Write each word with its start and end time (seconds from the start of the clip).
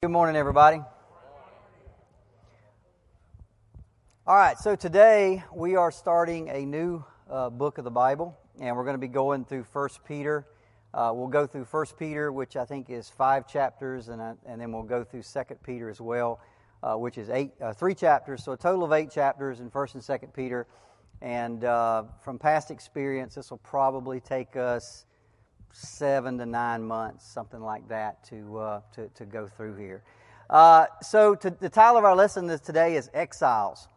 Good 0.00 0.12
morning, 0.12 0.36
everybody. 0.36 0.80
All 4.28 4.36
right, 4.36 4.56
so 4.56 4.76
today 4.76 5.42
we 5.52 5.74
are 5.74 5.90
starting 5.90 6.48
a 6.50 6.64
new 6.64 7.04
uh, 7.28 7.50
book 7.50 7.78
of 7.78 7.84
the 7.84 7.90
Bible, 7.90 8.38
and 8.60 8.76
we're 8.76 8.84
going 8.84 8.94
to 8.94 9.00
be 9.00 9.08
going 9.08 9.44
through 9.44 9.64
First 9.64 10.04
Peter. 10.04 10.46
Uh, 10.94 11.10
we'll 11.12 11.26
go 11.26 11.48
through 11.48 11.64
First 11.64 11.98
Peter, 11.98 12.30
which 12.30 12.54
I 12.54 12.64
think 12.64 12.90
is 12.90 13.08
five 13.08 13.48
chapters, 13.48 14.08
and, 14.08 14.22
uh, 14.22 14.34
and 14.46 14.60
then 14.60 14.70
we'll 14.70 14.84
go 14.84 15.02
through 15.02 15.22
Second 15.22 15.64
Peter 15.64 15.90
as 15.90 16.00
well, 16.00 16.38
uh, 16.84 16.94
which 16.94 17.18
is 17.18 17.28
eight, 17.28 17.50
uh, 17.60 17.72
three 17.72 17.96
chapters. 17.96 18.44
So 18.44 18.52
a 18.52 18.56
total 18.56 18.84
of 18.84 18.92
eight 18.92 19.10
chapters 19.10 19.58
in 19.58 19.68
First 19.68 19.94
and 19.94 20.04
Second 20.04 20.32
Peter. 20.32 20.68
And 21.22 21.64
uh, 21.64 22.04
from 22.22 22.38
past 22.38 22.70
experience, 22.70 23.34
this 23.34 23.50
will 23.50 23.58
probably 23.58 24.20
take 24.20 24.54
us 24.54 25.06
seven 25.72 26.38
to 26.38 26.46
nine 26.46 26.82
months, 26.82 27.26
something 27.26 27.60
like 27.60 27.88
that, 27.88 28.24
to, 28.24 28.58
uh, 28.58 28.80
to, 28.94 29.08
to, 29.08 29.24
go 29.24 29.46
through 29.46 29.76
here. 29.76 30.02
Uh, 30.48 30.86
so, 31.02 31.34
to, 31.34 31.50
the 31.50 31.68
title 31.68 31.98
of 31.98 32.04
our 32.04 32.16
lesson 32.16 32.48
today 32.60 32.96
is 32.96 33.10
Exiles. 33.12 33.88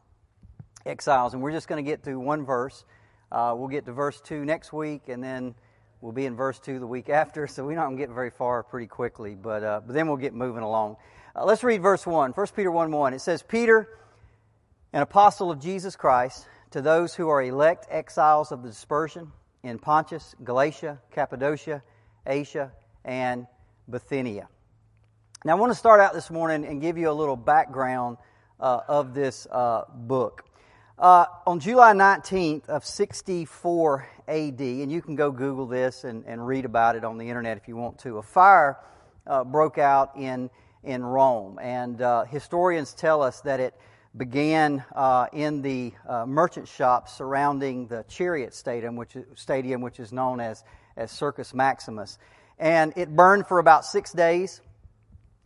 Exiles, 0.85 1.33
and 1.33 1.41
we're 1.41 1.51
just 1.51 1.67
going 1.67 1.83
to 1.83 1.89
get 1.89 2.03
through 2.03 2.19
one 2.19 2.45
verse. 2.45 2.85
Uh, 3.31 3.53
we'll 3.57 3.69
get 3.69 3.85
to 3.85 3.93
verse 3.93 4.19
2 4.21 4.43
next 4.43 4.73
week, 4.73 5.07
and 5.07 5.23
then 5.23 5.55
we'll 6.01 6.11
be 6.11 6.25
in 6.25 6.35
verse 6.35 6.59
2 6.59 6.79
the 6.79 6.87
week 6.87 7.09
after, 7.09 7.47
so 7.47 7.65
we're 7.65 7.75
not 7.75 7.85
going 7.85 7.97
to 7.97 8.03
get 8.03 8.13
very 8.13 8.31
far 8.31 8.63
pretty 8.63 8.87
quickly, 8.87 9.35
but, 9.35 9.63
uh, 9.63 9.81
but 9.85 9.93
then 9.93 10.07
we'll 10.07 10.17
get 10.17 10.33
moving 10.33 10.63
along. 10.63 10.97
Uh, 11.35 11.45
let's 11.45 11.63
read 11.63 11.81
verse 11.81 12.05
1. 12.05 12.31
1 12.31 12.47
Peter 12.55 12.71
1 12.71 12.91
1. 12.91 13.13
It 13.13 13.21
says, 13.21 13.43
Peter, 13.43 13.87
an 14.91 15.01
apostle 15.01 15.49
of 15.49 15.59
Jesus 15.59 15.95
Christ, 15.95 16.47
to 16.71 16.81
those 16.81 17.15
who 17.15 17.29
are 17.29 17.41
elect 17.41 17.87
exiles 17.89 18.51
of 18.51 18.63
the 18.63 18.69
dispersion 18.69 19.31
in 19.63 19.79
Pontus, 19.79 20.35
Galatia, 20.43 20.99
Cappadocia, 21.11 21.83
Asia, 22.25 22.71
and 23.05 23.47
Bithynia. 23.89 24.47
Now, 25.43 25.57
I 25.57 25.59
want 25.59 25.71
to 25.71 25.77
start 25.77 25.99
out 25.99 26.13
this 26.13 26.29
morning 26.29 26.65
and 26.65 26.81
give 26.81 26.97
you 26.97 27.09
a 27.09 27.13
little 27.13 27.35
background 27.35 28.17
uh, 28.59 28.81
of 28.87 29.13
this 29.13 29.47
uh, 29.51 29.83
book. 29.93 30.45
Uh, 30.99 31.25
on 31.47 31.59
July 31.59 31.93
19th 31.93 32.69
of 32.69 32.85
64 32.85 34.07
AD, 34.27 34.59
and 34.59 34.91
you 34.91 35.01
can 35.01 35.15
go 35.15 35.31
Google 35.31 35.65
this 35.65 36.03
and, 36.03 36.23
and 36.25 36.45
read 36.45 36.63
about 36.63 36.95
it 36.95 37.03
on 37.03 37.17
the 37.17 37.27
internet 37.27 37.57
if 37.57 37.67
you 37.67 37.75
want 37.75 37.97
to, 37.99 38.17
a 38.17 38.21
fire 38.21 38.77
uh, 39.25 39.43
broke 39.43 39.77
out 39.79 40.15
in, 40.15 40.49
in 40.83 41.03
Rome. 41.03 41.57
And 41.59 42.01
uh, 42.01 42.25
historians 42.25 42.93
tell 42.93 43.23
us 43.23 43.41
that 43.41 43.59
it 43.59 43.73
began 44.15 44.83
uh, 44.93 45.27
in 45.31 45.61
the 45.61 45.93
uh, 46.07 46.25
merchant 46.25 46.67
shop 46.67 47.07
surrounding 47.07 47.87
the 47.87 48.03
Chariot 48.09 48.53
Stadium, 48.53 48.95
which 48.95 49.15
is, 49.15 49.25
stadium, 49.35 49.81
which 49.81 49.99
is 49.99 50.11
known 50.11 50.39
as, 50.39 50.63
as 50.97 51.11
Circus 51.11 51.53
Maximus. 51.53 52.17
And 52.59 52.93
it 52.97 53.15
burned 53.15 53.47
for 53.47 53.59
about 53.59 53.85
six 53.85 54.11
days, 54.11 54.61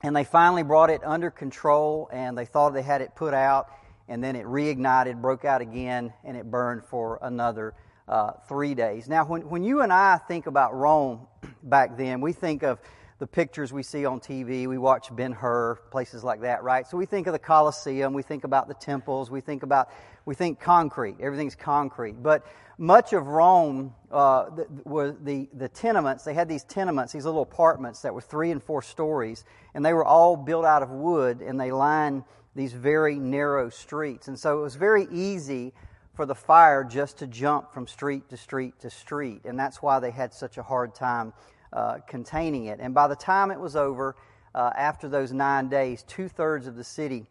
and 0.02 0.16
they 0.16 0.24
finally 0.24 0.64
brought 0.64 0.90
it 0.90 1.02
under 1.04 1.30
control, 1.30 2.10
and 2.12 2.38
they 2.38 2.46
thought 2.46 2.74
they 2.74 2.82
had 2.82 3.02
it 3.02 3.16
put 3.16 3.34
out, 3.34 3.70
and 4.08 4.24
then 4.24 4.36
it 4.36 4.46
reignited, 4.46 5.22
broke 5.22 5.46
out 5.46 5.62
again, 5.62 6.12
and 6.24 6.36
it 6.36 6.50
burned 6.50 6.84
for 6.86 7.20
another 7.22 7.76
uh, 8.08 8.32
three 8.48 8.74
days. 8.74 9.08
Now, 9.08 9.26
when, 9.26 9.48
when 9.50 9.64
you 9.64 9.82
and 9.82 9.94
I 9.94 10.18
think 10.18 10.48
about 10.48 10.76
Rome 10.76 11.28
back 11.64 11.98
then, 11.98 12.20
we 12.20 12.34
think 12.34 12.64
of 12.64 12.80
the 13.18 13.28
pictures 13.28 13.72
we 13.72 13.82
see 13.82 14.06
on 14.06 14.20
TV. 14.20 14.68
We 14.68 14.78
watch 14.78 15.16
Ben 15.16 15.32
Hur, 15.32 15.76
places 15.90 16.24
like 16.24 16.42
that, 16.42 16.64
right? 16.64 16.86
So 16.86 16.98
we 16.98 17.06
think 17.06 17.28
of 17.28 17.34
the 17.34 17.40
Colosseum, 17.40 18.14
we 18.14 18.24
think 18.24 18.44
about 18.44 18.68
the 18.68 18.74
temples, 18.74 19.32
we 19.32 19.40
think 19.40 19.64
about, 19.64 19.90
we 20.26 20.36
think 20.36 20.60
concrete. 20.60 21.16
Everything's 21.22 21.56
concrete. 21.56 22.22
But 22.22 22.46
much 22.78 23.14
of 23.14 23.28
Rome 23.28 23.94
uh, 24.12 24.50
was 24.84 25.14
the, 25.24 25.48
the 25.54 25.70
tenements, 25.70 26.26
they 26.26 26.34
had 26.34 26.50
these 26.50 26.66
tenements, 26.66 27.14
these 27.14 27.26
little 27.26 27.42
apartments 27.42 28.02
that 28.02 28.14
were 28.14 28.22
three 28.22 28.52
and 28.52 28.62
four 28.62 28.82
stories, 28.82 29.46
and 29.74 29.86
they 29.86 29.94
were 29.94 30.06
all 30.06 30.36
built 30.36 30.66
out 30.66 30.84
of 30.84 30.90
wood, 30.90 31.42
and 31.42 31.60
they 31.60 31.72
lined 31.72 32.24
these 32.54 32.74
very 32.74 33.16
narrow 33.16 33.70
streets. 33.70 34.28
And 34.28 34.38
so 34.38 34.60
it 34.60 34.62
was 34.62 34.76
very 34.76 35.08
easy 35.10 35.74
for 36.16 36.26
the 36.26 36.36
fire 36.36 36.84
just 36.84 37.18
to 37.20 37.28
jump 37.28 37.74
from 37.74 37.88
street 37.88 38.30
to 38.30 38.38
street 38.38 38.80
to 38.80 38.90
street. 38.90 39.42
And 39.46 39.60
that's 39.60 39.82
why 39.82 40.00
they 40.00 40.12
had 40.12 40.34
such 40.34 40.58
a 40.58 40.64
hard 40.64 40.96
time 40.96 41.34
uh, 41.76 41.98
containing 42.08 42.66
it. 42.66 42.80
And 42.80 42.94
by 42.94 43.08
the 43.08 43.16
time 43.16 43.52
it 43.52 43.60
was 43.60 43.76
over, 43.76 44.16
uh, 44.56 44.72
after 44.76 45.10
those 45.10 45.34
nine 45.34 45.68
days, 45.68 46.04
two 46.08 46.30
thirds 46.30 46.66
of 46.66 46.76
the 46.76 46.84
city 46.84 47.26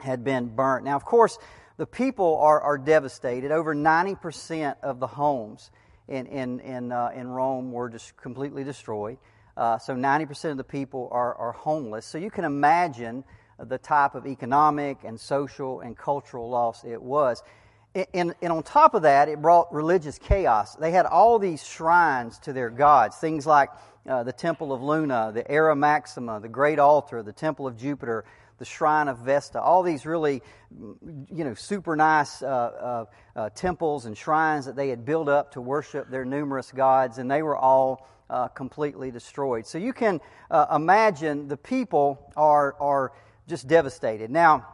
had 0.00 0.24
been 0.24 0.48
burnt. 0.48 0.84
Now, 0.84 0.96
of 0.96 1.04
course, 1.04 1.38
the 1.76 1.86
people 1.86 2.38
are, 2.38 2.60
are 2.60 2.78
devastated. 2.78 3.52
Over 3.52 3.74
90% 3.74 4.76
of 4.82 4.98
the 4.98 5.06
homes 5.06 5.70
in, 6.08 6.26
in, 6.26 6.60
in, 6.60 6.90
uh, 6.90 7.10
in 7.14 7.28
Rome 7.28 7.70
were 7.70 7.90
just 7.90 8.16
completely 8.16 8.64
destroyed. 8.64 9.18
Uh, 9.56 9.76
so 9.76 9.94
90% 9.94 10.52
of 10.52 10.56
the 10.56 10.64
people 10.64 11.08
are, 11.12 11.34
are 11.34 11.52
homeless. 11.52 12.06
So 12.06 12.16
you 12.16 12.30
can 12.30 12.44
imagine 12.44 13.24
the 13.58 13.76
type 13.78 14.14
of 14.14 14.26
economic 14.26 14.98
and 15.04 15.18
social 15.18 15.80
and 15.80 15.96
cultural 15.96 16.48
loss 16.48 16.84
it 16.84 17.02
was. 17.02 17.42
And, 18.14 18.34
and, 18.42 18.52
on 18.52 18.62
top 18.62 18.94
of 18.94 19.02
that, 19.02 19.28
it 19.28 19.42
brought 19.42 19.72
religious 19.72 20.18
chaos. 20.18 20.76
They 20.76 20.92
had 20.92 21.06
all 21.06 21.38
these 21.38 21.66
shrines 21.66 22.38
to 22.40 22.52
their 22.52 22.70
gods, 22.70 23.16
things 23.16 23.46
like 23.46 23.70
uh, 24.08 24.22
the 24.22 24.32
Temple 24.32 24.72
of 24.72 24.82
Luna, 24.82 25.32
the 25.34 25.50
Ara 25.50 25.74
Maxima, 25.74 26.38
the 26.38 26.48
Great 26.48 26.78
Altar, 26.78 27.22
the 27.22 27.32
Temple 27.32 27.66
of 27.66 27.76
Jupiter, 27.76 28.24
the 28.58 28.64
Shrine 28.64 29.08
of 29.08 29.18
Vesta, 29.18 29.60
all 29.60 29.82
these 29.82 30.06
really, 30.06 30.42
you 30.70 31.44
know, 31.44 31.54
super 31.54 31.96
nice 31.96 32.42
uh, 32.42 32.46
uh, 32.46 33.04
uh 33.36 33.50
temples 33.50 34.04
and 34.04 34.16
shrines 34.16 34.66
that 34.66 34.76
they 34.76 34.88
had 34.88 35.04
built 35.04 35.28
up 35.28 35.52
to 35.52 35.60
worship 35.60 36.10
their 36.10 36.24
numerous 36.24 36.70
gods, 36.72 37.18
and 37.18 37.30
they 37.30 37.42
were 37.42 37.56
all 37.56 38.06
uh, 38.30 38.48
completely 38.48 39.10
destroyed. 39.10 39.66
So 39.66 39.78
you 39.78 39.92
can 39.92 40.20
uh, 40.50 40.66
imagine 40.74 41.48
the 41.48 41.56
people 41.56 42.30
are, 42.36 42.74
are 42.80 43.12
just 43.46 43.66
devastated. 43.66 44.30
Now, 44.30 44.66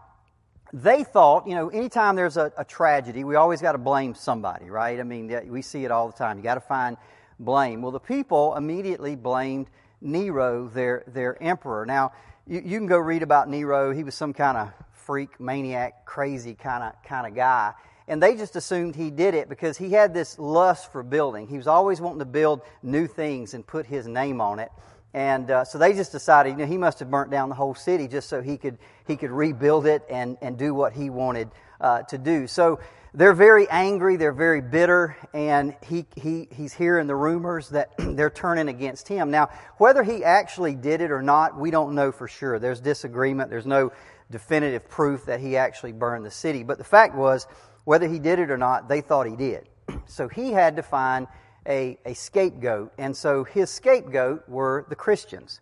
they 0.74 1.04
thought, 1.04 1.46
you 1.46 1.54
know, 1.54 1.68
anytime 1.68 2.16
there's 2.16 2.36
a, 2.36 2.52
a 2.58 2.64
tragedy, 2.64 3.22
we 3.22 3.36
always 3.36 3.62
got 3.62 3.72
to 3.72 3.78
blame 3.78 4.16
somebody, 4.16 4.68
right? 4.68 4.98
I 4.98 5.04
mean, 5.04 5.32
we 5.46 5.62
see 5.62 5.84
it 5.84 5.92
all 5.92 6.08
the 6.08 6.18
time. 6.18 6.36
You 6.36 6.42
got 6.42 6.56
to 6.56 6.60
find 6.60 6.96
blame. 7.38 7.80
Well, 7.80 7.92
the 7.92 8.00
people 8.00 8.56
immediately 8.56 9.14
blamed 9.14 9.68
Nero, 10.00 10.66
their, 10.66 11.04
their 11.06 11.40
emperor. 11.40 11.86
Now, 11.86 12.12
you, 12.48 12.60
you 12.64 12.78
can 12.78 12.88
go 12.88 12.98
read 12.98 13.22
about 13.22 13.48
Nero. 13.48 13.92
He 13.92 14.02
was 14.02 14.16
some 14.16 14.32
kind 14.32 14.58
of 14.58 14.72
freak, 14.90 15.38
maniac, 15.38 16.06
crazy 16.06 16.54
kind 16.54 16.82
of 16.82 17.00
kind 17.04 17.28
of 17.28 17.36
guy. 17.36 17.74
And 18.08 18.20
they 18.20 18.34
just 18.34 18.56
assumed 18.56 18.96
he 18.96 19.10
did 19.10 19.34
it 19.34 19.48
because 19.48 19.78
he 19.78 19.90
had 19.92 20.12
this 20.12 20.40
lust 20.40 20.90
for 20.90 21.04
building. 21.04 21.46
He 21.46 21.56
was 21.56 21.68
always 21.68 22.00
wanting 22.00 22.18
to 22.18 22.26
build 22.26 22.62
new 22.82 23.06
things 23.06 23.54
and 23.54 23.64
put 23.64 23.86
his 23.86 24.08
name 24.08 24.40
on 24.40 24.58
it. 24.58 24.72
And 25.14 25.48
uh, 25.48 25.64
so 25.64 25.78
they 25.78 25.92
just 25.92 26.10
decided, 26.10 26.50
you 26.50 26.56
know, 26.56 26.66
he 26.66 26.76
must 26.76 26.98
have 26.98 27.08
burnt 27.08 27.30
down 27.30 27.48
the 27.48 27.54
whole 27.54 27.76
city 27.76 28.08
just 28.08 28.28
so 28.28 28.42
he 28.42 28.58
could 28.58 28.78
he 29.06 29.16
could 29.16 29.30
rebuild 29.30 29.86
it 29.86 30.02
and 30.10 30.36
and 30.42 30.58
do 30.58 30.74
what 30.74 30.92
he 30.92 31.08
wanted 31.08 31.50
uh, 31.80 32.02
to 32.02 32.18
do. 32.18 32.48
So 32.48 32.80
they're 33.14 33.32
very 33.32 33.68
angry, 33.70 34.16
they're 34.16 34.32
very 34.32 34.60
bitter, 34.60 35.16
and 35.32 35.76
he 35.86 36.04
he 36.16 36.48
he's 36.50 36.72
hearing 36.72 37.06
the 37.06 37.14
rumors 37.14 37.68
that 37.68 37.92
they're 37.98 38.28
turning 38.28 38.68
against 38.68 39.06
him. 39.06 39.30
Now, 39.30 39.50
whether 39.78 40.02
he 40.02 40.24
actually 40.24 40.74
did 40.74 41.00
it 41.00 41.12
or 41.12 41.22
not, 41.22 41.56
we 41.56 41.70
don't 41.70 41.94
know 41.94 42.10
for 42.10 42.26
sure. 42.26 42.58
There's 42.58 42.80
disagreement. 42.80 43.50
There's 43.50 43.66
no 43.66 43.92
definitive 44.32 44.88
proof 44.88 45.26
that 45.26 45.38
he 45.38 45.56
actually 45.56 45.92
burned 45.92 46.26
the 46.26 46.30
city. 46.30 46.64
But 46.64 46.78
the 46.78 46.84
fact 46.84 47.14
was, 47.14 47.46
whether 47.84 48.08
he 48.08 48.18
did 48.18 48.40
it 48.40 48.50
or 48.50 48.58
not, 48.58 48.88
they 48.88 49.00
thought 49.00 49.28
he 49.28 49.36
did. 49.36 49.68
So 50.06 50.28
he 50.28 50.50
had 50.50 50.76
to 50.76 50.82
find 50.82 51.28
a, 51.66 51.98
a 52.04 52.14
scapegoat, 52.14 52.92
and 52.98 53.16
so 53.16 53.44
his 53.44 53.70
scapegoat 53.70 54.48
were 54.48 54.84
the 54.88 54.96
Christians. 54.96 55.60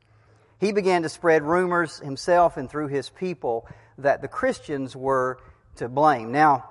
He 0.61 0.73
began 0.73 1.03
to 1.03 1.09
spread 1.09 1.43
rumors 1.43 1.99
himself 1.99 2.57
and 2.57 2.71
through 2.71 2.89
his 2.89 3.09
people 3.11 3.67
that 3.99 4.23
the 4.23 4.29
Christians 4.29 4.95
were 4.95 5.39
to 5.77 5.89
blame. 5.89 6.33
Now, 6.33 6.71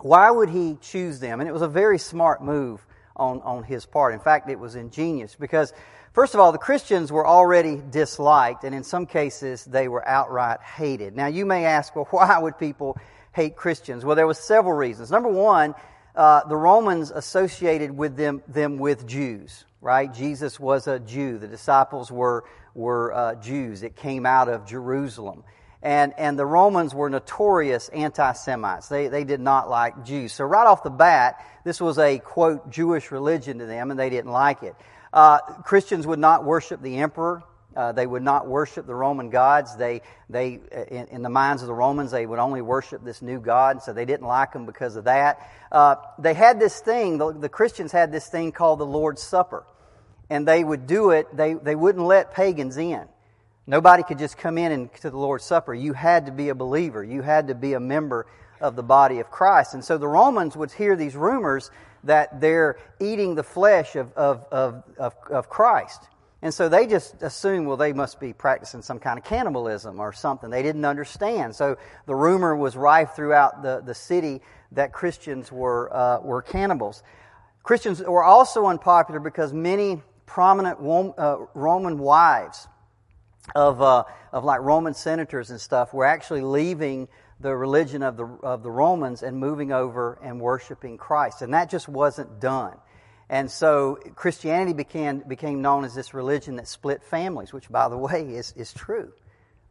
why 0.00 0.30
would 0.30 0.48
he 0.48 0.76
choose 0.80 1.20
them? 1.20 1.40
And 1.40 1.48
it 1.48 1.52
was 1.52 1.62
a 1.62 1.68
very 1.68 1.98
smart 1.98 2.42
move 2.42 2.84
on, 3.16 3.40
on 3.42 3.62
his 3.62 3.86
part. 3.86 4.14
In 4.14 4.20
fact, 4.20 4.48
it 4.50 4.58
was 4.58 4.74
ingenious 4.74 5.36
because, 5.36 5.72
first 6.12 6.34
of 6.34 6.40
all, 6.40 6.50
the 6.50 6.58
Christians 6.58 7.12
were 7.12 7.26
already 7.26 7.80
disliked, 7.90 8.64
and 8.64 8.74
in 8.74 8.82
some 8.82 9.06
cases, 9.06 9.64
they 9.64 9.88
were 9.88 10.06
outright 10.06 10.60
hated. 10.60 11.14
Now, 11.14 11.26
you 11.26 11.46
may 11.46 11.64
ask, 11.64 11.94
well, 11.94 12.06
why 12.10 12.38
would 12.38 12.58
people 12.58 12.98
hate 13.32 13.56
Christians? 13.56 14.04
Well, 14.04 14.16
there 14.16 14.26
was 14.26 14.38
several 14.38 14.74
reasons. 14.74 15.10
Number 15.10 15.30
one, 15.30 15.74
uh, 16.14 16.46
the 16.48 16.56
Romans 16.56 17.10
associated 17.10 17.96
with 17.96 18.16
them, 18.16 18.42
them 18.48 18.78
with 18.78 19.06
Jews, 19.06 19.64
right? 19.80 20.12
Jesus 20.12 20.60
was 20.60 20.86
a 20.86 20.98
Jew. 20.98 21.38
The 21.38 21.48
disciples 21.48 22.10
were, 22.10 22.44
were 22.74 23.12
uh, 23.12 23.34
Jews. 23.36 23.82
It 23.82 23.96
came 23.96 24.26
out 24.26 24.48
of 24.48 24.66
Jerusalem. 24.66 25.44
And, 25.82 26.14
and 26.16 26.38
the 26.38 26.46
Romans 26.46 26.94
were 26.94 27.10
notorious 27.10 27.88
anti 27.88 28.32
Semites. 28.32 28.88
They, 28.88 29.08
they 29.08 29.24
did 29.24 29.40
not 29.40 29.68
like 29.68 30.04
Jews. 30.04 30.32
So, 30.32 30.44
right 30.44 30.66
off 30.66 30.84
the 30.84 30.90
bat, 30.90 31.44
this 31.64 31.80
was 31.80 31.98
a, 31.98 32.18
quote, 32.18 32.70
Jewish 32.70 33.10
religion 33.10 33.58
to 33.58 33.66
them, 33.66 33.90
and 33.90 33.98
they 33.98 34.10
didn't 34.10 34.30
like 34.30 34.62
it. 34.62 34.76
Uh, 35.12 35.38
Christians 35.64 36.06
would 36.06 36.20
not 36.20 36.44
worship 36.44 36.80
the 36.82 36.98
emperor. 36.98 37.42
Uh, 37.74 37.92
they 37.92 38.06
would 38.06 38.22
not 38.22 38.46
worship 38.46 38.86
the 38.86 38.94
Roman 38.94 39.30
gods. 39.30 39.76
They, 39.76 40.02
they, 40.28 40.60
in, 40.90 41.06
in, 41.06 41.22
the 41.22 41.30
minds 41.30 41.62
of 41.62 41.68
the 41.68 41.74
Romans, 41.74 42.10
they 42.10 42.26
would 42.26 42.38
only 42.38 42.60
worship 42.60 43.02
this 43.02 43.22
new 43.22 43.40
God, 43.40 43.82
so 43.82 43.92
they 43.92 44.04
didn't 44.04 44.26
like 44.26 44.52
them 44.52 44.66
because 44.66 44.96
of 44.96 45.04
that. 45.04 45.50
Uh, 45.70 45.96
they 46.18 46.34
had 46.34 46.60
this 46.60 46.80
thing, 46.80 47.18
the, 47.18 47.32
the, 47.32 47.48
Christians 47.48 47.92
had 47.92 48.12
this 48.12 48.28
thing 48.28 48.52
called 48.52 48.78
the 48.78 48.86
Lord's 48.86 49.22
Supper, 49.22 49.64
and 50.28 50.46
they 50.46 50.62
would 50.62 50.86
do 50.86 51.10
it, 51.10 51.34
they, 51.34 51.54
they 51.54 51.74
wouldn't 51.74 52.04
let 52.04 52.34
pagans 52.34 52.76
in. 52.76 53.06
Nobody 53.66 54.02
could 54.02 54.18
just 54.18 54.36
come 54.36 54.58
in 54.58 54.72
and 54.72 54.92
to 54.96 55.10
the 55.10 55.16
Lord's 55.16 55.44
Supper. 55.44 55.72
You 55.72 55.92
had 55.92 56.26
to 56.26 56.32
be 56.32 56.48
a 56.48 56.54
believer. 56.54 57.02
You 57.04 57.22
had 57.22 57.48
to 57.48 57.54
be 57.54 57.74
a 57.74 57.80
member 57.80 58.26
of 58.60 58.76
the 58.76 58.82
body 58.82 59.20
of 59.20 59.30
Christ. 59.30 59.74
And 59.74 59.84
so 59.84 59.98
the 59.98 60.08
Romans 60.08 60.56
would 60.56 60.72
hear 60.72 60.96
these 60.96 61.14
rumors 61.14 61.70
that 62.04 62.40
they're 62.40 62.78
eating 63.00 63.34
the 63.34 63.42
flesh 63.42 63.94
of, 63.94 64.12
of, 64.14 64.44
of, 64.50 64.82
of, 64.98 65.14
of 65.30 65.48
Christ. 65.48 66.08
And 66.42 66.52
so 66.52 66.68
they 66.68 66.88
just 66.88 67.22
assumed, 67.22 67.68
well, 67.68 67.76
they 67.76 67.92
must 67.92 68.18
be 68.18 68.32
practicing 68.32 68.82
some 68.82 68.98
kind 68.98 69.16
of 69.16 69.24
cannibalism 69.24 70.00
or 70.00 70.12
something. 70.12 70.50
They 70.50 70.64
didn't 70.64 70.84
understand. 70.84 71.54
So 71.54 71.78
the 72.06 72.16
rumor 72.16 72.56
was 72.56 72.76
rife 72.76 73.12
throughout 73.14 73.62
the, 73.62 73.80
the 73.80 73.94
city 73.94 74.40
that 74.72 74.92
Christians 74.92 75.52
were, 75.52 75.94
uh, 75.94 76.20
were 76.20 76.42
cannibals. 76.42 77.04
Christians 77.62 78.02
were 78.02 78.24
also 78.24 78.66
unpopular 78.66 79.20
because 79.20 79.52
many 79.52 80.02
prominent 80.26 80.78
uh, 80.80 81.36
Roman 81.54 81.98
wives 81.98 82.66
of, 83.54 83.80
uh, 83.80 84.02
of 84.32 84.42
like 84.42 84.62
Roman 84.62 84.94
senators 84.94 85.50
and 85.50 85.60
stuff 85.60 85.94
were 85.94 86.06
actually 86.06 86.40
leaving 86.40 87.06
the 87.38 87.54
religion 87.54 88.02
of 88.02 88.16
the, 88.16 88.24
of 88.24 88.64
the 88.64 88.70
Romans 88.70 89.22
and 89.22 89.36
moving 89.36 89.72
over 89.72 90.18
and 90.22 90.40
worshiping 90.40 90.96
Christ. 90.96 91.42
And 91.42 91.54
that 91.54 91.70
just 91.70 91.88
wasn't 91.88 92.40
done. 92.40 92.76
And 93.32 93.50
so 93.50 93.98
Christianity 94.14 94.74
became, 94.74 95.20
became 95.26 95.62
known 95.62 95.86
as 95.86 95.94
this 95.94 96.12
religion 96.12 96.56
that 96.56 96.68
split 96.68 97.02
families, 97.02 97.50
which, 97.50 97.70
by 97.70 97.88
the 97.88 97.96
way, 97.96 98.24
is, 98.28 98.52
is 98.58 98.74
true. 98.74 99.10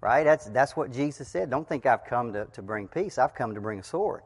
Right? 0.02 0.24
That's, 0.24 0.46
that's 0.46 0.76
what 0.76 0.92
Jesus 0.92 1.28
said. 1.28 1.52
Don't 1.52 1.70
think 1.70 1.86
I've 1.86 2.04
come 2.06 2.34
to, 2.34 2.46
to 2.54 2.64
bring 2.64 2.88
peace. 2.88 3.20
I've 3.20 3.36
come 3.36 3.54
to 3.54 3.62
bring 3.62 3.78
a 3.78 3.84
sword. 3.84 4.24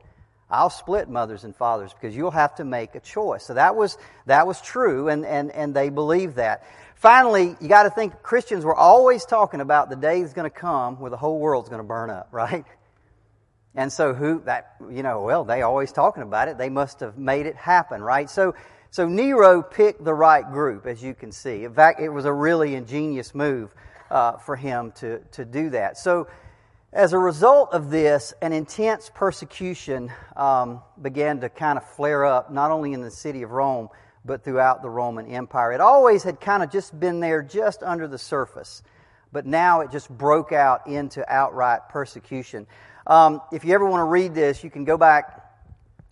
I'll 0.49 0.69
split 0.69 1.09
mothers 1.09 1.43
and 1.43 1.53
fathers 1.53 1.91
because 1.91 2.15
you'll 2.15 2.31
have 2.31 2.55
to 2.55 2.63
make 2.63 2.95
a 2.95 3.01
choice. 3.01 3.43
So 3.43 3.55
that 3.55 3.75
was, 3.75 3.97
that 4.25 4.47
was 4.47 4.61
true, 4.61 5.09
and, 5.09 5.25
and, 5.25 5.51
and 5.51 5.75
they 5.75 5.89
believed 5.89 6.37
that. 6.37 6.63
Finally, 6.95 7.57
you 7.59 7.67
got 7.67 7.83
to 7.83 7.89
think 7.89 8.23
Christians 8.23 8.63
were 8.63 8.75
always 8.75 9.25
talking 9.25 9.59
about 9.59 9.89
the 9.89 9.97
day 9.97 10.21
is 10.21 10.31
going 10.31 10.49
to 10.49 10.55
come 10.55 10.97
where 11.01 11.11
the 11.11 11.17
whole 11.17 11.39
world's 11.39 11.67
going 11.67 11.81
to 11.81 11.87
burn 11.87 12.09
up, 12.09 12.29
right? 12.31 12.63
And 13.75 13.91
so 13.91 14.13
who 14.13 14.43
that 14.45 14.75
you 14.89 15.03
know, 15.03 15.23
well, 15.23 15.43
they 15.43 15.61
always 15.61 15.91
talking 15.91 16.23
about 16.23 16.47
it. 16.47 16.57
They 16.57 16.69
must 16.69 17.01
have 17.01 17.17
made 17.17 17.47
it 17.47 17.57
happen, 17.57 18.01
right? 18.01 18.29
So 18.29 18.55
so 18.95 19.09
Nero 19.09 19.61
picked 19.61 20.05
the 20.05 20.13
right 20.13 20.49
group, 20.49 20.85
as 20.85 21.03
you 21.03 21.13
can 21.13 21.29
see. 21.33 21.65
In 21.65 21.73
fact, 21.73 21.99
it 21.99 22.07
was 22.07 22.23
a 22.23 22.31
really 22.31 22.75
ingenious 22.75 23.35
move 23.35 23.75
uh, 24.09 24.37
for 24.37 24.55
him 24.55 24.93
to, 24.99 25.19
to 25.33 25.43
do 25.43 25.71
that. 25.71 25.97
So, 25.97 26.29
as 26.93 27.11
a 27.11 27.17
result 27.17 27.73
of 27.73 27.89
this, 27.89 28.33
an 28.41 28.53
intense 28.53 29.11
persecution 29.13 30.13
um, 30.37 30.81
began 31.01 31.41
to 31.41 31.49
kind 31.49 31.77
of 31.77 31.83
flare 31.83 32.23
up, 32.23 32.53
not 32.53 32.71
only 32.71 32.93
in 32.93 33.01
the 33.01 33.11
city 33.11 33.41
of 33.41 33.51
Rome, 33.51 33.89
but 34.23 34.45
throughout 34.45 34.81
the 34.81 34.89
Roman 34.89 35.27
Empire. 35.27 35.73
It 35.73 35.81
always 35.81 36.23
had 36.23 36.39
kind 36.39 36.63
of 36.63 36.71
just 36.71 36.97
been 36.97 37.19
there, 37.19 37.41
just 37.41 37.83
under 37.83 38.07
the 38.07 38.17
surface, 38.17 38.81
but 39.33 39.45
now 39.45 39.81
it 39.81 39.91
just 39.91 40.09
broke 40.09 40.53
out 40.53 40.87
into 40.87 41.29
outright 41.29 41.89
persecution. 41.89 42.65
Um, 43.07 43.41
if 43.51 43.65
you 43.65 43.73
ever 43.73 43.85
want 43.85 43.99
to 43.99 44.05
read 44.05 44.33
this, 44.33 44.63
you 44.63 44.69
can 44.69 44.85
go 44.85 44.95
back 44.97 45.44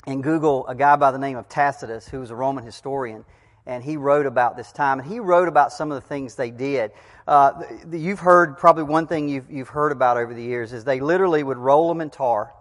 and 0.05 0.23
Google 0.23 0.67
a 0.67 0.75
guy 0.75 0.95
by 0.95 1.11
the 1.11 1.17
name 1.17 1.37
of 1.37 1.47
Tacitus, 1.47 2.07
who 2.07 2.19
was 2.19 2.31
a 2.31 2.35
Roman 2.35 2.63
historian, 2.63 3.23
and 3.65 3.83
he 3.83 3.95
wrote 3.95 4.25
about 4.25 4.57
this 4.57 4.71
time, 4.71 4.99
and 4.99 5.07
he 5.07 5.19
wrote 5.19 5.47
about 5.47 5.71
some 5.71 5.91
of 5.91 6.01
the 6.01 6.07
things 6.07 6.35
they 6.35 6.51
did. 6.51 6.91
Uh, 7.27 7.63
you've 7.89 8.19
heard, 8.19 8.57
probably 8.57 8.83
one 8.83 9.07
thing 9.07 9.29
you've, 9.29 9.49
you've 9.49 9.69
heard 9.69 9.93
about 9.93 10.17
over 10.17 10.33
the 10.33 10.43
years 10.43 10.73
is 10.73 10.83
they 10.83 10.99
literally 10.99 11.43
would 11.43 11.57
roll 11.57 11.87
them 11.87 12.01
in 12.01 12.09
tar, 12.09 12.53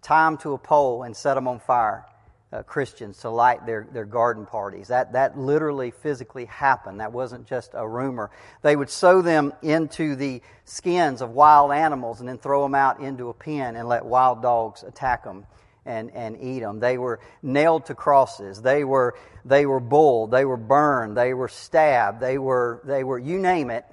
tie 0.00 0.24
them 0.24 0.38
to 0.38 0.54
a 0.54 0.58
pole, 0.58 1.02
and 1.02 1.14
set 1.14 1.34
them 1.34 1.46
on 1.46 1.60
fire. 1.60 2.06
Uh, 2.52 2.62
Christians 2.62 3.18
to 3.18 3.28
light 3.28 3.66
their, 3.66 3.88
their 3.92 4.04
garden 4.04 4.46
parties. 4.46 4.86
That, 4.86 5.14
that 5.14 5.36
literally 5.36 5.90
physically 5.90 6.44
happened. 6.44 7.00
That 7.00 7.12
wasn't 7.12 7.44
just 7.44 7.72
a 7.74 7.86
rumor. 7.86 8.30
They 8.62 8.76
would 8.76 8.88
sew 8.88 9.20
them 9.20 9.52
into 9.62 10.14
the 10.14 10.40
skins 10.64 11.22
of 11.22 11.32
wild 11.32 11.72
animals 11.72 12.20
and 12.20 12.28
then 12.28 12.38
throw 12.38 12.62
them 12.62 12.76
out 12.76 13.00
into 13.00 13.30
a 13.30 13.34
pen 13.34 13.74
and 13.74 13.88
let 13.88 14.06
wild 14.06 14.42
dogs 14.42 14.84
attack 14.84 15.24
them 15.24 15.44
and, 15.86 16.10
and 16.12 16.36
eat 16.40 16.60
them. 16.60 16.80
They 16.80 16.98
were 16.98 17.20
nailed 17.42 17.86
to 17.86 17.94
crosses. 17.94 18.60
They 18.60 18.84
were, 18.84 19.16
they 19.44 19.66
were 19.66 19.80
bulled. 19.80 20.30
They 20.30 20.44
were 20.44 20.56
burned. 20.56 21.16
They 21.16 21.34
were 21.34 21.48
stabbed. 21.48 22.20
They 22.20 22.38
were, 22.38 22.82
they 22.84 23.04
were, 23.04 23.18
you 23.18 23.38
name 23.38 23.70
it, 23.70 23.84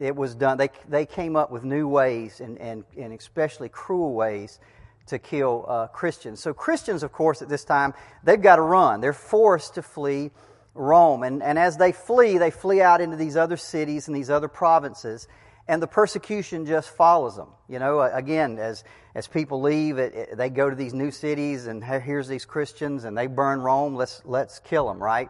it 0.00 0.16
was 0.16 0.34
done. 0.34 0.58
They, 0.58 0.70
they 0.88 1.06
came 1.06 1.36
up 1.36 1.50
with 1.50 1.64
new 1.64 1.86
ways 1.86 2.40
and, 2.40 2.58
and, 2.58 2.84
and 2.98 3.12
especially 3.12 3.68
cruel 3.68 4.14
ways 4.14 4.58
to 5.06 5.18
kill 5.18 5.64
uh, 5.68 5.86
Christians. 5.88 6.40
So 6.40 6.54
Christians, 6.54 7.02
of 7.02 7.12
course, 7.12 7.42
at 7.42 7.48
this 7.48 7.64
time, 7.64 7.94
they've 8.24 8.40
got 8.40 8.56
to 8.56 8.62
run. 8.62 9.00
They're 9.00 9.12
forced 9.12 9.74
to 9.74 9.82
flee 9.82 10.30
Rome. 10.74 11.22
And, 11.22 11.42
and 11.42 11.58
as 11.58 11.76
they 11.76 11.92
flee, 11.92 12.38
they 12.38 12.50
flee 12.50 12.80
out 12.80 13.00
into 13.00 13.16
these 13.16 13.36
other 13.36 13.56
cities 13.56 14.08
and 14.08 14.16
these 14.16 14.30
other 14.30 14.48
provinces 14.48 15.28
and 15.68 15.82
the 15.82 15.86
persecution 15.86 16.66
just 16.66 16.90
follows 16.90 17.36
them. 17.36 17.48
You 17.68 17.78
know, 17.78 18.00
again, 18.00 18.58
as 18.58 18.84
as 19.14 19.28
people 19.28 19.60
leave, 19.60 19.98
it, 19.98 20.14
it, 20.14 20.36
they 20.36 20.48
go 20.50 20.70
to 20.70 20.76
these 20.76 20.94
new 20.94 21.10
cities, 21.10 21.66
and 21.66 21.84
here's 21.84 22.28
these 22.28 22.44
Christians, 22.44 23.04
and 23.04 23.16
they 23.16 23.26
burn 23.26 23.60
Rome. 23.60 23.94
Let's 23.94 24.22
let's 24.24 24.58
kill 24.60 24.88
them, 24.88 25.02
right? 25.02 25.28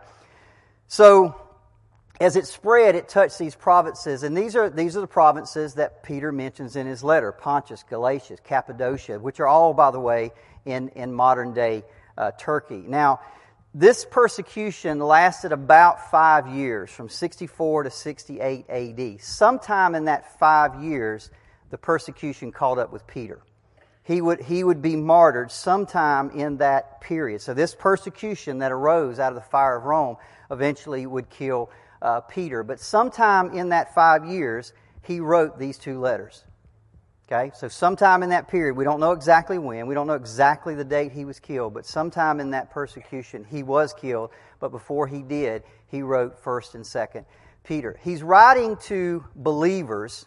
So, 0.88 1.34
as 2.20 2.36
it 2.36 2.46
spread, 2.46 2.94
it 2.94 3.08
touched 3.08 3.38
these 3.38 3.54
provinces, 3.54 4.22
and 4.22 4.36
these 4.36 4.56
are 4.56 4.70
these 4.70 4.96
are 4.96 5.00
the 5.00 5.06
provinces 5.06 5.74
that 5.74 6.02
Peter 6.02 6.32
mentions 6.32 6.76
in 6.76 6.86
his 6.86 7.02
letter: 7.04 7.32
Pontus, 7.32 7.82
Galatia, 7.82 8.36
Cappadocia, 8.42 9.18
which 9.18 9.40
are 9.40 9.46
all, 9.46 9.74
by 9.74 9.90
the 9.90 10.00
way, 10.00 10.32
in 10.64 10.88
in 10.90 11.12
modern 11.12 11.52
day 11.52 11.84
uh, 12.16 12.30
Turkey. 12.38 12.84
Now 12.86 13.20
this 13.74 14.04
persecution 14.04 14.98
lasted 14.98 15.50
about 15.50 16.10
five 16.10 16.46
years, 16.46 16.90
from 16.90 17.08
64 17.08 17.84
to 17.84 17.90
68 17.90 18.66
AD. 18.68 19.20
Sometime 19.22 19.94
in 19.94 20.04
that 20.04 20.38
five 20.38 20.82
years, 20.82 21.30
the 21.70 21.78
persecution 21.78 22.52
caught 22.52 22.78
up 22.78 22.92
with 22.92 23.06
Peter. 23.06 23.40
He 24.04 24.20
would, 24.20 24.42
he 24.42 24.62
would 24.62 24.82
be 24.82 24.94
martyred 24.94 25.50
sometime 25.50 26.30
in 26.30 26.58
that 26.58 27.00
period. 27.00 27.40
So, 27.40 27.54
this 27.54 27.74
persecution 27.74 28.58
that 28.58 28.72
arose 28.72 29.18
out 29.18 29.30
of 29.30 29.36
the 29.36 29.48
fire 29.48 29.78
of 29.78 29.84
Rome 29.84 30.16
eventually 30.50 31.06
would 31.06 31.30
kill 31.30 31.70
uh, 32.02 32.20
Peter. 32.20 32.62
But 32.62 32.78
sometime 32.78 33.54
in 33.54 33.70
that 33.70 33.94
five 33.94 34.26
years, 34.26 34.74
he 35.02 35.20
wrote 35.20 35.58
these 35.58 35.78
two 35.78 35.98
letters. 35.98 36.44
Okay, 37.32 37.50
so 37.54 37.66
sometime 37.66 38.22
in 38.22 38.28
that 38.28 38.46
period, 38.46 38.76
we 38.76 38.84
don't 38.84 39.00
know 39.00 39.12
exactly 39.12 39.56
when, 39.56 39.86
we 39.86 39.94
don't 39.94 40.06
know 40.06 40.12
exactly 40.12 40.74
the 40.74 40.84
date 40.84 41.12
he 41.12 41.24
was 41.24 41.40
killed, 41.40 41.72
but 41.72 41.86
sometime 41.86 42.40
in 42.40 42.50
that 42.50 42.70
persecution, 42.70 43.46
he 43.48 43.62
was 43.62 43.94
killed. 43.94 44.28
But 44.60 44.70
before 44.70 45.06
he 45.06 45.22
did, 45.22 45.62
he 45.86 46.02
wrote 46.02 46.44
1st 46.44 46.74
and 46.74 46.84
2nd 46.84 47.24
Peter. 47.64 47.98
He's 48.02 48.22
writing 48.22 48.76
to 48.82 49.24
believers 49.34 50.26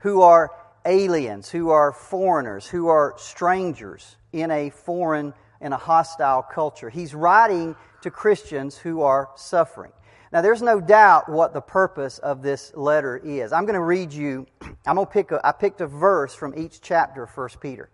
who 0.00 0.22
are 0.22 0.50
aliens, 0.84 1.48
who 1.48 1.70
are 1.70 1.92
foreigners, 1.92 2.66
who 2.66 2.88
are 2.88 3.14
strangers 3.16 4.16
in 4.32 4.50
a 4.50 4.70
foreign, 4.70 5.32
in 5.60 5.72
a 5.72 5.78
hostile 5.78 6.42
culture. 6.42 6.90
He's 6.90 7.14
writing 7.14 7.76
to 8.02 8.10
Christians 8.10 8.76
who 8.76 9.02
are 9.02 9.28
suffering. 9.36 9.92
Now, 10.32 10.42
there's 10.42 10.62
no 10.62 10.80
doubt 10.80 11.28
what 11.28 11.52
the 11.52 11.60
purpose 11.60 12.18
of 12.18 12.40
this 12.40 12.72
letter 12.76 13.16
is. 13.16 13.52
I'm 13.52 13.64
going 13.64 13.74
to 13.74 13.82
read 13.82 14.12
you, 14.12 14.46
I'm 14.86 14.94
going 14.94 15.06
to 15.06 15.12
pick 15.12 15.32
a, 15.32 15.40
I 15.44 15.50
picked 15.50 15.80
a 15.80 15.88
verse 15.88 16.34
from 16.34 16.56
each 16.56 16.80
chapter 16.80 17.24
of 17.24 17.36
1 17.36 17.48
Peter, 17.60 17.90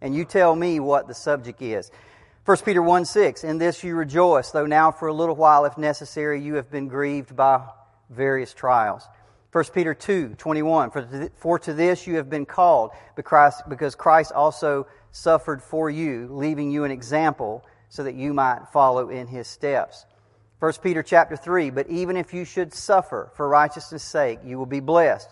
and 0.00 0.14
you 0.14 0.24
tell 0.24 0.54
me 0.54 0.78
what 0.78 1.08
the 1.08 1.14
subject 1.14 1.60
is. 1.60 1.90
1 2.44 2.56
Peter 2.58 2.82
1 2.82 3.04
6, 3.04 3.44
In 3.44 3.58
this 3.58 3.82
you 3.82 3.96
rejoice, 3.96 4.50
though 4.52 4.66
now 4.66 4.92
for 4.92 5.08
a 5.08 5.12
little 5.12 5.34
while, 5.34 5.64
if 5.64 5.76
necessary, 5.76 6.40
you 6.40 6.54
have 6.54 6.70
been 6.70 6.86
grieved 6.86 7.34
by 7.34 7.64
various 8.10 8.54
trials. 8.54 9.08
1 9.50 9.64
Peter 9.74 9.92
2 9.92 10.36
21, 10.38 10.90
for 10.90 11.30
for 11.36 11.58
to 11.58 11.74
this 11.74 12.06
you 12.06 12.16
have 12.16 12.30
been 12.30 12.46
called, 12.46 12.90
because 13.16 13.94
Christ 13.96 14.32
also 14.32 14.86
suffered 15.10 15.62
for 15.62 15.90
you, 15.90 16.28
leaving 16.30 16.70
you 16.70 16.84
an 16.84 16.90
example 16.90 17.64
so 17.88 18.04
that 18.04 18.14
you 18.14 18.32
might 18.32 18.68
follow 18.72 19.10
in 19.10 19.26
his 19.26 19.46
steps. 19.46 20.06
1 20.62 20.74
Peter 20.80 21.02
chapter 21.02 21.34
3, 21.34 21.70
but 21.70 21.88
even 21.88 22.16
if 22.16 22.32
you 22.32 22.44
should 22.44 22.72
suffer 22.72 23.32
for 23.34 23.48
righteousness' 23.48 24.04
sake, 24.04 24.38
you 24.44 24.56
will 24.56 24.64
be 24.64 24.78
blessed. 24.78 25.28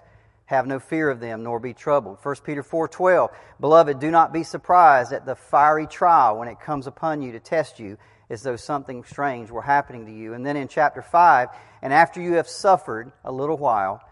Have 0.47 0.67
no 0.67 0.81
fear 0.81 1.09
of 1.09 1.21
them, 1.21 1.45
nor 1.45 1.61
be 1.61 1.73
troubled. 1.73 2.19
1 2.21 2.35
Peter 2.43 2.65
4:12, 2.65 3.31
Beloved, 3.61 4.01
do 4.01 4.11
not 4.11 4.33
be 4.33 4.43
surprised 4.43 5.13
at 5.13 5.27
the 5.27 5.37
fiery 5.37 5.87
trial 5.87 6.37
when 6.37 6.49
it 6.49 6.59
comes 6.59 6.89
upon 6.89 7.23
you 7.23 7.31
to 7.31 7.39
test 7.39 7.79
you, 7.79 7.97
as 8.29 8.43
though 8.43 8.57
something 8.57 9.05
strange 9.05 9.53
were 9.53 9.63
happening 9.63 10.07
to 10.07 10.13
you. 10.13 10.35
And 10.35 10.45
then 10.45 10.57
in 10.57 10.67
chapter 10.67 11.01
5, 11.01 11.49
and 11.81 11.93
after 11.93 12.21
you 12.21 12.33
have 12.33 12.49
suffered 12.49 13.13
a 13.25 13.31
little 13.31 13.57
while, 13.57 14.03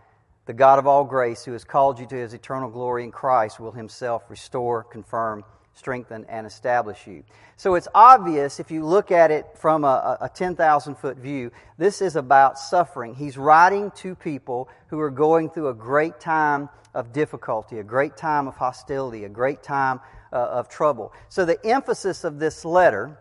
the 0.46 0.54
God 0.54 0.78
of 0.78 0.86
all 0.86 1.02
grace, 1.02 1.44
who 1.44 1.52
has 1.52 1.64
called 1.64 1.98
you 1.98 2.06
to 2.06 2.16
his 2.16 2.32
eternal 2.32 2.70
glory 2.70 3.02
in 3.02 3.10
Christ, 3.10 3.58
will 3.58 3.72
himself 3.72 4.22
restore, 4.30 4.84
confirm, 4.84 5.42
strengthen, 5.78 6.26
and 6.28 6.46
establish 6.46 7.06
you. 7.06 7.22
So 7.56 7.76
it's 7.76 7.88
obvious 7.94 8.60
if 8.60 8.70
you 8.70 8.84
look 8.84 9.10
at 9.10 9.30
it 9.30 9.46
from 9.56 9.84
a, 9.84 10.18
a 10.20 10.28
10,000 10.28 10.96
foot 10.96 11.16
view, 11.16 11.50
this 11.78 12.02
is 12.02 12.16
about 12.16 12.58
suffering. 12.58 13.14
He's 13.14 13.38
writing 13.38 13.90
to 13.96 14.14
people 14.14 14.68
who 14.88 14.98
are 15.00 15.10
going 15.10 15.50
through 15.50 15.68
a 15.68 15.74
great 15.74 16.20
time 16.20 16.68
of 16.94 17.12
difficulty, 17.12 17.78
a 17.78 17.84
great 17.84 18.16
time 18.16 18.48
of 18.48 18.56
hostility, 18.56 19.24
a 19.24 19.28
great 19.28 19.62
time 19.62 20.00
uh, 20.32 20.36
of 20.36 20.68
trouble. 20.68 21.12
So 21.28 21.44
the 21.44 21.64
emphasis 21.64 22.24
of 22.24 22.38
this 22.38 22.64
letter 22.64 23.18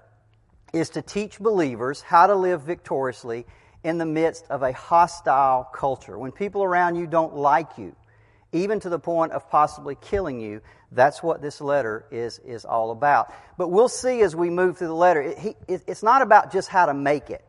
is 0.73 0.89
to 0.91 1.01
teach 1.01 1.39
believers 1.39 2.01
how 2.01 2.27
to 2.27 2.35
live 2.35 2.61
victoriously 2.61 3.45
in 3.83 3.97
the 3.97 4.05
midst 4.05 4.45
of 4.49 4.63
a 4.63 4.73
hostile 4.73 5.63
culture. 5.63 6.17
When 6.17 6.31
people 6.31 6.63
around 6.63 6.95
you 6.95 7.07
don't 7.07 7.35
like 7.35 7.77
you, 7.77 7.95
even 8.51 8.79
to 8.81 8.89
the 8.89 8.99
point 8.99 9.31
of 9.31 9.49
possibly 9.49 9.95
killing 10.01 10.39
you. 10.39 10.61
That's 10.91 11.21
what 11.21 11.41
this 11.41 11.59
letter 11.59 12.05
is, 12.11 12.39
is 12.39 12.65
all 12.65 12.91
about. 12.91 13.33
But 13.57 13.69
we'll 13.69 13.89
see 13.89 14.21
as 14.21 14.35
we 14.35 14.49
move 14.49 14.77
through 14.77 14.87
the 14.87 14.93
letter, 14.93 15.21
it, 15.21 15.57
it, 15.67 15.83
it's 15.87 16.03
not 16.03 16.21
about 16.21 16.51
just 16.51 16.69
how 16.69 16.85
to 16.85 16.93
make 16.93 17.29
it 17.29 17.43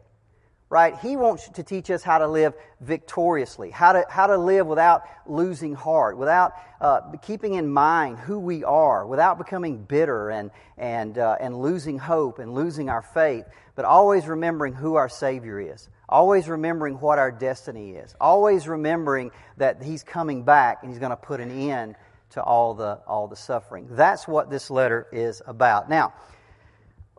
right? 0.71 0.99
He 0.99 1.17
wants 1.17 1.49
to 1.51 1.63
teach 1.63 1.91
us 1.91 2.03
how 2.03 2.19
to 2.19 2.29
live 2.29 2.55
victoriously, 2.81 3.71
how 3.71 3.93
to, 3.93 4.05
how 4.09 4.27
to 4.27 4.37
live 4.37 4.67
without 4.67 5.03
losing 5.27 5.75
heart, 5.75 6.19
without 6.19 6.53
uh, 6.81 7.01
keeping 7.23 7.55
in 7.55 7.69
mind 7.69 8.19
who 8.19 8.39
we 8.39 8.65
are, 8.65 9.07
without 9.07 9.39
becoming 9.39 9.83
bitter 9.83 10.31
and, 10.31 10.51
and, 10.77 11.17
uh, 11.17 11.37
and 11.41 11.59
losing 11.61 11.99
hope 11.99 12.39
and 12.39 12.55
losing 12.55 12.91
our 12.91 13.01
faith, 13.01 13.47
but 13.77 13.85
always 13.85 14.27
remembering 14.27 14.75
who 14.75 14.97
our 14.97 15.09
Savior 15.09 15.59
is, 15.59 15.89
always 16.07 16.49
remembering 16.49 16.97
what 16.97 17.19
our 17.19 17.31
destiny 17.31 17.93
is, 17.93 18.15
always 18.21 18.69
remembering 18.69 19.31
that 19.57 19.83
He's 19.83 20.03
coming 20.03 20.43
back 20.43 20.83
and 20.83 20.91
He's 20.91 21.01
going 21.01 21.11
to 21.11 21.17
put 21.17 21.41
an 21.41 21.51
end 21.51 21.97
to 22.31 22.43
all 22.43 22.75
the, 22.75 23.01
all 23.07 23.27
the 23.27 23.37
suffering. 23.37 23.87
That's 23.91 24.29
what 24.29 24.51
this 24.51 24.71
letter 24.71 25.07
is 25.13 25.41
about. 25.47 25.89
Now, 25.89 26.13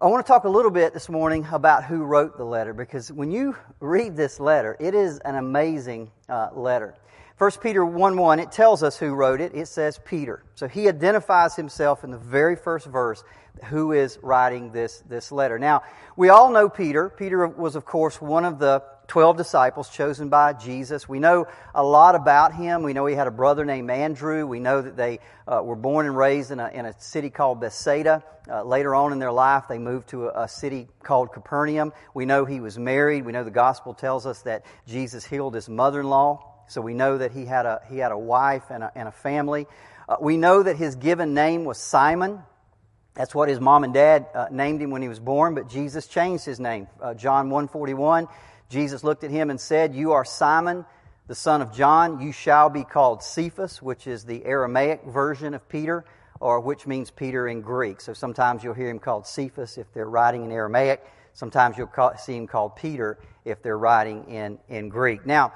I 0.01 0.07
want 0.07 0.25
to 0.25 0.31
talk 0.31 0.45
a 0.45 0.49
little 0.49 0.71
bit 0.71 0.93
this 0.93 1.09
morning 1.09 1.45
about 1.51 1.83
who 1.83 2.05
wrote 2.05 2.37
the 2.37 2.45
letter 2.45 2.73
because 2.73 3.11
when 3.11 3.31
you 3.31 3.57
read 3.81 4.15
this 4.15 4.39
letter, 4.39 4.77
it 4.79 4.95
is 4.95 5.19
an 5.25 5.35
amazing 5.35 6.09
uh, 6.29 6.51
letter. 6.53 6.95
1 7.37 7.51
Peter 7.61 7.83
1 7.83 8.15
1, 8.15 8.39
it 8.39 8.49
tells 8.49 8.81
us 8.81 8.95
who 8.97 9.13
wrote 9.13 9.41
it. 9.41 9.53
It 9.53 9.67
says 9.67 9.99
Peter. 10.05 10.45
So 10.55 10.69
he 10.69 10.87
identifies 10.87 11.57
himself 11.57 12.05
in 12.05 12.11
the 12.11 12.17
very 12.17 12.55
first 12.55 12.87
verse 12.87 13.25
who 13.65 13.91
is 13.91 14.17
writing 14.21 14.71
this, 14.71 15.03
this 15.09 15.33
letter. 15.33 15.59
Now, 15.59 15.83
we 16.15 16.29
all 16.29 16.49
know 16.49 16.69
Peter. 16.69 17.09
Peter 17.09 17.45
was, 17.45 17.75
of 17.75 17.83
course, 17.83 18.21
one 18.21 18.45
of 18.45 18.57
the 18.57 18.81
12 19.09 19.37
disciples 19.37 19.89
chosen 19.89 20.29
by 20.29 20.53
Jesus. 20.53 21.09
We 21.09 21.19
know 21.19 21.47
a 21.73 21.83
lot 21.83 22.13
about 22.13 22.53
him. 22.53 22.83
We 22.83 22.93
know 22.93 23.07
he 23.07 23.15
had 23.15 23.27
a 23.27 23.31
brother 23.31 23.65
named 23.65 23.89
Andrew. 23.89 24.45
We 24.45 24.59
know 24.59 24.81
that 24.81 24.95
they 24.95 25.19
uh, 25.47 25.61
were 25.63 25.75
born 25.75 26.05
and 26.05 26.15
raised 26.15 26.51
in 26.51 26.59
a, 26.59 26.69
in 26.69 26.85
a 26.85 26.93
city 27.01 27.31
called 27.31 27.59
Bethsaida. 27.59 28.23
Uh, 28.47 28.63
later 28.63 28.93
on 28.93 29.11
in 29.11 29.19
their 29.19 29.31
life, 29.31 29.65
they 29.67 29.79
moved 29.79 30.09
to 30.09 30.27
a, 30.27 30.43
a, 30.43 30.47
city 30.47 30.87
called 31.03 31.33
Capernaum. 31.33 31.91
We 32.13 32.25
know 32.25 32.45
he 32.45 32.59
was 32.59 32.77
married. 32.77 33.25
We 33.25 33.31
know 33.31 33.43
the 33.43 33.51
gospel 33.51 33.95
tells 33.95 34.25
us 34.25 34.43
that 34.43 34.63
Jesus 34.87 35.25
healed 35.25 35.55
his 35.55 35.67
mother 35.67 36.01
in 36.01 36.09
law. 36.09 36.45
So 36.67 36.79
we 36.79 36.93
know 36.93 37.17
that 37.17 37.31
he 37.31 37.45
had 37.45 37.65
a, 37.65 37.81
he 37.89 37.97
had 37.97 38.11
a 38.11 38.17
wife 38.17 38.63
and 38.69 38.83
a, 38.83 38.91
and 38.93 39.07
a 39.07 39.11
family. 39.11 39.65
Uh, 40.07 40.17
we 40.21 40.37
know 40.37 40.61
that 40.61 40.77
his 40.77 40.95
given 40.95 41.33
name 41.33 41.65
was 41.65 41.79
Simon. 41.79 42.43
That's 43.15 43.33
what 43.33 43.49
his 43.49 43.59
mom 43.59 43.83
and 43.83 43.93
dad 43.93 44.27
uh, 44.35 44.45
named 44.51 44.81
him 44.81 44.91
when 44.91 45.01
he 45.01 45.09
was 45.09 45.19
born, 45.19 45.55
but 45.55 45.67
Jesus 45.67 46.07
changed 46.07 46.45
his 46.45 46.59
name. 46.59 46.87
Uh, 47.01 47.15
John 47.15 47.49
141 47.49 48.27
Jesus 48.69 49.03
looked 49.03 49.23
at 49.23 49.31
him 49.31 49.49
and 49.49 49.59
said, 49.59 49.95
You 49.95 50.11
are 50.11 50.23
Simon, 50.23 50.85
the 51.27 51.35
son 51.35 51.61
of 51.61 51.73
John. 51.73 52.21
You 52.21 52.31
shall 52.31 52.69
be 52.69 52.83
called 52.83 53.23
Cephas, 53.23 53.81
which 53.81 54.05
is 54.05 54.23
the 54.23 54.45
Aramaic 54.45 55.03
version 55.05 55.55
of 55.55 55.67
Peter, 55.67 56.05
or 56.39 56.59
which 56.59 56.85
means 56.85 57.09
Peter 57.09 57.47
in 57.47 57.61
Greek. 57.61 57.99
So 57.99 58.13
sometimes 58.13 58.63
you'll 58.63 58.75
hear 58.75 58.89
him 58.89 58.99
called 58.99 59.25
Cephas 59.25 59.77
if 59.77 59.91
they're 59.91 60.09
writing 60.09 60.45
in 60.45 60.51
Aramaic. 60.51 61.03
Sometimes 61.33 61.77
you'll 61.77 61.87
call, 61.87 62.15
see 62.17 62.35
him 62.35 62.47
called 62.47 62.75
Peter 62.75 63.17
if 63.43 63.61
they're 63.63 63.77
writing 63.77 64.25
in, 64.25 64.59
in 64.69 64.89
Greek. 64.89 65.25
Now, 65.25 65.53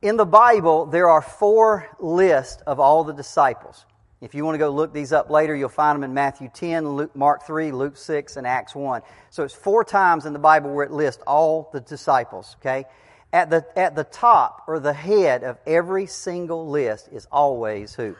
in 0.00 0.16
the 0.16 0.26
Bible, 0.26 0.86
there 0.86 1.08
are 1.08 1.22
four 1.22 1.88
lists 1.98 2.62
of 2.66 2.80
all 2.80 3.04
the 3.04 3.12
disciples. 3.12 3.86
If 4.22 4.36
you 4.36 4.44
want 4.44 4.54
to 4.54 4.58
go 4.58 4.70
look 4.70 4.92
these 4.92 5.12
up 5.12 5.30
later, 5.30 5.52
you'll 5.52 5.68
find 5.68 5.96
them 5.96 6.04
in 6.04 6.14
Matthew 6.14 6.48
10, 6.54 6.88
Luke, 6.90 7.16
Mark 7.16 7.44
3, 7.44 7.72
Luke 7.72 7.96
6, 7.96 8.36
and 8.36 8.46
Acts 8.46 8.72
1. 8.72 9.02
So 9.30 9.42
it's 9.42 9.52
four 9.52 9.82
times 9.82 10.26
in 10.26 10.32
the 10.32 10.38
Bible 10.38 10.72
where 10.72 10.84
it 10.84 10.92
lists 10.92 11.20
all 11.26 11.68
the 11.72 11.80
disciples, 11.80 12.54
okay? 12.60 12.84
At 13.32 13.50
the, 13.50 13.66
at 13.76 13.96
the 13.96 14.04
top 14.04 14.62
or 14.68 14.78
the 14.78 14.92
head 14.92 15.42
of 15.42 15.58
every 15.66 16.06
single 16.06 16.70
list 16.70 17.08
is 17.10 17.26
always 17.32 17.94
who? 17.94 18.14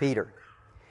Peter. 0.00 0.34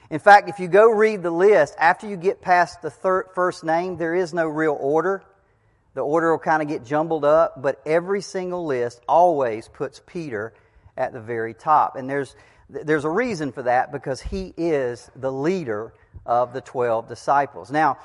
In 0.10 0.20
fact, 0.20 0.48
if 0.48 0.58
you 0.60 0.70
go 0.70 0.90
read 0.90 1.22
the 1.22 1.32
list, 1.32 1.76
after 1.78 2.08
you 2.08 2.16
get 2.16 2.42
past 2.42 2.82
the 2.82 2.92
first 2.92 3.66
name, 3.66 3.98
there 3.98 4.16
is 4.16 4.34
no 4.34 4.48
real 4.48 4.78
order. 4.80 5.22
The 5.96 6.02
order 6.02 6.32
will 6.32 6.40
kind 6.40 6.62
of 6.62 6.70
get 6.70 6.86
jumbled 6.86 7.26
up, 7.26 7.62
but 7.62 7.82
every 7.86 8.22
single 8.22 8.66
list 8.66 9.02
always 9.06 9.68
puts 9.68 10.02
Peter 10.08 10.54
at 10.96 11.12
the 11.12 11.20
very 11.20 11.54
top. 11.54 11.98
And 11.98 12.10
there's, 12.10 12.36
there's 12.70 13.06
a 13.06 13.10
reason 13.10 13.52
for 13.52 13.64
that 13.64 13.92
because 13.92 14.22
he 14.22 14.54
is 14.56 15.10
the 15.16 15.32
leader 15.32 15.94
of 16.26 16.54
the 16.54 16.62
12 16.62 17.08
disciples. 17.08 17.72
Now, 17.72 17.98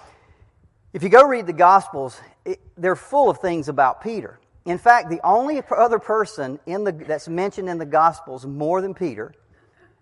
if 0.92 1.02
you 1.02 1.08
go 1.08 1.24
read 1.26 1.46
the 1.46 1.52
Gospels, 1.52 2.18
it, 2.44 2.60
they're 2.76 2.96
full 2.96 3.28
of 3.28 3.38
things 3.38 3.68
about 3.68 4.02
Peter. 4.02 4.38
In 4.64 4.78
fact, 4.78 5.10
the 5.10 5.20
only 5.24 5.62
other 5.76 5.98
person 5.98 6.58
in 6.66 6.84
the, 6.84 6.92
that's 6.92 7.28
mentioned 7.28 7.68
in 7.68 7.78
the 7.78 7.86
Gospels 7.86 8.46
more 8.46 8.80
than 8.80 8.94
Peter 8.94 9.34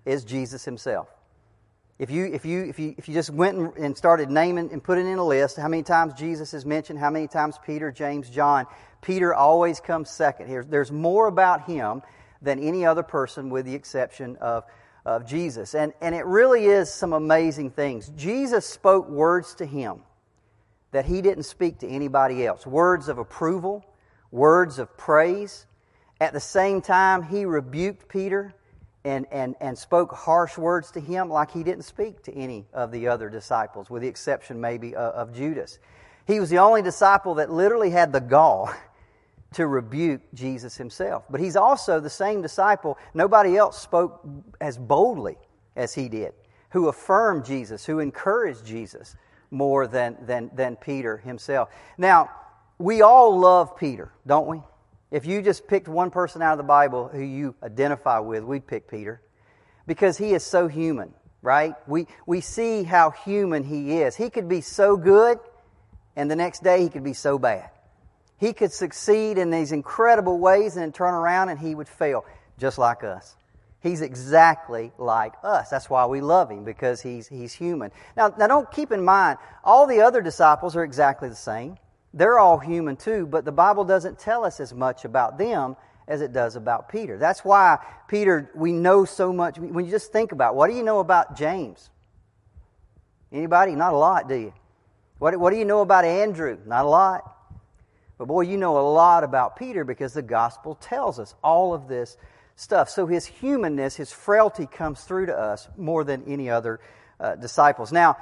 is 0.05 0.25
Jesus 0.25 0.65
himself. 0.65 1.09
If 1.99 2.11
you, 2.11 2.27
if 2.27 2.45
you, 2.45 2.65
if 2.65 2.79
you, 2.79 2.95
if 2.97 3.09
you 3.09 3.15
just 3.15 3.31
went 3.31 3.77
and 3.77 3.97
started 3.97 4.31
naming 4.31 4.73
and 4.73 4.83
putting 4.83 5.07
in 5.07 5.19
a 5.19 5.25
list 5.25 5.57
how 5.57 5.69
many 5.69 5.83
times 5.83 6.15
Jesus 6.15 6.55
is 6.55 6.65
mentioned, 6.65 6.99
how 6.99 7.11
many 7.11 7.29
times 7.29 7.59
Peter, 7.65 7.93
James, 7.93 8.29
John, 8.29 8.67
Peter 9.01 9.35
always 9.35 9.81
comes 9.81 10.11
second 10.11 10.47
here. 10.47 10.65
There's 10.65 10.93
more 10.93 11.27
about 11.27 11.65
him 11.65 12.03
than 12.43 12.59
any 12.59 12.85
other 12.85 13.03
person 13.03 13.49
with 13.49 13.65
the 13.65 13.75
exception 13.75 14.37
of, 14.37 14.65
of 15.07 15.27
Jesus. 15.27 15.75
And, 15.75 15.93
and 16.01 16.15
it 16.15 16.27
really 16.27 16.67
is 16.67 16.93
some 16.93 17.13
amazing 17.13 17.71
things. 17.71 18.11
Jesus 18.17 18.67
spoke 18.67 19.09
words 19.09 19.55
to 19.57 19.67
him 19.67 20.01
that 20.91 21.07
he 21.07 21.23
didn't 21.23 21.45
speak 21.45 21.79
to 21.79 21.89
anybody 21.89 22.47
else 22.47 22.67
words 22.67 23.09
of 23.09 23.19
approval, 23.19 23.85
words 24.31 24.79
of 24.79 24.97
praise. 24.97 25.67
At 26.21 26.33
the 26.33 26.41
same 26.41 26.81
time, 26.81 27.23
he 27.23 27.45
rebuked 27.45 28.09
Peter 28.09 28.55
and, 29.05 29.27
and, 29.33 29.57
and 29.61 29.77
spoke 29.77 30.13
harsh 30.13 30.57
words 30.57 30.91
to 30.93 31.01
him 31.01 31.29
like 31.29 31.51
he 31.51 31.63
didn't 31.63 31.83
speak 31.83 32.23
to 32.25 32.35
any 32.35 32.67
of 32.73 32.93
the 32.93 33.09
other 33.09 33.29
disciples, 33.29 33.91
with 33.91 34.03
the 34.03 34.09
exception 34.09 34.61
maybe 34.61 34.95
of, 34.95 35.15
of 35.15 35.35
Judas. 35.35 35.79
He 36.27 36.39
was 36.39 36.51
the 36.51 36.59
only 36.59 36.83
disciple 36.83 37.35
that 37.37 37.51
literally 37.51 37.91
had 37.91 38.13
the 38.13 38.21
gall 38.21 38.73
to 39.55 39.67
rebuke 39.67 40.21
Jesus 40.35 40.77
himself. 40.77 41.25
But 41.31 41.41
he's 41.41 41.57
also 41.57 42.01
the 42.01 42.11
same 42.11 42.43
disciple. 42.43 42.99
Nobody 43.15 43.57
else 43.57 43.81
spoke 43.81 44.27
as 44.61 44.79
boldly 44.79 45.37
as 45.77 45.95
he 45.95 46.09
did, 46.09 46.33
who 46.71 46.89
affirmed 46.89 47.45
Jesus, 47.45 47.85
who 47.85 47.99
encouraged 47.99 48.65
Jesus 48.65 49.17
more 49.51 49.87
than, 49.87 50.17
than, 50.27 50.51
than 50.55 50.77
Peter 50.77 51.19
himself. 51.19 51.69
Now, 51.99 52.31
we 52.79 53.03
all 53.03 53.39
love 53.39 53.77
Peter, 53.77 54.13
don't 54.27 54.47
we? 54.47 54.63
If 55.11 55.27
you 55.27 55.43
just 55.43 55.69
picked 55.69 55.89
one 55.89 56.11
person 56.11 56.41
out 56.41 56.53
of 56.53 56.59
the 56.59 56.65
Bible 56.65 57.09
who 57.09 57.21
you 57.21 57.55
identify 57.63 58.19
with, 58.19 58.45
we'd 58.45 58.67
pick 58.67 58.89
Peter 58.89 59.21
because 59.87 60.17
he 60.17 60.33
is 60.33 60.43
so 60.43 60.69
human, 60.69 61.13
right? 61.43 61.75
We, 61.87 62.07
we 62.25 62.41
see 62.41 62.83
how 62.83 63.11
human 63.11 63.63
he 63.63 64.01
is. 64.01 64.17
He 64.17 64.31
could 64.31 64.49
be 64.49 64.63
so 64.63 64.97
good, 64.97 65.39
and 66.17 66.31
the 66.31 66.37
next 66.37 66.63
day 66.63 66.83
he 66.83 66.89
could 66.89 67.05
be 67.05 67.13
so 67.13 67.39
bad. 67.39 67.69
He 68.43 68.53
could 68.53 68.73
succeed 68.73 69.39
in 69.39 69.51
these 69.51 69.71
incredible 69.71 70.37
ways 70.37 70.75
and 70.75 70.83
then 70.83 70.91
turn 70.91 71.15
around 71.15 71.51
and 71.51 71.61
he 71.61 71.77
would 71.77 71.87
fail, 71.87 72.25
just 72.59 72.77
like 72.77 73.05
us. 73.05 73.37
He's 73.79 74.01
exactly 74.01 74.91
like 74.99 75.35
us. 75.45 75.71
That's 75.71 75.89
why 75.89 76.07
we 76.07 76.21
love 76.21 76.51
him, 76.51 76.65
because 76.65 77.01
he's, 77.01 77.29
he's 77.29 77.53
human. 77.53 77.93
Now, 78.17 78.35
now 78.37 78.49
don't 78.49 78.69
keep 78.73 78.91
in 78.91 79.05
mind, 79.05 79.39
all 79.63 79.87
the 79.87 80.01
other 80.01 80.21
disciples 80.21 80.75
are 80.75 80.83
exactly 80.83 81.29
the 81.29 81.37
same. 81.37 81.77
They're 82.15 82.41
all 82.41 82.59
human 82.59 82.97
too, 82.97 83.27
but 83.27 83.45
the 83.45 83.53
Bible 83.53 83.85
doesn't 83.85 84.19
tell 84.19 84.45
us 84.45 84.59
as 84.59 84.75
much 84.75 85.05
about 85.05 85.39
them 85.39 85.77
as 86.09 86.21
it 86.21 86.33
does 86.33 86.57
about 86.57 86.89
Peter. 86.89 87.19
That's 87.19 87.45
why 87.45 87.79
Peter, 88.09 88.51
we 88.57 88.73
know 88.73 89.05
so 89.05 89.33
much. 89.33 89.57
When 89.57 89.85
you 89.85 89.91
just 89.93 90.11
think 90.11 90.33
about, 90.33 90.57
what 90.57 90.69
do 90.69 90.75
you 90.75 90.83
know 90.83 90.99
about 90.99 91.37
James? 91.37 91.91
Anybody? 93.31 93.77
Not 93.77 93.93
a 93.93 93.97
lot, 93.97 94.29
do 94.29 94.35
you? 94.35 94.53
What, 95.21 95.37
what 95.37 95.53
do 95.53 95.61
you 95.61 95.65
know 95.65 95.83
about 95.83 96.05
Andrew? 96.05 96.59
Not 96.67 96.85
a 96.85 96.89
lot. 96.89 97.32
But 98.23 98.29
boy, 98.29 98.43
you 98.43 98.57
know 98.57 98.79
a 98.79 98.87
lot 98.87 99.25
about 99.25 99.57
Peter 99.57 99.83
because 99.83 100.13
the 100.13 100.23
gospel 100.23 100.77
tells 100.77 101.19
us 101.19 101.35
all 101.43 101.75
of 101.75 101.89
this 101.89 102.17
stuff. 102.55 102.89
So 102.89 103.09
his 103.09 103.27
humanness, 103.27 103.97
his 103.97 104.13
frailty 104.13 104.67
comes 104.67 105.03
through 105.03 105.27
to 105.27 105.37
us 105.37 105.69
more 105.77 106.05
than 106.05 106.23
any 106.29 106.49
other 106.49 106.79
uh, 107.19 107.35
disciples. 107.35 107.91
Now, 107.91 108.17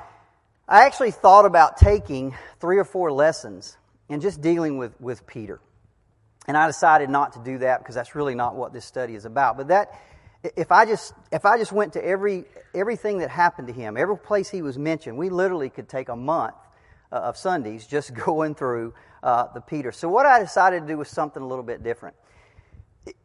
I 0.66 0.87
actually 0.87 1.11
thought 1.11 1.45
about 1.45 1.76
taking 1.76 2.35
three 2.61 2.78
or 2.78 2.85
four 2.85 3.12
lessons 3.12 3.76
and 4.09 4.23
just 4.23 4.40
dealing 4.40 4.78
with, 4.78 4.99
with 5.02 5.26
Peter. 5.26 5.61
And 6.49 6.57
I 6.57 6.66
decided 6.66 7.11
not 7.11 7.35
to 7.35 7.40
do 7.40 7.59
that 7.59 7.80
because 7.80 7.95
that's 7.95 8.14
really 8.14 8.35
not 8.35 8.57
what 8.57 8.73
this 8.73 8.87
study 8.87 9.14
is 9.14 9.26
about. 9.26 9.59
But 9.59 9.69
that, 9.69 10.00
if 10.57 10.73
I 10.73 10.87
just, 10.87 11.12
if 11.30 11.45
I 11.45 11.59
just 11.59 11.73
went 11.73 11.92
to 11.92 12.02
every, 12.02 12.47
everything 12.75 13.19
that 13.19 13.28
happened 13.28 13.69
to 13.69 13.75
him, 13.75 13.99
every 13.99 14.16
place 14.16 14.49
he 14.49 14.62
was 14.62 14.78
mentioned, 14.78 15.19
we 15.19 15.28
literally 15.28 15.69
could 15.69 15.90
take 15.90 16.09
a 16.09 16.16
month 16.16 16.54
uh, 17.12 17.17
of 17.17 17.37
Sundays 17.37 17.87
just 17.87 18.14
going 18.26 18.55
through 18.55 18.95
uh, 19.23 19.52
the 19.52 19.61
Peter. 19.61 19.93
So 19.93 20.09
what 20.09 20.26
I 20.26 20.40
decided 20.40 20.83
to 20.83 20.87
do 20.87 20.99
was 20.99 21.09
something 21.09 21.43
a 21.43 21.47
little 21.47 21.64
bit 21.64 21.83
different. 21.83 22.17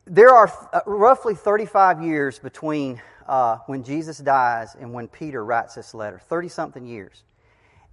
There 0.05 0.29
are 0.29 0.51
uh, 0.73 0.81
roughly 0.85 1.35
35 1.35 2.01
years 2.01 2.39
between 2.39 3.01
uh, 3.27 3.57
when 3.65 3.83
Jesus 3.83 4.17
dies 4.17 4.75
and 4.79 4.93
when 4.93 5.07
Peter 5.07 5.43
writes 5.43 5.75
this 5.75 5.93
letter. 5.93 6.19
30 6.29 6.49
something 6.49 6.85
years. 6.85 7.23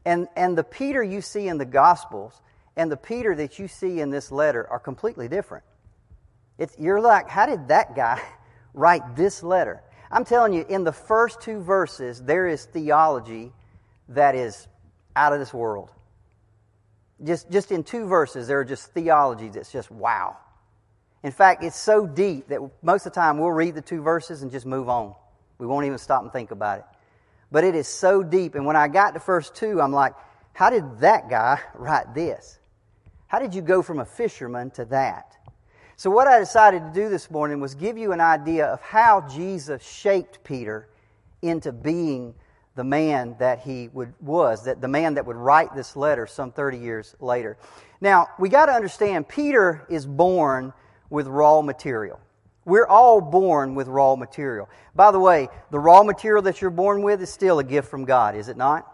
And, 0.05 0.29
and 0.37 0.59
the 0.59 0.65
Peter 0.65 1.03
you 1.03 1.21
see 1.21 1.49
in 1.49 1.59
the 1.59 1.65
Gospels 1.65 2.41
and 2.77 2.91
the 2.91 2.97
Peter 2.97 3.35
that 3.37 3.59
you 3.59 3.69
see 3.69 4.01
in 4.01 4.11
this 4.11 4.33
letter 4.33 4.67
are 4.69 4.79
completely 4.79 5.29
different. 5.29 5.65
It's, 6.59 6.77
you're 6.79 7.01
like, 7.01 7.29
how 7.29 7.47
did 7.47 7.69
that 7.69 7.95
guy 7.95 8.21
write 8.75 9.17
this 9.17 9.43
letter? 9.43 9.83
I'm 10.11 10.25
telling 10.25 10.53
you, 10.53 10.67
in 10.69 10.85
the 10.85 10.93
first 10.93 11.41
two 11.41 11.61
verses, 11.61 12.23
there 12.23 12.47
is 12.47 12.67
theology 12.67 13.53
that 14.09 14.35
is 14.35 14.69
out 15.15 15.33
of 15.33 15.39
this 15.39 15.53
world. 15.53 15.91
Just, 17.25 17.51
just 17.51 17.71
in 17.71 17.85
two 17.85 18.07
verses, 18.07 18.49
there 18.49 18.61
are 18.61 18.65
just 18.65 18.93
theologies 18.93 19.55
that's 19.55 19.71
just 19.71 19.91
wow. 19.91 20.37
In 21.23 21.31
fact, 21.31 21.63
it's 21.63 21.79
so 21.79 22.07
deep 22.07 22.49
that 22.49 22.61
most 22.83 23.07
of 23.07 23.13
the 23.13 23.21
time 23.21 23.39
we'll 23.39 23.51
read 23.51 23.75
the 23.75 23.83
two 23.83 24.03
verses 24.03 24.43
and 24.43 24.51
just 24.51 24.67
move 24.67 24.89
on. 24.89 25.15
We 25.59 25.67
won't 25.67 25.87
even 25.87 25.99
stop 25.99 26.23
and 26.23 26.33
think 26.33 26.51
about 26.51 26.81
it. 26.81 26.85
But 27.53 27.65
it 27.65 27.75
is 27.75 27.87
so 27.87 28.23
deep. 28.23 28.55
And 28.55 28.67
when 28.67 28.77
I 28.77 28.89
got 28.89 29.15
to 29.15 29.21
first 29.21 29.55
two, 29.55 29.81
I'm 29.81 29.93
like, 29.93 30.15
how 30.53 30.71
did 30.71 31.01
that 31.01 31.29
guy 31.29 31.61
write 31.75 32.15
this? 32.15 32.59
How 33.29 33.39
did 33.39 33.55
you 33.55 33.63
go 33.63 33.83
from 33.83 34.01
a 34.01 34.05
fisherman 34.05 34.71
to 34.73 34.85
that? 34.87 35.37
So, 35.97 36.11
what 36.11 36.27
I 36.27 36.39
decided 36.39 36.83
to 36.83 36.93
do 36.93 37.09
this 37.09 37.31
morning 37.31 37.61
was 37.61 37.75
give 37.75 37.97
you 37.97 38.13
an 38.13 38.21
idea 38.21 38.67
of 38.67 38.81
how 38.81 39.21
Jesus 39.29 39.83
shaped 39.83 40.43
Peter 40.43 40.89
into 41.43 41.71
being 41.71 42.35
the 42.75 42.85
man 42.85 43.37
that 43.39 43.61
he 43.61 43.89
would, 43.93 44.15
was, 44.21 44.65
that 44.65 44.81
the 44.81 44.89
man 44.89 45.15
that 45.15 45.27
would 45.27 45.37
write 45.37 45.75
this 45.75 45.95
letter 45.97 46.27
some 46.27 46.53
30 46.53 46.79
years 46.79 47.15
later. 47.21 47.57
Now, 48.01 48.29
we 48.39 48.49
got 48.49 48.67
to 48.67 48.73
understand 48.73 49.29
Peter 49.29 49.87
is 49.91 50.07
born 50.07 50.73
with 51.11 51.27
raw 51.27 51.61
material. 51.61 52.19
We're 52.65 52.87
all 52.87 53.21
born 53.21 53.75
with 53.75 53.89
raw 53.89 54.17
material. 54.17 54.69
By 54.95 55.11
the 55.11 55.21
way, 55.21 55.49
the 55.71 55.79
raw 55.79 56.03
material 56.03 56.43
that 56.43 56.61
you're 56.61 56.71
born 56.71 57.03
with 57.03 57.21
is 57.21 57.31
still 57.31 57.59
a 57.59 57.65
gift 57.65 57.91
from 57.91 58.05
God, 58.05 58.37
is 58.37 58.49
it 58.49 58.57
not? 58.57 58.89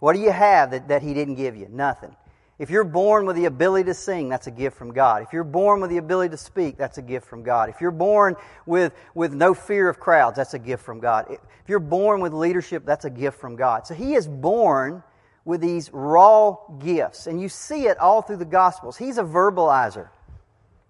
What 0.00 0.14
do 0.14 0.20
you 0.20 0.32
have 0.32 0.72
that, 0.72 0.88
that 0.88 1.02
He 1.02 1.14
didn't 1.14 1.36
give 1.36 1.56
you? 1.56 1.68
Nothing. 1.70 2.16
If 2.60 2.68
you're 2.68 2.84
born 2.84 3.24
with 3.24 3.36
the 3.36 3.46
ability 3.46 3.84
to 3.84 3.94
sing, 3.94 4.28
that's 4.28 4.46
a 4.46 4.50
gift 4.50 4.76
from 4.76 4.92
God. 4.92 5.22
If 5.22 5.32
you're 5.32 5.44
born 5.44 5.80
with 5.80 5.88
the 5.88 5.96
ability 5.96 6.32
to 6.32 6.36
speak, 6.36 6.76
that's 6.76 6.98
a 6.98 7.02
gift 7.02 7.26
from 7.26 7.42
God. 7.42 7.70
If 7.70 7.80
you're 7.80 7.90
born 7.90 8.36
with, 8.66 8.92
with 9.14 9.32
no 9.32 9.54
fear 9.54 9.88
of 9.88 9.98
crowds, 9.98 10.36
that's 10.36 10.52
a 10.52 10.58
gift 10.58 10.84
from 10.84 11.00
God. 11.00 11.24
If 11.30 11.40
you're 11.68 11.78
born 11.78 12.20
with 12.20 12.34
leadership, 12.34 12.84
that's 12.84 13.06
a 13.06 13.10
gift 13.10 13.40
from 13.40 13.56
God. 13.56 13.86
So 13.86 13.94
He 13.94 14.12
is 14.12 14.28
born 14.28 15.02
with 15.46 15.62
these 15.62 15.88
raw 15.90 16.58
gifts. 16.78 17.26
And 17.26 17.40
you 17.40 17.48
see 17.48 17.86
it 17.86 17.96
all 17.96 18.20
through 18.20 18.36
the 18.36 18.44
Gospels. 18.44 18.98
He's 18.98 19.16
a 19.16 19.24
verbalizer. 19.24 20.10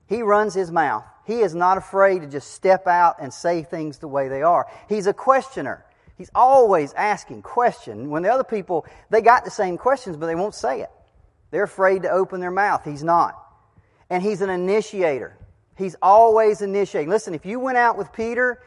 He 0.08 0.22
runs 0.22 0.54
his 0.54 0.72
mouth. 0.72 1.04
He 1.24 1.38
is 1.38 1.54
not 1.54 1.78
afraid 1.78 2.22
to 2.22 2.26
just 2.26 2.50
step 2.50 2.88
out 2.88 3.18
and 3.20 3.32
say 3.32 3.62
things 3.62 3.98
the 3.98 4.08
way 4.08 4.26
they 4.26 4.42
are. 4.42 4.66
He's 4.88 5.06
a 5.06 5.12
questioner. 5.12 5.86
He's 6.18 6.32
always 6.34 6.92
asking 6.94 7.42
questions. 7.42 8.08
When 8.08 8.24
the 8.24 8.32
other 8.32 8.42
people, 8.42 8.86
they 9.08 9.20
got 9.20 9.44
the 9.44 9.52
same 9.52 9.78
questions, 9.78 10.16
but 10.16 10.26
they 10.26 10.34
won't 10.34 10.56
say 10.56 10.80
it. 10.80 10.90
They're 11.50 11.64
afraid 11.64 12.02
to 12.02 12.10
open 12.10 12.40
their 12.40 12.50
mouth. 12.50 12.84
He's 12.84 13.02
not. 13.02 13.36
And 14.08 14.22
he's 14.22 14.40
an 14.40 14.50
initiator. 14.50 15.36
He's 15.76 15.96
always 16.02 16.62
initiating. 16.62 17.08
Listen, 17.08 17.34
if 17.34 17.46
you 17.46 17.58
went 17.58 17.78
out 17.78 17.96
with 17.96 18.12
Peter, 18.12 18.60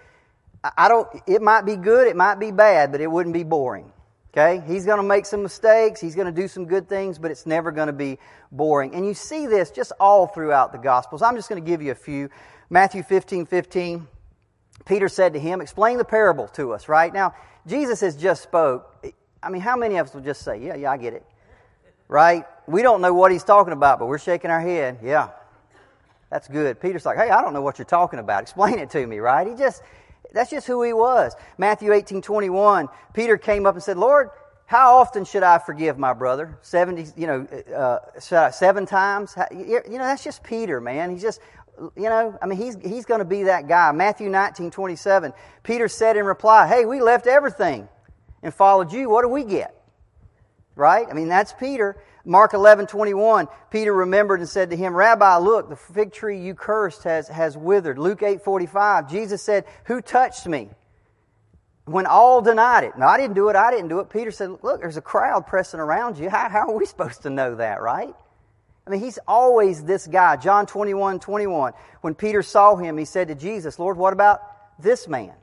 I 0.78 0.88
don't, 0.88 1.08
it 1.28 1.42
might 1.42 1.66
be 1.66 1.76
good, 1.76 2.08
it 2.08 2.16
might 2.16 2.40
be 2.40 2.52
bad, 2.52 2.92
but 2.92 3.02
it 3.02 3.12
wouldn't 3.12 3.34
be 3.34 3.44
boring. 3.44 3.92
Okay? 4.32 4.64
He's 4.66 4.86
going 4.86 4.98
to 4.98 5.04
make 5.04 5.26
some 5.26 5.44
mistakes. 5.44 6.02
He's 6.02 6.16
going 6.16 6.34
to 6.34 6.42
do 6.42 6.48
some 6.48 6.66
good 6.66 6.90
things, 6.90 7.20
but 7.20 7.30
it's 7.30 7.46
never 7.46 7.72
going 7.72 7.88
to 7.88 7.94
be 7.94 8.18
boring. 8.52 8.96
And 8.96 9.06
you 9.06 9.14
see 9.14 9.46
this 9.46 9.70
just 9.70 9.92
all 10.00 10.28
throughout 10.28 10.72
the 10.72 10.80
Gospels. 10.80 11.22
I'm 11.22 11.36
just 11.36 11.50
going 11.50 11.64
to 11.64 11.70
give 11.70 11.82
you 11.82 11.92
a 11.92 11.96
few. 11.96 12.30
Matthew 12.70 13.04
15, 13.04 13.46
15. 13.46 14.08
Peter 14.86 15.08
said 15.08 15.34
to 15.34 15.40
him, 15.40 15.62
explain 15.62 15.98
the 15.98 16.06
parable 16.06 16.48
to 16.50 16.74
us, 16.74 16.90
right? 16.90 17.14
Now, 17.14 17.36
Jesus 17.68 18.02
has 18.02 18.18
just 18.18 18.42
spoke. 18.42 19.06
I 19.42 19.50
mean, 19.50 19.62
how 19.62 19.78
many 19.78 19.98
of 19.98 20.08
us 20.08 20.14
will 20.14 20.22
just 20.22 20.42
say, 20.42 20.58
yeah, 20.58 20.76
yeah, 20.76 20.92
I 20.92 20.98
get 20.98 21.14
it 21.14 21.24
right? 22.08 22.46
We 22.68 22.82
don't 22.82 23.02
know 23.02 23.14
what 23.14 23.32
he's 23.32 23.44
talking 23.44 23.74
about, 23.74 24.00
but 24.00 24.08
we're 24.08 24.20
shaking 24.20 24.52
our 24.52 24.62
head. 24.62 25.00
Yeah, 25.04 25.30
that's 26.30 26.48
good. 26.48 26.80
Peter's 26.80 27.06
like, 27.06 27.18
hey, 27.18 27.30
I 27.30 27.42
don't 27.42 27.54
know 27.54 27.62
what 27.62 27.78
you're 27.78 27.86
talking 27.86 28.20
about. 28.20 28.42
Explain 28.44 28.80
it 28.80 28.90
to 28.92 29.06
me, 29.06 29.20
right? 29.20 29.48
He 29.48 29.56
just, 29.56 29.82
that's 30.34 30.50
just 30.50 30.68
who 30.68 30.82
he 30.84 30.94
was. 30.94 31.36
Matthew 31.58 31.94
18, 31.94 32.22
21, 32.22 32.88
Peter 33.14 33.38
came 33.38 33.66
up 33.66 33.76
and 33.76 33.84
said, 33.84 33.98
Lord, 33.98 34.30
how 34.66 34.98
often 34.98 35.26
should 35.26 35.44
I 35.44 35.60
forgive 35.60 36.00
my 36.00 36.14
brother? 36.14 36.58
70, 36.62 37.14
you 37.16 37.28
know, 37.28 37.48
uh, 37.76 38.50
seven 38.52 38.86
times? 38.86 39.36
You 39.52 39.82
know, 39.88 39.98
that's 40.00 40.24
just 40.24 40.44
Peter, 40.44 40.82
man. 40.82 41.12
He's 41.12 41.22
just, 41.22 41.40
you 41.80 42.10
know, 42.10 42.38
I 42.42 42.46
mean, 42.48 42.58
he's, 42.58 42.78
he's 42.82 43.06
going 43.06 43.20
to 43.20 43.26
be 43.26 43.44
that 43.44 43.68
guy. 43.68 43.92
Matthew 43.92 44.30
19, 44.30 44.72
27, 44.72 45.34
Peter 45.64 45.88
said 45.88 46.18
in 46.18 46.26
reply, 46.26 46.68
hey, 46.68 46.86
we 46.86 47.02
left 47.02 47.28
everything 47.28 47.88
and 48.42 48.54
followed 48.54 48.92
you. 48.92 49.10
What 49.10 49.22
do 49.22 49.28
we 49.28 49.44
get? 49.44 49.76
Right? 50.76 51.08
I 51.10 51.14
mean, 51.14 51.28
that's 51.28 51.54
Peter. 51.54 51.98
Mark 52.26 52.54
11, 52.54 52.88
21, 52.88 53.48
Peter 53.70 53.94
remembered 53.94 54.40
and 54.40 54.48
said 54.48 54.70
to 54.70 54.78
him, 54.78 54.96
Rabbi, 54.96 55.38
look, 55.38 55.68
the 55.68 55.76
fig 55.76 56.14
tree 56.14 56.40
you 56.40 56.56
cursed 56.56 57.04
has, 57.04 57.28
has 57.28 57.58
withered. 57.58 58.00
Luke 58.00 58.24
8, 58.24 58.42
45, 58.42 59.10
Jesus 59.10 59.42
said, 59.42 59.66
Who 59.86 60.02
touched 60.02 60.48
me? 60.48 60.70
When 61.86 62.06
all 62.06 62.42
denied 62.42 62.86
it. 62.86 62.98
No, 62.98 63.08
I 63.08 63.18
didn't 63.18 63.36
do 63.36 63.50
it, 63.50 63.58
I 63.58 63.72
didn't 63.72 63.90
do 63.90 64.00
it. 64.00 64.10
Peter 64.10 64.32
said, 64.32 64.52
Look, 64.64 64.80
there's 64.80 64.96
a 64.96 65.02
crowd 65.02 65.48
pressing 65.48 65.82
around 65.82 66.18
you. 66.18 66.30
How, 66.30 66.48
how 66.48 66.70
are 66.70 66.78
we 66.78 66.86
supposed 66.88 67.24
to 67.24 67.30
know 67.30 67.56
that, 67.56 67.82
right? 67.82 68.16
I 68.86 68.90
mean, 68.90 69.02
he's 69.02 69.20
always 69.28 69.84
this 69.84 70.08
guy. 70.08 70.38
John 70.38 70.66
21, 70.66 71.20
21. 71.20 71.74
When 72.02 72.16
Peter 72.16 72.42
saw 72.42 72.76
him, 72.76 72.98
he 72.98 73.06
said 73.06 73.30
to 73.30 73.36
Jesus, 73.36 73.80
Lord, 73.80 73.98
what 73.98 74.14
about 74.14 74.42
this 74.82 75.08
man? 75.08 75.34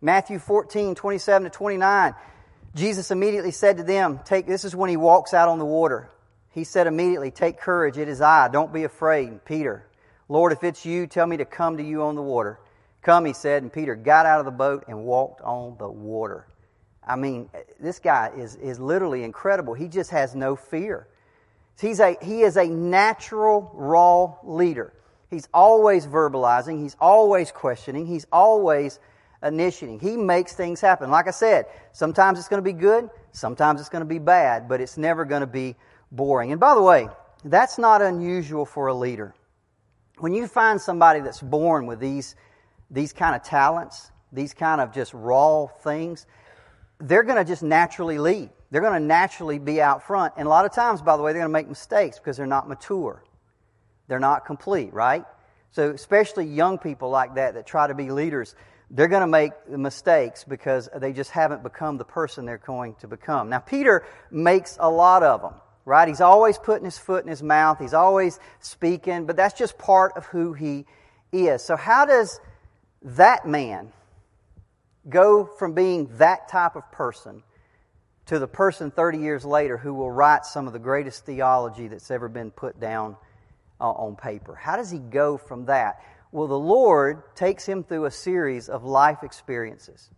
Matthew 0.00 0.38
14, 0.38 0.94
27 0.94 1.50
to 1.50 1.50
29. 1.50 2.14
Jesus 2.74 3.10
immediately 3.10 3.50
said 3.50 3.78
to 3.78 3.82
them, 3.82 4.20
Take, 4.24 4.46
this 4.46 4.64
is 4.64 4.76
when 4.76 4.90
he 4.90 4.96
walks 4.96 5.34
out 5.34 5.48
on 5.48 5.58
the 5.58 5.64
water. 5.64 6.10
He 6.50 6.64
said 6.64 6.86
immediately, 6.86 7.30
Take 7.30 7.60
courage, 7.60 7.98
it 7.98 8.08
is 8.08 8.20
I, 8.20 8.48
don't 8.48 8.72
be 8.72 8.84
afraid. 8.84 9.44
Peter, 9.44 9.86
Lord, 10.28 10.52
if 10.52 10.62
it's 10.62 10.84
you, 10.84 11.06
tell 11.06 11.26
me 11.26 11.38
to 11.38 11.44
come 11.44 11.76
to 11.78 11.82
you 11.82 12.02
on 12.02 12.14
the 12.14 12.22
water. 12.22 12.58
Come, 13.02 13.24
he 13.24 13.32
said, 13.32 13.62
and 13.62 13.72
Peter 13.72 13.94
got 13.94 14.26
out 14.26 14.40
of 14.40 14.44
the 14.44 14.50
boat 14.50 14.84
and 14.88 15.04
walked 15.04 15.40
on 15.40 15.76
the 15.78 15.88
water. 15.88 16.46
I 17.06 17.16
mean, 17.16 17.48
this 17.80 17.98
guy 17.98 18.32
is, 18.36 18.56
is 18.56 18.78
literally 18.78 19.24
incredible. 19.24 19.72
He 19.72 19.88
just 19.88 20.10
has 20.10 20.34
no 20.34 20.56
fear. 20.56 21.08
He's 21.80 22.00
a, 22.00 22.16
he 22.20 22.42
is 22.42 22.56
a 22.56 22.66
natural, 22.66 23.70
raw 23.72 24.34
leader. 24.42 24.92
He's 25.30 25.48
always 25.54 26.06
verbalizing, 26.06 26.82
he's 26.82 26.96
always 27.00 27.52
questioning, 27.52 28.06
he's 28.06 28.26
always 28.32 28.98
initiating. 29.42 30.00
He 30.00 30.16
makes 30.16 30.54
things 30.54 30.80
happen. 30.80 31.10
Like 31.10 31.28
I 31.28 31.32
said, 31.32 31.66
sometimes 31.92 32.38
it's 32.38 32.48
going 32.48 32.62
to 32.62 32.72
be 32.72 32.78
good, 32.78 33.08
sometimes 33.32 33.80
it's 33.80 33.88
going 33.88 34.00
to 34.00 34.06
be 34.06 34.18
bad, 34.18 34.68
but 34.68 34.80
it's 34.80 34.96
never 34.96 35.24
going 35.24 35.40
to 35.40 35.46
be 35.46 35.76
boring. 36.10 36.52
And 36.52 36.60
by 36.60 36.74
the 36.74 36.82
way, 36.82 37.08
that's 37.44 37.78
not 37.78 38.02
unusual 38.02 38.64
for 38.64 38.88
a 38.88 38.94
leader. 38.94 39.34
When 40.18 40.34
you 40.34 40.48
find 40.48 40.80
somebody 40.80 41.20
that's 41.20 41.40
born 41.40 41.86
with 41.86 42.00
these, 42.00 42.34
these 42.90 43.12
kind 43.12 43.36
of 43.36 43.42
talents, 43.42 44.10
these 44.32 44.52
kind 44.52 44.80
of 44.80 44.92
just 44.92 45.14
raw 45.14 45.66
things, 45.66 46.26
they're 46.98 47.22
going 47.22 47.38
to 47.38 47.44
just 47.44 47.62
naturally 47.62 48.18
lead. 48.18 48.50
They're 48.70 48.80
going 48.82 49.00
to 49.00 49.06
naturally 49.06 49.58
be 49.58 49.80
out 49.80 50.02
front. 50.02 50.34
And 50.36 50.46
a 50.46 50.50
lot 50.50 50.64
of 50.64 50.72
times, 50.72 51.00
by 51.00 51.16
the 51.16 51.22
way, 51.22 51.32
they're 51.32 51.40
going 51.40 51.50
to 51.50 51.52
make 51.52 51.68
mistakes 51.68 52.18
because 52.18 52.36
they're 52.36 52.46
not 52.46 52.68
mature. 52.68 53.22
They're 54.08 54.18
not 54.18 54.44
complete, 54.44 54.92
right? 54.92 55.24
So, 55.70 55.90
especially 55.90 56.46
young 56.46 56.78
people 56.78 57.10
like 57.10 57.34
that 57.36 57.54
that 57.54 57.66
try 57.66 57.86
to 57.86 57.94
be 57.94 58.10
leaders, 58.10 58.54
they're 58.90 59.08
going 59.08 59.20
to 59.20 59.26
make 59.26 59.52
mistakes 59.68 60.44
because 60.44 60.88
they 60.96 61.12
just 61.12 61.30
haven't 61.30 61.62
become 61.62 61.98
the 61.98 62.04
person 62.04 62.46
they're 62.46 62.58
going 62.58 62.94
to 62.96 63.08
become. 63.08 63.50
Now, 63.50 63.58
Peter 63.58 64.06
makes 64.30 64.78
a 64.80 64.88
lot 64.88 65.22
of 65.22 65.42
them, 65.42 65.54
right? 65.84 66.08
He's 66.08 66.22
always 66.22 66.56
putting 66.58 66.86
his 66.86 66.98
foot 66.98 67.22
in 67.22 67.28
his 67.28 67.42
mouth, 67.42 67.78
he's 67.78 67.94
always 67.94 68.40
speaking, 68.60 69.26
but 69.26 69.36
that's 69.36 69.58
just 69.58 69.76
part 69.76 70.12
of 70.16 70.26
who 70.26 70.54
he 70.54 70.86
is. 71.32 71.62
So, 71.62 71.76
how 71.76 72.06
does 72.06 72.40
that 73.02 73.46
man 73.46 73.92
go 75.08 75.44
from 75.44 75.74
being 75.74 76.08
that 76.18 76.48
type 76.48 76.76
of 76.76 76.90
person 76.90 77.42
to 78.26 78.38
the 78.38 78.48
person 78.48 78.90
30 78.90 79.18
years 79.18 79.44
later 79.44 79.76
who 79.76 79.94
will 79.94 80.10
write 80.10 80.44
some 80.44 80.66
of 80.66 80.72
the 80.72 80.78
greatest 80.78 81.24
theology 81.24 81.88
that's 81.88 82.10
ever 82.10 82.28
been 82.28 82.50
put 82.50 82.80
down 82.80 83.16
uh, 83.80 83.90
on 83.90 84.16
paper? 84.16 84.54
How 84.54 84.76
does 84.76 84.90
he 84.90 84.98
go 84.98 85.36
from 85.36 85.66
that? 85.66 86.02
Well, 86.30 86.46
the 86.46 86.58
Lord 86.58 87.22
takes 87.34 87.64
him 87.64 87.82
through 87.82 88.04
a 88.04 88.10
series 88.10 88.68
of 88.68 88.84
life 88.84 89.22
experiences. 89.22 90.10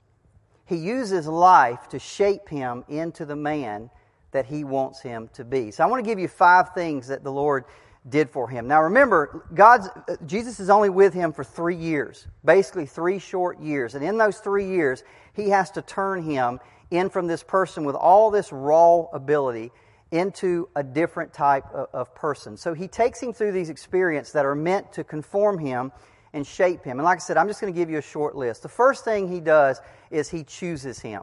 He 0.67 0.77
uses 0.77 1.27
life 1.27 1.89
to 1.89 1.99
shape 1.99 2.49
him 2.49 2.85
into 2.89 3.25
the 3.25 3.37
man 3.37 3.91
that 4.33 4.47
he 4.47 4.65
wants 4.65 5.01
him 5.01 5.29
to 5.35 5.45
be. 5.45 5.71
So 5.71 5.83
I 5.83 5.87
want 5.87 6.05
to 6.05 6.09
give 6.09 6.19
you 6.19 6.29
five 6.29 6.75
things 6.75 7.09
that 7.09 7.25
the 7.25 7.33
Lord 7.33 7.65
did 8.09 8.31
for 8.31 8.49
him. 8.49 8.67
Now 8.67 8.83
remember, 8.83 9.45
God's 9.53 9.89
Jesus 10.25 10.59
is 10.59 10.71
only 10.71 10.89
with 10.89 11.13
him 11.13 11.33
for 11.33 11.45
3 11.45 11.77
years. 11.77 12.27
Basically 12.45 12.87
3 12.87 13.19
short 13.19 13.61
years. 13.61 13.95
And 13.95 14.05
in 14.05 14.17
those 14.17 14.39
3 14.39 14.67
years, 14.67 15.05
he 15.35 15.51
has 15.51 15.71
to 15.73 15.83
turn 15.83 16.23
him 16.23 16.61
in 16.91 17.11
from 17.11 17.27
this 17.27 17.43
person 17.43 17.85
with 17.85 17.97
all 17.97 18.31
this 18.31 18.53
raw 18.53 19.03
ability 19.13 19.71
into 20.11 20.69
a 20.75 20.83
different 20.83 21.33
type 21.33 21.65
of, 21.73 22.15
person. 22.15 22.57
So 22.57 22.75
he 22.75 22.89
takes 22.89 23.23
him 23.23 23.33
through 23.33 23.53
these 23.53 23.71
experiences 23.71 24.33
that 24.33 24.45
are 24.45 24.55
meant 24.55 24.93
to 24.95 25.05
conform 25.05 25.59
him 25.59 25.93
and 26.33 26.47
shape 26.47 26.85
him. 26.85 26.99
And 26.99 27.05
like 27.05 27.19
I 27.19 27.21
said, 27.21 27.37
I'm 27.37 27.49
just 27.49 27.61
going 27.61 27.73
to 27.73 27.79
give 27.79 27.91
you 27.91 27.99
a 27.99 28.03
short 28.03 28.35
list. 28.35 28.63
The 28.63 28.69
first 28.69 29.05
thing 29.05 29.31
he 29.31 29.41
does 29.41 29.81
is 30.11 30.29
he 30.29 30.45
chooses 30.45 30.99
him. 30.99 31.23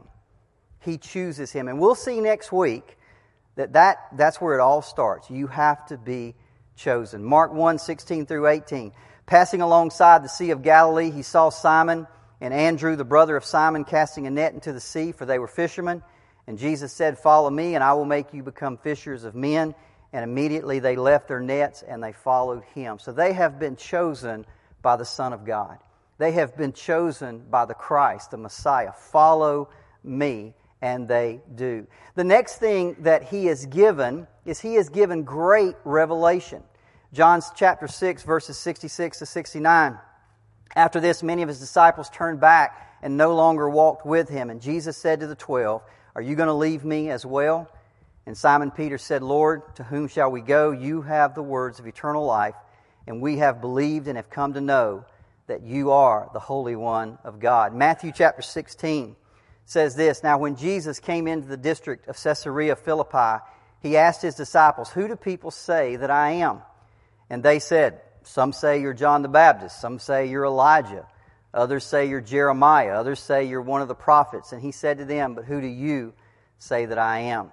He 0.80 0.96
chooses 0.96 1.52
him. 1.52 1.68
And 1.68 1.78
we'll 1.78 1.94
see 1.94 2.20
next 2.20 2.50
week 2.52 2.96
that, 3.56 3.74
that 3.74 4.08
that's 4.16 4.40
where 4.40 4.54
it 4.54 4.60
all 4.60 4.82
starts. 4.82 5.30
You 5.30 5.46
have 5.48 5.84
to 5.86 5.98
be 5.98 6.34
chosen. 6.76 7.24
Mark 7.24 7.52
1 7.52 7.78
16 7.78 8.26
through 8.26 8.46
18. 8.46 8.92
Passing 9.26 9.60
alongside 9.60 10.24
the 10.24 10.28
Sea 10.28 10.50
of 10.52 10.62
Galilee, 10.62 11.10
he 11.10 11.22
saw 11.22 11.50
Simon 11.50 12.06
and 12.40 12.54
Andrew, 12.54 12.96
the 12.96 13.04
brother 13.04 13.36
of 13.36 13.44
Simon, 13.44 13.84
casting 13.84 14.26
a 14.26 14.30
net 14.30 14.54
into 14.54 14.72
the 14.72 14.80
sea, 14.80 15.12
for 15.12 15.26
they 15.26 15.38
were 15.38 15.48
fishermen. 15.48 16.02
And 16.48 16.58
Jesus 16.58 16.94
said, 16.94 17.18
Follow 17.18 17.50
me, 17.50 17.74
and 17.74 17.84
I 17.84 17.92
will 17.92 18.06
make 18.06 18.32
you 18.32 18.42
become 18.42 18.78
fishers 18.78 19.24
of 19.24 19.34
men. 19.34 19.74
And 20.14 20.24
immediately 20.24 20.78
they 20.78 20.96
left 20.96 21.28
their 21.28 21.40
nets 21.40 21.84
and 21.86 22.02
they 22.02 22.12
followed 22.12 22.64
him. 22.74 22.98
So 22.98 23.12
they 23.12 23.34
have 23.34 23.60
been 23.60 23.76
chosen 23.76 24.46
by 24.80 24.96
the 24.96 25.04
Son 25.04 25.34
of 25.34 25.44
God. 25.44 25.76
They 26.16 26.32
have 26.32 26.56
been 26.56 26.72
chosen 26.72 27.40
by 27.50 27.66
the 27.66 27.74
Christ, 27.74 28.30
the 28.30 28.38
Messiah. 28.38 28.92
Follow 28.92 29.68
me, 30.02 30.54
and 30.80 31.06
they 31.06 31.42
do. 31.54 31.86
The 32.14 32.24
next 32.24 32.56
thing 32.56 32.96
that 33.00 33.24
he 33.24 33.46
is 33.46 33.66
given 33.66 34.26
is 34.46 34.58
he 34.58 34.76
is 34.76 34.88
given 34.88 35.24
great 35.24 35.74
revelation. 35.84 36.62
John 37.12 37.42
chapter 37.56 37.88
6, 37.88 38.22
verses 38.22 38.56
66 38.56 39.18
to 39.18 39.26
69. 39.26 39.98
After 40.74 40.98
this, 40.98 41.22
many 41.22 41.42
of 41.42 41.48
his 41.48 41.60
disciples 41.60 42.08
turned 42.08 42.40
back 42.40 42.87
and 43.02 43.16
no 43.16 43.34
longer 43.34 43.68
walked 43.68 44.06
with 44.06 44.28
him. 44.28 44.50
And 44.50 44.60
Jesus 44.60 44.96
said 44.96 45.20
to 45.20 45.26
the 45.26 45.34
twelve, 45.34 45.82
Are 46.14 46.22
you 46.22 46.34
going 46.36 46.48
to 46.48 46.54
leave 46.54 46.84
me 46.84 47.10
as 47.10 47.24
well? 47.24 47.70
And 48.26 48.36
Simon 48.36 48.70
Peter 48.70 48.98
said, 48.98 49.22
Lord, 49.22 49.62
to 49.76 49.84
whom 49.84 50.08
shall 50.08 50.30
we 50.30 50.40
go? 50.40 50.70
You 50.70 51.02
have 51.02 51.34
the 51.34 51.42
words 51.42 51.78
of 51.78 51.86
eternal 51.86 52.26
life, 52.26 52.54
and 53.06 53.22
we 53.22 53.38
have 53.38 53.60
believed 53.60 54.06
and 54.08 54.16
have 54.16 54.30
come 54.30 54.54
to 54.54 54.60
know 54.60 55.04
that 55.46 55.62
you 55.62 55.92
are 55.92 56.28
the 56.32 56.40
Holy 56.40 56.76
One 56.76 57.18
of 57.24 57.40
God. 57.40 57.74
Matthew 57.74 58.12
chapter 58.14 58.42
16 58.42 59.16
says 59.64 59.94
this 59.94 60.22
Now, 60.22 60.38
when 60.38 60.56
Jesus 60.56 61.00
came 61.00 61.26
into 61.26 61.48
the 61.48 61.56
district 61.56 62.08
of 62.08 62.22
Caesarea 62.22 62.76
Philippi, 62.76 63.42
he 63.80 63.96
asked 63.96 64.22
his 64.22 64.34
disciples, 64.34 64.90
Who 64.90 65.08
do 65.08 65.16
people 65.16 65.50
say 65.50 65.96
that 65.96 66.10
I 66.10 66.32
am? 66.32 66.62
And 67.30 67.42
they 67.42 67.58
said, 67.58 68.00
some 68.28 68.52
say 68.52 68.82
you're 68.82 68.92
John 68.92 69.22
the 69.22 69.28
Baptist. 69.28 69.80
Some 69.80 69.98
say 69.98 70.26
you're 70.26 70.44
Elijah. 70.44 71.06
Others 71.54 71.84
say 71.84 72.08
you're 72.08 72.20
Jeremiah. 72.20 72.98
Others 72.98 73.20
say 73.20 73.44
you're 73.44 73.62
one 73.62 73.82
of 73.82 73.88
the 73.88 73.94
prophets. 73.94 74.52
And 74.52 74.60
he 74.60 74.72
said 74.72 74.98
to 74.98 75.04
them, 75.04 75.34
But 75.34 75.44
who 75.44 75.60
do 75.60 75.66
you 75.66 76.12
say 76.58 76.86
that 76.86 76.98
I 76.98 77.20
am? 77.20 77.52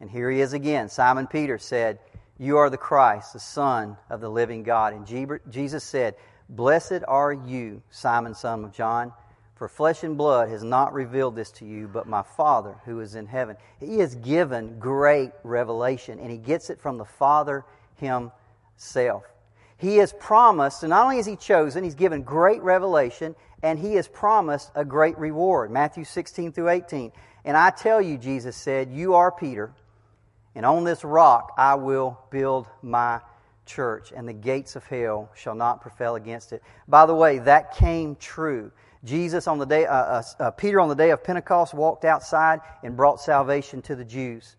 And 0.00 0.10
here 0.10 0.30
he 0.30 0.40
is 0.40 0.52
again. 0.52 0.88
Simon 0.88 1.26
Peter 1.26 1.58
said, 1.58 1.98
You 2.38 2.58
are 2.58 2.70
the 2.70 2.76
Christ, 2.76 3.32
the 3.32 3.40
Son 3.40 3.96
of 4.10 4.20
the 4.20 4.28
living 4.28 4.62
God. 4.62 4.92
And 4.92 5.06
Jesus 5.50 5.84
said, 5.84 6.14
Blessed 6.48 7.02
are 7.08 7.32
you, 7.32 7.82
Simon, 7.90 8.34
son 8.34 8.64
of 8.64 8.72
John, 8.72 9.12
for 9.56 9.68
flesh 9.68 10.04
and 10.04 10.16
blood 10.16 10.48
has 10.50 10.62
not 10.62 10.92
revealed 10.92 11.34
this 11.34 11.50
to 11.52 11.64
you, 11.64 11.88
but 11.88 12.06
my 12.06 12.22
Father 12.22 12.76
who 12.84 13.00
is 13.00 13.14
in 13.14 13.26
heaven. 13.26 13.56
He 13.80 13.98
has 13.98 14.14
given 14.14 14.78
great 14.78 15.32
revelation, 15.42 16.20
and 16.20 16.30
he 16.30 16.36
gets 16.36 16.70
it 16.70 16.80
from 16.80 16.98
the 16.98 17.04
Father 17.04 17.64
himself. 17.96 19.24
He 19.78 19.98
has 19.98 20.12
promised, 20.12 20.82
and 20.82 20.90
not 20.90 21.04
only 21.04 21.16
has 21.16 21.26
he 21.26 21.36
chosen, 21.36 21.84
he's 21.84 21.94
given 21.94 22.22
great 22.22 22.62
revelation, 22.62 23.34
and 23.62 23.78
he 23.78 23.94
has 23.94 24.08
promised 24.08 24.70
a 24.74 24.84
great 24.84 25.18
reward. 25.18 25.70
Matthew 25.70 26.04
16 26.04 26.52
through 26.52 26.70
18. 26.70 27.12
And 27.44 27.56
I 27.56 27.70
tell 27.70 28.00
you, 28.00 28.16
Jesus 28.16 28.56
said, 28.56 28.90
You 28.90 29.14
are 29.14 29.30
Peter, 29.30 29.72
and 30.54 30.64
on 30.64 30.84
this 30.84 31.04
rock 31.04 31.52
I 31.58 31.74
will 31.74 32.18
build 32.30 32.66
my 32.82 33.20
church, 33.66 34.12
and 34.16 34.26
the 34.26 34.32
gates 34.32 34.76
of 34.76 34.86
hell 34.86 35.30
shall 35.34 35.54
not 35.54 35.82
prevail 35.82 36.14
against 36.16 36.52
it. 36.52 36.62
By 36.88 37.04
the 37.04 37.14
way, 37.14 37.38
that 37.40 37.76
came 37.76 38.16
true. 38.16 38.72
Jesus 39.04 39.46
on 39.46 39.58
the 39.58 39.66
day, 39.66 39.84
uh, 39.84 39.94
uh, 39.94 40.22
uh, 40.40 40.50
Peter 40.52 40.80
on 40.80 40.88
the 40.88 40.94
day 40.94 41.10
of 41.10 41.22
Pentecost 41.22 41.74
walked 41.74 42.04
outside 42.04 42.60
and 42.82 42.96
brought 42.96 43.20
salvation 43.20 43.82
to 43.82 43.94
the 43.94 44.04
Jews. 44.04 44.56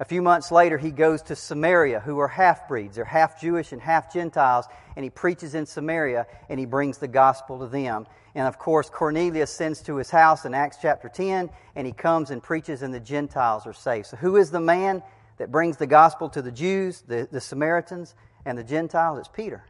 A 0.00 0.04
few 0.06 0.22
months 0.22 0.50
later, 0.50 0.78
he 0.78 0.90
goes 0.90 1.20
to 1.24 1.36
Samaria, 1.36 2.00
who 2.00 2.18
are 2.20 2.28
half 2.28 2.66
breeds. 2.66 2.96
They're 2.96 3.04
half 3.04 3.38
Jewish 3.38 3.72
and 3.72 3.82
half 3.82 4.10
Gentiles, 4.10 4.64
and 4.96 5.04
he 5.04 5.10
preaches 5.10 5.54
in 5.54 5.66
Samaria 5.66 6.26
and 6.48 6.58
he 6.58 6.64
brings 6.64 6.96
the 6.96 7.06
gospel 7.06 7.58
to 7.58 7.66
them. 7.66 8.06
And 8.34 8.48
of 8.48 8.58
course, 8.58 8.88
Cornelius 8.88 9.50
sends 9.50 9.82
to 9.82 9.96
his 9.96 10.10
house 10.10 10.46
in 10.46 10.54
Acts 10.54 10.78
chapter 10.80 11.10
10, 11.10 11.50
and 11.76 11.86
he 11.86 11.92
comes 11.92 12.30
and 12.30 12.42
preaches, 12.42 12.80
and 12.80 12.94
the 12.94 13.00
Gentiles 13.00 13.66
are 13.66 13.74
saved. 13.74 14.06
So, 14.06 14.16
who 14.16 14.36
is 14.36 14.50
the 14.50 14.60
man 14.60 15.02
that 15.36 15.52
brings 15.52 15.76
the 15.76 15.86
gospel 15.86 16.30
to 16.30 16.40
the 16.40 16.52
Jews, 16.52 17.02
the, 17.06 17.28
the 17.30 17.40
Samaritans, 17.40 18.14
and 18.46 18.56
the 18.56 18.64
Gentiles? 18.64 19.18
It's 19.18 19.28
Peter. 19.28 19.64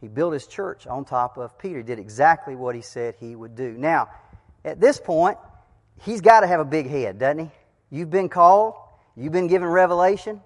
He 0.00 0.06
built 0.06 0.32
his 0.32 0.46
church 0.46 0.86
on 0.86 1.04
top 1.04 1.38
of 1.38 1.58
Peter. 1.58 1.78
He 1.78 1.84
did 1.84 1.98
exactly 1.98 2.54
what 2.54 2.76
he 2.76 2.82
said 2.82 3.16
he 3.18 3.34
would 3.34 3.56
do. 3.56 3.72
Now, 3.72 4.10
at 4.64 4.80
this 4.80 5.00
point, 5.00 5.38
he's 6.02 6.20
got 6.20 6.40
to 6.40 6.46
have 6.46 6.60
a 6.60 6.64
big 6.64 6.86
head, 6.86 7.18
doesn't 7.18 7.46
he? 7.46 7.50
You've 7.90 8.10
been 8.10 8.28
called. 8.28 8.74
You've 9.16 9.32
been 9.32 9.46
given 9.46 9.68
revelation, 9.68 10.40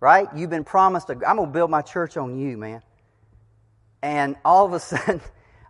right? 0.00 0.28
You've 0.34 0.50
been 0.50 0.64
promised, 0.64 1.10
I'm 1.10 1.18
going 1.18 1.46
to 1.46 1.46
build 1.46 1.70
my 1.70 1.82
church 1.82 2.16
on 2.16 2.38
you, 2.38 2.56
man. 2.56 2.82
And 4.02 4.36
all 4.44 4.66
of 4.66 4.72
a 4.72 4.80
sudden, 4.80 5.20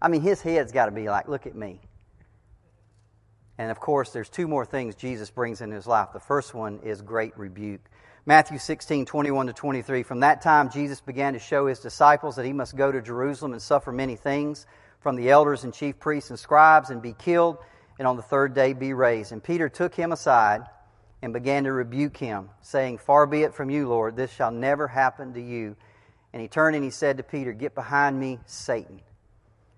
I 0.00 0.08
mean, 0.08 0.22
his 0.22 0.40
head's 0.40 0.72
got 0.72 0.86
to 0.86 0.92
be 0.92 1.08
like, 1.08 1.28
look 1.28 1.46
at 1.46 1.54
me. 1.54 1.80
And 3.58 3.70
of 3.70 3.80
course, 3.80 4.10
there's 4.10 4.28
two 4.28 4.46
more 4.46 4.66
things 4.66 4.94
Jesus 4.94 5.30
brings 5.30 5.60
in 5.60 5.70
his 5.70 5.86
life. 5.86 6.08
The 6.12 6.20
first 6.20 6.52
one 6.52 6.80
is 6.82 7.00
great 7.00 7.38
rebuke. 7.38 7.80
Matthew 8.26 8.58
16, 8.58 9.06
21 9.06 9.46
to 9.46 9.52
23. 9.52 10.02
From 10.02 10.20
that 10.20 10.42
time, 10.42 10.68
Jesus 10.70 11.00
began 11.00 11.34
to 11.34 11.38
show 11.38 11.68
his 11.68 11.78
disciples 11.78 12.36
that 12.36 12.44
he 12.44 12.52
must 12.52 12.76
go 12.76 12.90
to 12.90 13.00
Jerusalem 13.00 13.52
and 13.52 13.62
suffer 13.62 13.92
many 13.92 14.16
things 14.16 14.66
from 15.00 15.16
the 15.16 15.30
elders 15.30 15.62
and 15.64 15.72
chief 15.72 15.98
priests 16.00 16.30
and 16.30 16.38
scribes 16.38 16.90
and 16.90 17.00
be 17.00 17.12
killed, 17.12 17.58
and 17.98 18.08
on 18.08 18.16
the 18.16 18.22
third 18.22 18.52
day 18.52 18.72
be 18.72 18.92
raised. 18.92 19.30
And 19.30 19.42
Peter 19.42 19.68
took 19.68 19.94
him 19.94 20.10
aside 20.10 20.62
and 21.26 21.32
began 21.32 21.64
to 21.64 21.72
rebuke 21.72 22.16
him, 22.16 22.50
saying, 22.62 22.98
Far 22.98 23.26
be 23.26 23.42
it 23.42 23.52
from 23.52 23.68
you, 23.68 23.88
Lord, 23.88 24.14
this 24.14 24.32
shall 24.32 24.52
never 24.52 24.86
happen 24.86 25.34
to 25.34 25.42
you. 25.42 25.74
And 26.32 26.40
he 26.40 26.46
turned 26.46 26.76
and 26.76 26.84
he 26.84 26.90
said 26.90 27.16
to 27.16 27.24
Peter, 27.24 27.52
Get 27.52 27.74
behind 27.74 28.20
me, 28.20 28.38
Satan, 28.46 29.00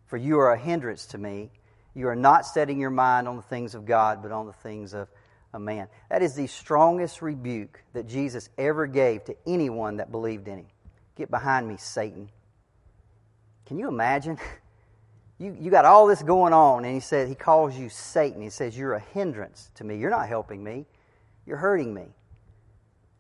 for 0.09 0.19
you 0.19 0.39
are 0.41 0.53
a 0.53 0.59
hindrance 0.59 1.07
to 1.07 1.17
me. 1.17 1.51
You 1.95 2.09
are 2.09 2.15
not 2.15 2.45
setting 2.45 2.79
your 2.79 2.91
mind 2.91 3.27
on 3.27 3.37
the 3.37 3.43
things 3.43 3.75
of 3.75 3.87
God, 3.87 4.23
but 4.23 4.31
on 4.31 4.45
the 4.45 4.53
things 4.53 4.93
of 4.93 5.09
a 5.55 5.59
man. 5.59 5.89
That 6.11 6.21
is 6.21 6.35
the 6.35 6.47
strongest 6.49 7.23
rebuke 7.23 7.83
that 7.95 8.07
Jesus 8.07 8.51
ever 8.59 8.87
gave 8.87 9.25
to 9.25 9.37
anyone 9.47 9.97
that 9.97 10.13
believed 10.13 10.49
in 10.49 10.59
him. 10.59 10.67
Get 11.17 11.31
behind 11.31 11.67
me, 11.67 11.79
Satan. 11.79 12.29
Can 13.65 13.79
you 13.79 13.89
imagine? 13.89 14.37
You, 15.41 15.57
you 15.57 15.71
got 15.71 15.85
all 15.85 16.09
this 16.09 16.21
going 16.21 16.53
on, 16.53 16.85
and 16.85 16.93
he 16.93 16.99
said 16.99 17.29
he 17.29 17.37
calls 17.37 17.79
you 17.79 17.89
Satan. 17.89 18.43
He 18.43 18.51
says, 18.51 18.77
You're 18.77 18.95
a 18.95 19.01
hindrance 19.15 19.71
to 19.77 19.85
me. 19.85 19.97
You're 19.97 20.11
not 20.11 20.27
helping 20.27 20.65
me. 20.65 20.85
You're 21.49 21.57
hurting 21.57 21.95
me. 21.95 22.05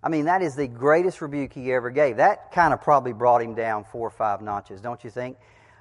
I 0.02 0.10
mean, 0.10 0.26
that 0.26 0.42
is 0.42 0.54
the 0.54 0.68
greatest 0.68 1.22
rebuke 1.22 1.54
he 1.54 1.72
ever 1.72 1.90
gave. 1.90 2.18
That 2.18 2.52
kind 2.52 2.74
of 2.74 2.82
probably 2.82 3.14
brought 3.14 3.42
him 3.42 3.54
down 3.54 3.84
four 3.84 4.06
or 4.06 4.10
five 4.10 4.42
notches, 4.42 4.82
don't 4.82 5.02
you 5.02 5.08
think? 5.08 5.38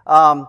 Um, 0.07 0.47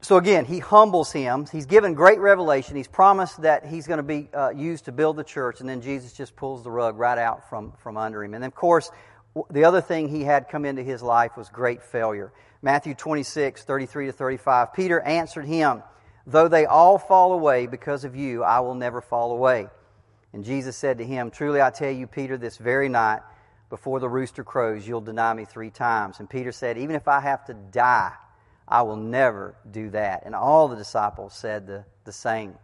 so 0.00 0.18
again, 0.18 0.44
he 0.44 0.60
humbles 0.60 1.10
him. 1.10 1.46
He's 1.50 1.66
given 1.66 1.94
great 1.94 2.20
revelation. 2.20 2.76
He's 2.76 2.86
promised 2.86 3.42
that 3.42 3.66
he's 3.66 3.88
going 3.88 3.96
to 3.96 4.02
be 4.04 4.28
uh, 4.32 4.50
used 4.50 4.84
to 4.84 4.92
build 4.92 5.16
the 5.16 5.24
church, 5.24 5.60
and 5.60 5.68
then 5.68 5.80
Jesus 5.80 6.12
just 6.12 6.36
pulls 6.36 6.62
the 6.62 6.70
rug 6.70 6.96
right 6.96 7.18
out 7.18 7.48
from, 7.50 7.72
from 7.82 7.96
under 7.96 8.22
him. 8.22 8.34
And 8.34 8.44
of 8.44 8.54
course, 8.54 8.90
the 9.50 9.64
other 9.64 9.80
thing 9.80 10.08
he 10.08 10.22
had 10.22 10.48
come 10.48 10.64
into 10.64 10.82
his 10.82 11.02
life 11.02 11.36
was 11.36 11.48
great 11.48 11.82
failure. 11.82 12.32
Matthew 12.62 12.94
26, 12.94 13.64
33 13.64 14.06
to 14.06 14.12
35. 14.12 14.72
Peter 14.74 15.00
answered 15.00 15.44
him, 15.44 15.82
Though 16.26 16.48
they 16.48 16.66
all 16.66 16.98
fall 16.98 17.32
away 17.32 17.66
because 17.66 18.04
of 18.04 18.14
you, 18.14 18.44
I 18.44 18.60
will 18.60 18.76
never 18.76 19.00
fall 19.00 19.32
away. 19.32 19.68
And 20.34 20.44
Jesus 20.44 20.76
said 20.76 20.98
to 20.98 21.04
him, 21.04 21.30
Truly 21.30 21.62
I 21.62 21.70
tell 21.70 21.92
you, 21.92 22.08
Peter, 22.08 22.36
this 22.36 22.56
very 22.56 22.88
night, 22.88 23.20
before 23.70 24.00
the 24.00 24.08
rooster 24.08 24.42
crows, 24.42 24.86
you'll 24.86 25.00
deny 25.00 25.32
me 25.32 25.44
three 25.44 25.70
times. 25.70 26.18
And 26.18 26.28
Peter 26.28 26.50
said, 26.50 26.76
Even 26.76 26.96
if 26.96 27.06
I 27.06 27.20
have 27.20 27.44
to 27.44 27.54
die, 27.54 28.12
I 28.66 28.82
will 28.82 28.96
never 28.96 29.54
do 29.70 29.90
that. 29.90 30.24
And 30.26 30.34
all 30.34 30.66
the 30.66 30.74
disciples 30.74 31.34
said 31.34 31.68
the, 31.68 31.84
the 32.04 32.10
same. 32.10 32.54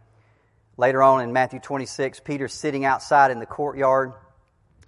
Later 0.75 1.01
on 1.01 1.21
in 1.21 1.31
Matthew 1.31 1.61
26, 1.61 2.19
Peter's 2.19 2.53
sitting 2.53 2.83
outside 2.83 3.31
in 3.31 3.39
the 3.39 3.45
courtyard. 3.45 4.11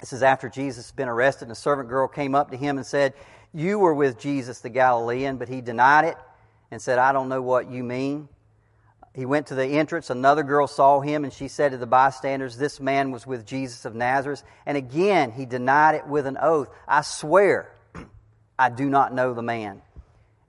This 0.02 0.12
is 0.12 0.22
after 0.22 0.50
Jesus 0.50 0.89
had 0.89 0.98
been 0.98 1.08
arrested, 1.08 1.46
and 1.46 1.54
a 1.54 1.56
servant 1.56 1.88
girl 1.88 2.10
came 2.10 2.36
up 2.36 2.52
to 2.52 2.58
him 2.58 2.76
and 2.76 2.86
said, 2.86 3.13
You 3.54 3.80
were 3.80 3.93
with 3.93 4.19
Jesus 4.19 4.60
the 4.60 4.69
Galilean, 4.69 5.38
but 5.38 5.48
he 5.48 5.62
denied 5.62 6.04
it 6.04 6.17
and 6.69 6.82
said, 6.82 7.00
I 7.00 7.13
don't 7.13 7.30
know 7.30 7.41
what 7.41 7.72
you 7.72 7.82
mean. 7.82 8.28
He 9.13 9.26
went 9.26 9.47
to 9.47 9.56
the 9.56 9.65
entrance. 9.65 10.10
Another 10.10 10.41
girl 10.41 10.65
saw 10.65 10.99
him, 10.99 11.23
and 11.23 11.32
she 11.32 11.47
said 11.47 11.71
to 11.71 11.78
the 11.78 11.86
bystanders, 11.86 12.58
This 12.58 12.80
man 12.80 13.12
was 13.12 13.28
with 13.28 13.45
Jesus 13.45 13.86
of 13.86 13.93
Nazareth. 13.93 14.43
And 14.65 14.76
again, 14.76 15.32
he 15.32 15.45
denied 15.45 15.95
it 15.95 16.08
with 16.08 16.26
an 16.26 16.38
oath 16.41 16.69
I 16.88 17.02
swear, 17.02 17.71
I 18.60 18.69
do 18.69 18.89
not 18.89 19.13
know 19.13 19.34
the 19.34 19.43
man. 19.43 19.82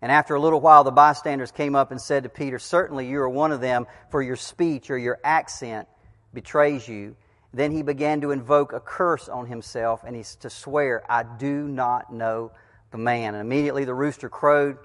And 0.00 0.10
after 0.10 0.34
a 0.34 0.40
little 0.40 0.60
while, 0.60 0.84
the 0.84 0.90
bystanders 0.90 1.50
came 1.50 1.74
up 1.74 1.90
and 1.90 2.00
said 2.00 2.22
to 2.22 2.28
Peter, 2.28 2.58
Certainly 2.58 3.08
you 3.08 3.20
are 3.20 3.28
one 3.28 3.52
of 3.52 3.60
them, 3.60 3.86
for 4.10 4.22
your 4.22 4.36
speech 4.36 4.90
or 4.90 4.98
your 4.98 5.18
accent 5.24 5.88
betrays 6.32 6.88
you. 6.88 7.16
Then 7.52 7.70
he 7.70 7.82
began 7.82 8.20
to 8.22 8.30
invoke 8.30 8.72
a 8.72 8.80
curse 8.80 9.28
on 9.28 9.46
himself 9.46 10.02
and 10.04 10.16
he's 10.16 10.36
to 10.36 10.50
swear, 10.50 11.04
I 11.08 11.22
do 11.22 11.68
not 11.68 12.12
know 12.12 12.50
the 12.90 12.98
man. 12.98 13.34
And 13.34 13.40
immediately 13.40 13.84
the 13.84 13.94
rooster 13.94 14.28
crowed. 14.28 14.76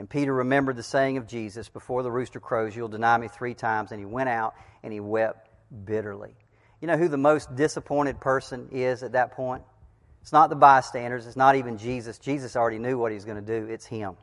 And 0.00 0.08
Peter 0.08 0.32
remembered 0.32 0.76
the 0.76 0.82
saying 0.82 1.18
of 1.18 1.26
Jesus, 1.26 1.68
Before 1.68 2.02
the 2.02 2.10
rooster 2.10 2.40
crows, 2.40 2.74
you'll 2.74 2.88
deny 2.88 3.18
me 3.18 3.28
three 3.28 3.52
times. 3.52 3.92
And 3.92 4.00
he 4.00 4.06
went 4.06 4.30
out 4.30 4.54
and 4.82 4.94
he 4.94 4.98
wept 4.98 5.50
bitterly. 5.84 6.34
You 6.80 6.88
know 6.88 6.96
who 6.96 7.06
the 7.06 7.18
most 7.18 7.54
disappointed 7.54 8.18
person 8.18 8.70
is 8.72 9.02
at 9.02 9.12
that 9.12 9.32
point? 9.32 9.62
It's 10.22 10.32
not 10.32 10.48
the 10.48 10.56
bystanders. 10.56 11.26
It's 11.26 11.36
not 11.36 11.56
even 11.56 11.76
Jesus. 11.76 12.18
Jesus 12.18 12.56
already 12.56 12.78
knew 12.78 12.96
what 12.96 13.12
he 13.12 13.14
was 13.14 13.26
going 13.26 13.44
to 13.44 13.60
do. 13.60 13.70
It's 13.70 13.84
him. 13.84 14.16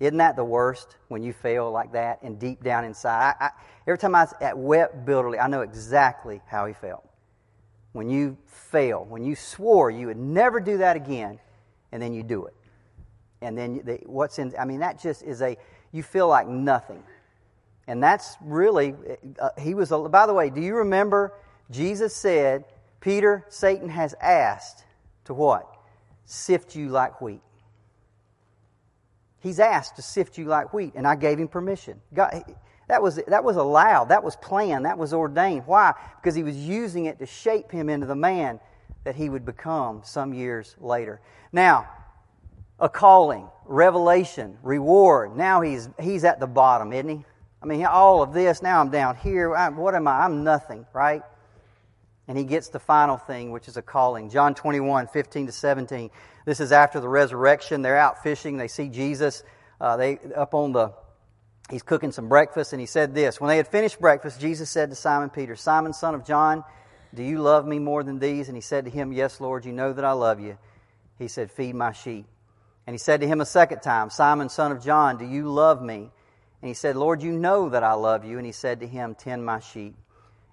Isn't 0.00 0.18
that 0.18 0.36
the 0.36 0.44
worst 0.44 0.96
when 1.08 1.22
you 1.22 1.32
fail 1.32 1.70
like 1.70 1.92
that 1.92 2.22
and 2.22 2.38
deep 2.38 2.62
down 2.62 2.84
inside? 2.84 3.36
I, 3.40 3.46
I, 3.46 3.50
every 3.86 3.96
time 3.96 4.14
I 4.14 4.26
wept 4.52 5.06
bitterly, 5.06 5.38
I 5.38 5.48
know 5.48 5.62
exactly 5.62 6.42
how 6.46 6.66
he 6.66 6.74
felt. 6.74 7.08
When 7.92 8.10
you 8.10 8.36
fail, 8.44 9.06
when 9.08 9.24
you 9.24 9.34
swore 9.34 9.90
you 9.90 10.08
would 10.08 10.18
never 10.18 10.60
do 10.60 10.76
that 10.76 10.94
again, 10.96 11.40
and 11.90 12.02
then 12.02 12.12
you 12.12 12.22
do 12.22 12.44
it. 12.44 12.54
And 13.44 13.56
then 13.56 13.76
what's 14.06 14.38
in, 14.38 14.52
I 14.58 14.64
mean, 14.64 14.80
that 14.80 15.00
just 15.00 15.22
is 15.22 15.42
a, 15.42 15.56
you 15.92 16.02
feel 16.02 16.28
like 16.28 16.48
nothing. 16.48 17.02
And 17.86 18.02
that's 18.02 18.36
really, 18.40 18.94
uh, 19.38 19.50
he 19.60 19.74
was, 19.74 19.90
by 19.90 20.26
the 20.26 20.34
way, 20.34 20.50
do 20.50 20.60
you 20.60 20.76
remember 20.76 21.34
Jesus 21.70 22.14
said, 22.14 22.64
Peter, 23.00 23.44
Satan 23.48 23.88
has 23.88 24.14
asked 24.20 24.84
to 25.26 25.34
what? 25.34 25.66
Sift 26.24 26.74
you 26.74 26.88
like 26.88 27.20
wheat. 27.20 27.42
He's 29.40 29.60
asked 29.60 29.96
to 29.96 30.02
sift 30.02 30.38
you 30.38 30.46
like 30.46 30.72
wheat, 30.72 30.94
and 30.94 31.06
I 31.06 31.16
gave 31.16 31.38
him 31.38 31.48
permission. 31.48 32.00
God, 32.14 32.42
that 32.88 33.02
was, 33.02 33.20
that 33.28 33.44
was 33.44 33.56
allowed. 33.56 34.04
That 34.06 34.24
was 34.24 34.36
planned. 34.36 34.86
That 34.86 34.96
was 34.96 35.12
ordained. 35.12 35.66
Why? 35.66 35.92
Because 36.16 36.34
he 36.34 36.42
was 36.42 36.56
using 36.56 37.04
it 37.04 37.18
to 37.18 37.26
shape 37.26 37.70
him 37.70 37.90
into 37.90 38.06
the 38.06 38.16
man 38.16 38.58
that 39.04 39.14
he 39.14 39.28
would 39.28 39.44
become 39.44 40.00
some 40.02 40.32
years 40.32 40.74
later. 40.80 41.20
Now, 41.52 41.88
a 42.78 42.88
calling, 42.88 43.48
revelation, 43.66 44.58
reward. 44.62 45.36
Now 45.36 45.60
he's, 45.60 45.88
he's 46.00 46.24
at 46.24 46.40
the 46.40 46.46
bottom, 46.46 46.92
isn't 46.92 47.08
he? 47.08 47.24
I 47.62 47.66
mean, 47.66 47.84
all 47.86 48.22
of 48.22 48.34
this, 48.34 48.60
now 48.60 48.80
I'm 48.80 48.90
down 48.90 49.16
here. 49.16 49.54
I, 49.54 49.70
what 49.70 49.94
am 49.94 50.06
I? 50.06 50.24
I'm 50.24 50.44
nothing, 50.44 50.84
right? 50.92 51.22
And 52.28 52.36
he 52.36 52.44
gets 52.44 52.68
the 52.68 52.78
final 52.78 53.16
thing, 53.16 53.52
which 53.52 53.68
is 53.68 53.76
a 53.76 53.82
calling. 53.82 54.30
John 54.30 54.54
21, 54.54 55.08
15 55.08 55.46
to 55.46 55.52
17. 55.52 56.10
This 56.44 56.60
is 56.60 56.72
after 56.72 57.00
the 57.00 57.08
resurrection. 57.08 57.82
They're 57.82 57.96
out 57.96 58.22
fishing. 58.22 58.56
They 58.56 58.68
see 58.68 58.88
Jesus. 58.88 59.42
Uh, 59.80 59.96
they 59.96 60.18
up 60.36 60.54
on 60.54 60.72
the. 60.72 60.92
He's 61.70 61.82
cooking 61.82 62.12
some 62.12 62.28
breakfast, 62.28 62.74
and 62.74 62.80
he 62.80 62.86
said 62.86 63.14
this. 63.14 63.40
When 63.40 63.48
they 63.48 63.56
had 63.56 63.68
finished 63.68 63.98
breakfast, 63.98 64.40
Jesus 64.40 64.68
said 64.68 64.90
to 64.90 64.96
Simon 64.96 65.30
Peter, 65.30 65.56
Simon, 65.56 65.94
son 65.94 66.14
of 66.14 66.26
John, 66.26 66.62
do 67.14 67.22
you 67.22 67.38
love 67.40 67.66
me 67.66 67.78
more 67.78 68.02
than 68.02 68.18
these? 68.18 68.48
And 68.48 68.56
he 68.56 68.60
said 68.60 68.84
to 68.84 68.90
him, 68.90 69.12
Yes, 69.12 69.40
Lord, 69.40 69.64
you 69.64 69.72
know 69.72 69.92
that 69.92 70.04
I 70.04 70.12
love 70.12 70.40
you. 70.40 70.58
He 71.18 71.28
said, 71.28 71.50
Feed 71.50 71.74
my 71.74 71.92
sheep. 71.92 72.26
And 72.86 72.94
he 72.94 72.98
said 72.98 73.20
to 73.20 73.26
him 73.26 73.40
a 73.40 73.46
second 73.46 73.80
time, 73.80 74.10
Simon, 74.10 74.48
son 74.48 74.72
of 74.72 74.82
John, 74.82 75.16
do 75.16 75.24
you 75.24 75.48
love 75.48 75.82
me? 75.82 76.10
And 76.60 76.68
he 76.68 76.74
said, 76.74 76.96
Lord, 76.96 77.22
you 77.22 77.32
know 77.32 77.68
that 77.68 77.82
I 77.82 77.92
love 77.92 78.24
you. 78.24 78.38
And 78.38 78.46
he 78.46 78.52
said 78.52 78.80
to 78.80 78.86
him, 78.86 79.14
Tend 79.14 79.44
my 79.44 79.60
sheep. 79.60 79.94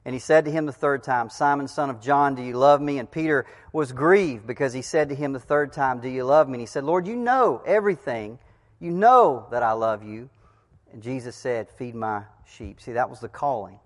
And 0.04 0.16
he 0.16 0.20
said 0.20 0.46
to 0.46 0.52
him 0.52 0.66
the 0.66 0.72
third 0.72 1.04
time, 1.04 1.30
Simon, 1.30 1.68
son 1.68 1.90
of 1.90 2.02
John, 2.02 2.36
do 2.36 2.42
you 2.42 2.58
love 2.58 2.82
me? 2.82 2.98
And 2.98 3.10
Peter 3.10 3.46
was 3.72 3.92
grieved 3.92 4.48
because 4.48 4.74
he 4.74 4.82
said 4.82 5.10
to 5.10 5.16
him 5.16 5.32
the 5.32 5.40
third 5.40 5.74
time, 5.74 6.00
Do 6.00 6.10
you 6.10 6.24
love 6.24 6.48
me? 6.48 6.56
And 6.56 6.62
he 6.62 6.66
said, 6.66 6.84
Lord, 6.84 7.06
you 7.06 7.16
know 7.16 7.62
everything. 7.66 8.40
You 8.80 8.92
know 8.92 9.48
that 9.52 9.62
I 9.62 9.74
love 9.74 10.04
you. 10.04 10.30
And 10.92 11.04
Jesus 11.04 11.36
said, 11.36 11.70
Feed 11.70 11.96
my 11.96 12.24
sheep. 12.46 12.82
See, 12.82 12.94
that 12.94 13.10
was 13.10 13.20
the 13.20 13.30
calling. 13.30 13.80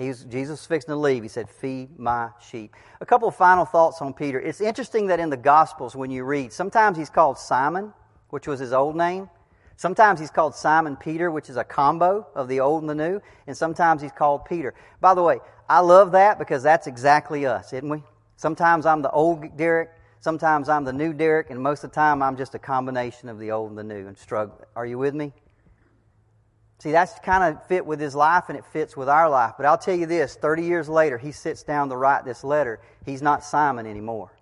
He 0.00 0.08
was, 0.08 0.24
Jesus 0.24 0.64
fixing 0.64 0.92
to 0.92 0.96
leave. 0.96 1.22
He 1.22 1.28
said, 1.28 1.50
Feed 1.50 1.98
my 1.98 2.30
sheep. 2.40 2.74
A 3.02 3.06
couple 3.06 3.28
of 3.28 3.36
final 3.36 3.66
thoughts 3.66 4.00
on 4.00 4.14
Peter. 4.14 4.40
It's 4.40 4.62
interesting 4.62 5.08
that 5.08 5.20
in 5.20 5.28
the 5.28 5.36
Gospels, 5.36 5.94
when 5.94 6.10
you 6.10 6.24
read, 6.24 6.54
sometimes 6.54 6.96
he's 6.96 7.10
called 7.10 7.38
Simon, 7.38 7.92
which 8.30 8.46
was 8.46 8.58
his 8.58 8.72
old 8.72 8.96
name. 8.96 9.28
Sometimes 9.76 10.18
he's 10.18 10.30
called 10.30 10.54
Simon 10.54 10.96
Peter, 10.96 11.30
which 11.30 11.50
is 11.50 11.56
a 11.58 11.64
combo 11.64 12.26
of 12.34 12.48
the 12.48 12.60
old 12.60 12.82
and 12.82 12.88
the 12.88 12.94
new, 12.94 13.20
and 13.46 13.54
sometimes 13.54 14.00
he's 14.00 14.12
called 14.12 14.46
Peter. 14.46 14.74
By 15.02 15.12
the 15.12 15.22
way, 15.22 15.38
I 15.68 15.80
love 15.80 16.12
that 16.12 16.38
because 16.38 16.62
that's 16.62 16.86
exactly 16.86 17.44
us, 17.44 17.72
isn't 17.74 17.88
we? 17.88 18.02
Sometimes 18.36 18.86
I'm 18.86 19.02
the 19.02 19.10
old 19.10 19.56
Derek, 19.58 19.90
sometimes 20.20 20.70
I'm 20.70 20.84
the 20.84 20.92
new 20.94 21.12
Derek, 21.12 21.50
and 21.50 21.62
most 21.62 21.84
of 21.84 21.90
the 21.90 21.94
time 21.94 22.22
I'm 22.22 22.38
just 22.38 22.54
a 22.54 22.58
combination 22.58 23.28
of 23.28 23.38
the 23.38 23.50
old 23.50 23.68
and 23.70 23.78
the 23.78 23.84
new 23.84 24.06
and 24.06 24.16
struggle. 24.16 24.62
Are 24.74 24.86
you 24.86 24.96
with 24.96 25.14
me? 25.14 25.32
See, 26.80 26.92
that's 26.92 27.18
kind 27.18 27.44
of 27.44 27.66
fit 27.66 27.84
with 27.84 28.00
his 28.00 28.14
life 28.14 28.44
and 28.48 28.56
it 28.56 28.64
fits 28.64 28.96
with 28.96 29.08
our 29.08 29.28
life. 29.28 29.52
But 29.58 29.66
I'll 29.66 29.76
tell 29.76 29.94
you 29.94 30.06
this 30.06 30.34
30 30.36 30.64
years 30.64 30.88
later, 30.88 31.18
he 31.18 31.30
sits 31.30 31.62
down 31.62 31.90
to 31.90 31.96
write 31.96 32.24
this 32.24 32.42
letter. 32.42 32.80
He's 33.04 33.20
not 33.20 33.44
Simon 33.44 33.86
anymore. 33.86 34.32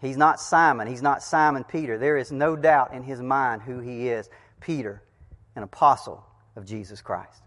He's 0.00 0.16
not 0.16 0.40
Simon. 0.40 0.86
He's 0.86 1.02
not 1.02 1.22
Simon 1.22 1.62
Peter. 1.62 1.98
There 1.98 2.16
is 2.16 2.32
no 2.32 2.56
doubt 2.56 2.94
in 2.94 3.02
his 3.02 3.20
mind 3.20 3.60
who 3.60 3.80
he 3.80 4.08
is 4.08 4.30
Peter, 4.60 5.02
an 5.54 5.62
apostle 5.62 6.24
of 6.56 6.64
Jesus 6.64 7.02
Christ. 7.02 7.42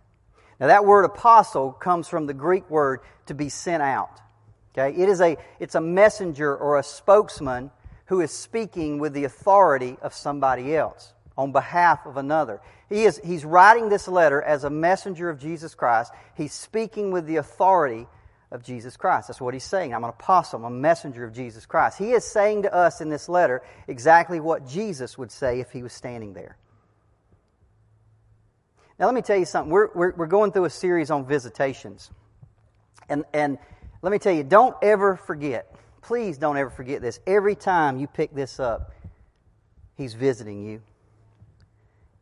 Now, 0.60 0.68
that 0.68 0.86
word 0.86 1.06
apostle 1.06 1.72
comes 1.72 2.08
from 2.08 2.28
the 2.28 2.36
Greek 2.36 2.70
word 2.70 3.00
to 3.26 3.34
be 3.34 3.50
sent 3.50 3.82
out. 3.82 4.22
Okay? 4.78 4.96
It 5.02 5.10
is 5.10 5.20
a, 5.20 5.36
it's 5.60 5.76
a 5.76 5.82
messenger 5.82 6.56
or 6.56 6.78
a 6.78 6.84
spokesman 6.84 7.72
who 8.06 8.22
is 8.22 8.30
speaking 8.30 9.00
with 9.00 9.14
the 9.14 9.24
authority 9.24 9.98
of 10.04 10.14
somebody 10.14 10.76
else 10.76 11.14
on 11.38 11.52
behalf 11.52 12.06
of 12.06 12.18
another. 12.18 12.60
He 12.90 13.04
is, 13.04 13.22
he's 13.24 13.46
writing 13.46 13.90
this 13.90 14.08
letter 14.08 14.42
as 14.42 14.64
a 14.64 14.70
messenger 14.70 15.30
of 15.30 15.40
Jesus 15.40 15.76
Christ. 15.76 16.12
He's 16.36 16.54
speaking 16.54 17.12
with 17.12 17.26
the 17.28 17.36
authority 17.36 18.08
of 18.52 18.64
Jesus 18.64 18.98
Christ. 18.98 19.28
That's 19.28 19.42
what 19.42 19.54
he's 19.54 19.64
saying. 19.64 19.94
I'm 19.94 20.04
an 20.04 20.10
apostle, 20.10 20.60
I'm 20.66 20.74
a 20.74 20.78
messenger 20.78 21.24
of 21.24 21.34
Jesus 21.34 21.66
Christ. 21.66 21.98
He 21.98 22.12
is 22.12 22.24
saying 22.24 22.64
to 22.64 22.74
us 22.74 23.02
in 23.02 23.10
this 23.10 23.28
letter 23.30 23.62
exactly 23.88 24.40
what 24.40 24.68
Jesus 24.68 25.18
would 25.18 25.32
say 25.32 25.60
if 25.60 25.72
he 25.72 25.84
was 25.84 25.94
standing 25.94 26.34
there. 26.34 26.58
Now, 29.00 29.06
let 29.06 29.14
me 29.14 29.22
tell 29.22 29.38
you 29.38 29.46
something. 29.46 29.72
We're, 29.72 29.90
we're, 29.94 30.14
we're 30.14 30.26
going 30.26 30.52
through 30.52 30.66
a 30.66 30.72
series 30.72 31.12
on 31.12 31.26
visitations. 31.26 32.10
And, 33.10 33.26
and 33.32 33.60
let 34.02 34.12
me 34.12 34.18
tell 34.18 34.34
you, 34.34 34.44
don't 34.44 34.76
ever 34.82 35.16
forget, 35.16 35.76
please 36.02 36.38
don't 36.38 36.58
ever 36.58 36.72
forget 36.72 37.02
this. 37.02 37.20
Every 37.28 37.56
time 37.56 38.00
you 38.00 38.08
pick 38.08 38.34
this 38.34 38.60
up, 38.60 38.92
he's 39.96 40.16
visiting 40.16 40.66
you. 40.66 40.82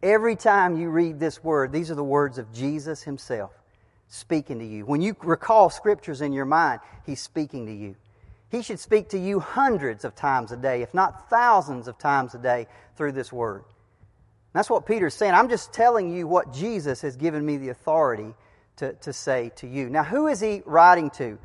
Every 0.05 0.35
time 0.35 0.77
you 0.77 0.91
read 0.91 1.19
this 1.19 1.43
word, 1.43 1.71
these 1.71 1.89
are 1.89 1.95
the 1.95 2.03
words 2.03 2.37
of 2.37 2.53
Jesus 2.53 3.01
himself 3.01 3.49
speaking 4.07 4.59
to 4.59 4.65
you. 4.65 4.85
When 4.85 5.01
you 5.01 5.15
recall 5.23 5.71
scriptures 5.71 6.21
in 6.21 6.31
your 6.31 6.45
mind, 6.45 6.81
He's 7.07 7.19
speaking 7.19 7.65
to 7.65 7.73
you. 7.73 7.95
He 8.51 8.61
should 8.61 8.79
speak 8.79 9.09
to 9.09 9.17
you 9.17 9.39
hundreds 9.39 10.05
of 10.05 10.13
times 10.13 10.51
a 10.51 10.57
day, 10.57 10.83
if 10.83 10.93
not 10.93 11.27
thousands 11.31 11.87
of 11.87 11.97
times 11.97 12.35
a 12.35 12.37
day, 12.37 12.67
through 12.95 13.13
this 13.13 13.33
Word. 13.33 13.63
that's 14.53 14.69
what 14.69 14.85
Peter's 14.85 15.15
saying. 15.15 15.33
I'm 15.33 15.49
just 15.49 15.73
telling 15.73 16.15
you 16.15 16.27
what 16.27 16.53
Jesus 16.53 17.01
has 17.01 17.15
given 17.15 17.43
me 17.43 17.57
the 17.57 17.69
authority 17.69 18.35
to, 18.75 18.93
to 18.93 19.11
say 19.11 19.51
to 19.55 19.65
you. 19.65 19.89
Now, 19.89 20.03
who 20.03 20.27
is 20.27 20.39
he 20.39 20.61
writing 20.67 21.09
to? 21.17 21.39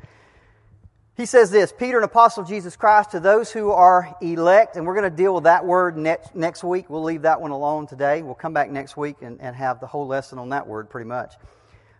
He 1.21 1.27
says 1.27 1.51
this 1.51 1.71
Peter, 1.71 1.99
an 1.99 2.03
apostle 2.03 2.41
of 2.41 2.49
Jesus 2.49 2.75
Christ, 2.75 3.11
to 3.11 3.19
those 3.19 3.51
who 3.51 3.69
are 3.69 4.17
elect, 4.21 4.75
and 4.75 4.87
we're 4.87 4.95
going 4.95 5.07
to 5.07 5.15
deal 5.15 5.35
with 5.35 5.43
that 5.43 5.63
word 5.63 5.95
next, 5.95 6.33
next 6.33 6.63
week. 6.63 6.89
We'll 6.89 7.03
leave 7.03 7.21
that 7.21 7.39
one 7.39 7.51
alone 7.51 7.85
today. 7.85 8.23
We'll 8.23 8.33
come 8.33 8.53
back 8.53 8.71
next 8.71 8.97
week 8.97 9.17
and, 9.21 9.39
and 9.39 9.55
have 9.55 9.79
the 9.79 9.85
whole 9.85 10.07
lesson 10.07 10.39
on 10.39 10.49
that 10.49 10.65
word 10.65 10.89
pretty 10.89 11.07
much 11.07 11.35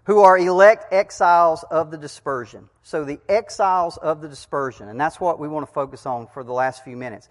who 0.06 0.22
are 0.22 0.40
elect 0.40 0.92
exiles 0.92 1.64
of 1.70 1.92
the 1.92 2.00
dispersion. 2.00 2.68
So 2.82 3.06
the 3.06 3.20
exiles 3.30 3.98
of 3.98 4.22
the 4.22 4.28
dispersion, 4.28 4.90
and 4.90 5.00
that's 5.00 5.20
what 5.20 5.38
we 5.38 5.48
want 5.48 5.68
to 5.68 5.72
focus 5.72 6.08
on 6.08 6.26
for 6.26 6.44
the 6.44 6.54
last 6.54 6.84
few 6.84 6.98
minutes. 6.98 7.30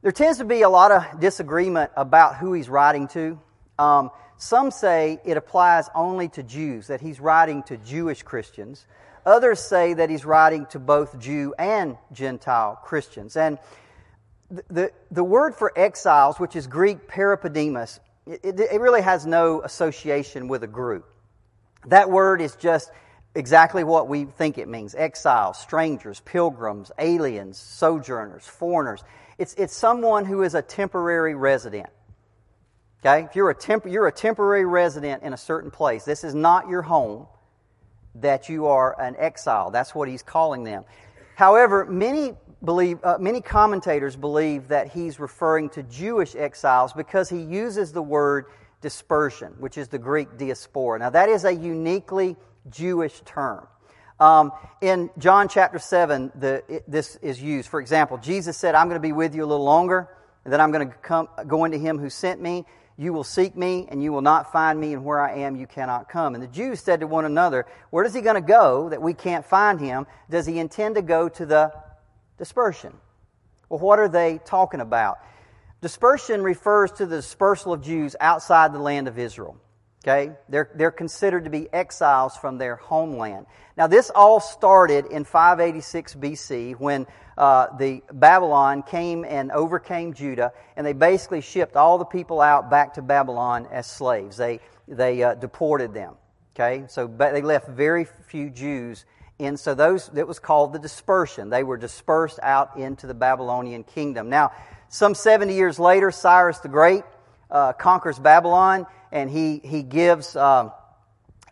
There 0.00 0.12
tends 0.12 0.38
to 0.38 0.44
be 0.46 0.62
a 0.62 0.70
lot 0.70 0.90
of 0.90 1.20
disagreement 1.20 1.90
about 1.98 2.36
who 2.36 2.54
he's 2.54 2.70
writing 2.70 3.08
to. 3.08 3.38
Um, 3.78 4.10
some 4.38 4.70
say 4.70 5.20
it 5.26 5.36
applies 5.36 5.90
only 5.94 6.30
to 6.30 6.42
Jews, 6.42 6.86
that 6.86 7.02
he's 7.02 7.20
writing 7.20 7.62
to 7.64 7.76
Jewish 7.76 8.22
Christians. 8.22 8.86
Others 9.26 9.60
say 9.60 9.94
that 9.94 10.10
he's 10.10 10.24
writing 10.24 10.66
to 10.66 10.78
both 10.78 11.18
Jew 11.18 11.54
and 11.58 11.96
Gentile 12.12 12.80
Christians. 12.82 13.36
And 13.36 13.58
the, 14.68 14.92
the, 15.10 15.24
word 15.24 15.54
for 15.54 15.72
exiles, 15.76 16.40
which 16.40 16.56
is 16.56 16.66
Greek 16.66 17.06
parepidemos, 17.08 18.00
it, 18.26 18.58
it 18.58 18.80
really 18.80 19.02
has 19.02 19.26
no 19.26 19.62
association 19.62 20.48
with 20.48 20.62
a 20.64 20.66
group. 20.66 21.06
That 21.86 22.10
word 22.10 22.40
is 22.40 22.56
just 22.56 22.90
exactly 23.34 23.84
what 23.84 24.08
we 24.08 24.24
think 24.24 24.58
it 24.58 24.68
means 24.68 24.94
exiles, 24.94 25.58
strangers, 25.58 26.20
pilgrims, 26.20 26.90
aliens, 26.98 27.58
sojourners, 27.58 28.46
foreigners. 28.46 29.04
It's, 29.38 29.54
it's 29.54 29.74
someone 29.74 30.24
who 30.24 30.42
is 30.42 30.54
a 30.54 30.62
temporary 30.62 31.34
resident. 31.34 31.88
Okay? 33.00 33.24
If 33.24 33.36
you're 33.36 33.50
a, 33.50 33.54
temp- 33.54 33.86
you're 33.86 34.06
a 34.06 34.12
temporary 34.12 34.66
resident 34.66 35.22
in 35.22 35.32
a 35.32 35.38
certain 35.38 35.70
place, 35.70 36.04
this 36.04 36.24
is 36.24 36.34
not 36.34 36.68
your 36.68 36.82
home, 36.82 37.26
that 38.16 38.48
you 38.48 38.66
are 38.66 39.00
an 39.00 39.16
exile. 39.18 39.70
That's 39.70 39.94
what 39.94 40.08
he's 40.08 40.22
calling 40.22 40.64
them. 40.64 40.84
However, 41.36 41.86
many 41.86 42.34
believe, 42.64 42.98
uh, 43.02 43.18
many 43.18 43.40
commentators 43.40 44.16
believe 44.16 44.68
that 44.68 44.88
he's 44.88 45.18
referring 45.18 45.70
to 45.70 45.82
Jewish 45.84 46.34
exiles 46.34 46.92
because 46.92 47.28
he 47.28 47.40
uses 47.40 47.92
the 47.92 48.02
word 48.02 48.46
dispersion, 48.80 49.54
which 49.58 49.78
is 49.78 49.88
the 49.88 49.98
Greek 49.98 50.36
diaspora. 50.36 50.98
Now, 50.98 51.10
that 51.10 51.28
is 51.28 51.44
a 51.44 51.52
uniquely 51.52 52.36
Jewish 52.68 53.20
term. 53.24 53.66
Um, 54.18 54.52
in 54.82 55.08
John 55.16 55.48
chapter 55.48 55.78
7, 55.78 56.32
the, 56.34 56.62
it, 56.68 56.90
this 56.90 57.16
is 57.16 57.40
used. 57.42 57.68
For 57.68 57.80
example, 57.80 58.18
Jesus 58.18 58.56
said, 58.56 58.74
I'm 58.74 58.88
going 58.88 59.00
to 59.00 59.06
be 59.06 59.12
with 59.12 59.34
you 59.34 59.44
a 59.44 59.46
little 59.46 59.64
longer, 59.64 60.08
and 60.44 60.52
then 60.52 60.60
I'm 60.60 60.70
going 60.72 60.88
to 60.88 60.94
come, 60.98 61.28
go 61.46 61.64
into 61.64 61.78
him 61.78 61.98
who 61.98 62.10
sent 62.10 62.40
me. 62.40 62.66
You 63.00 63.14
will 63.14 63.24
seek 63.24 63.56
me, 63.56 63.86
and 63.88 64.02
you 64.02 64.12
will 64.12 64.20
not 64.20 64.52
find 64.52 64.78
me, 64.78 64.92
and 64.92 65.06
where 65.06 65.22
I 65.22 65.36
am, 65.38 65.56
you 65.56 65.66
cannot 65.66 66.10
come. 66.10 66.34
And 66.34 66.42
the 66.44 66.48
Jews 66.48 66.80
said 66.80 67.00
to 67.00 67.06
one 67.06 67.24
another, 67.24 67.64
Where 67.88 68.04
is 68.04 68.12
he 68.12 68.20
going 68.20 68.34
to 68.34 68.46
go 68.46 68.90
that 68.90 69.00
we 69.00 69.14
can't 69.14 69.42
find 69.42 69.80
him? 69.80 70.06
Does 70.28 70.44
he 70.44 70.58
intend 70.58 70.96
to 70.96 71.02
go 71.02 71.26
to 71.30 71.46
the 71.46 71.72
dispersion? 72.36 72.92
Well, 73.70 73.80
what 73.80 74.00
are 74.00 74.08
they 74.08 74.38
talking 74.44 74.82
about? 74.82 75.16
Dispersion 75.80 76.42
refers 76.42 76.92
to 76.92 77.06
the 77.06 77.16
dispersal 77.16 77.72
of 77.72 77.80
Jews 77.80 78.16
outside 78.20 78.74
the 78.74 78.78
land 78.78 79.08
of 79.08 79.18
Israel. 79.18 79.56
Okay? 80.04 80.32
They're, 80.50 80.70
they're 80.74 80.90
considered 80.90 81.44
to 81.44 81.50
be 81.50 81.72
exiles 81.72 82.36
from 82.36 82.58
their 82.58 82.76
homeland. 82.76 83.46
Now, 83.78 83.86
this 83.86 84.10
all 84.14 84.40
started 84.40 85.06
in 85.06 85.24
586 85.24 86.16
BC 86.16 86.78
when 86.78 87.06
uh, 87.40 87.76
the 87.76 88.02
Babylon 88.12 88.82
came 88.82 89.24
and 89.24 89.50
overcame 89.50 90.14
Judah, 90.14 90.52
and 90.76 90.86
they 90.86 90.92
basically 90.92 91.40
shipped 91.40 91.74
all 91.74 91.98
the 91.98 92.04
people 92.04 92.40
out 92.40 92.70
back 92.70 92.94
to 92.94 93.02
Babylon 93.02 93.66
as 93.72 93.86
slaves. 93.86 94.36
They, 94.36 94.60
they 94.86 95.22
uh, 95.22 95.34
deported 95.34 95.94
them. 95.94 96.14
Okay? 96.54 96.84
So 96.88 97.06
they 97.06 97.42
left 97.42 97.68
very 97.68 98.06
few 98.28 98.50
Jews 98.50 99.04
and 99.40 99.58
so 99.58 99.74
those, 99.74 100.10
it 100.14 100.28
was 100.28 100.38
called 100.38 100.74
the 100.74 100.78
dispersion. 100.78 101.48
They 101.48 101.64
were 101.64 101.78
dispersed 101.78 102.38
out 102.42 102.76
into 102.76 103.06
the 103.06 103.14
Babylonian 103.14 103.84
kingdom. 103.84 104.28
Now, 104.28 104.52
some 104.90 105.14
70 105.14 105.54
years 105.54 105.78
later, 105.78 106.10
Cyrus 106.10 106.58
the 106.58 106.68
Great 106.68 107.04
uh, 107.50 107.72
conquers 107.72 108.18
Babylon, 108.18 108.86
and 109.10 109.30
he, 109.30 109.62
he 109.64 109.82
gives 109.82 110.36
um, 110.36 110.72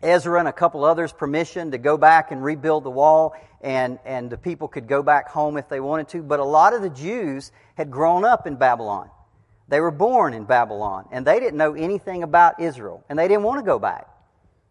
Ezra 0.01 0.39
and 0.39 0.47
a 0.47 0.53
couple 0.53 0.83
others 0.83 1.11
permission 1.11 1.71
to 1.71 1.77
go 1.77 1.97
back 1.97 2.31
and 2.31 2.43
rebuild 2.43 2.83
the 2.83 2.89
wall, 2.89 3.33
and, 3.61 3.99
and 4.05 4.29
the 4.29 4.37
people 4.37 4.67
could 4.67 4.87
go 4.87 5.03
back 5.03 5.29
home 5.29 5.57
if 5.57 5.67
they 5.67 5.79
wanted 5.79 6.07
to. 6.09 6.21
But 6.21 6.39
a 6.39 6.45
lot 6.45 6.73
of 6.73 6.81
the 6.81 6.89
Jews 6.89 7.51
had 7.75 7.91
grown 7.91 8.23
up 8.23 8.47
in 8.47 8.55
Babylon. 8.55 9.09
They 9.67 9.79
were 9.79 9.91
born 9.91 10.33
in 10.33 10.45
Babylon, 10.45 11.07
and 11.11 11.25
they 11.25 11.39
didn't 11.39 11.57
know 11.57 11.73
anything 11.73 12.23
about 12.23 12.59
Israel, 12.59 13.03
and 13.09 13.19
they 13.19 13.27
didn't 13.27 13.43
want 13.43 13.59
to 13.59 13.65
go 13.65 13.77
back. 13.77 14.07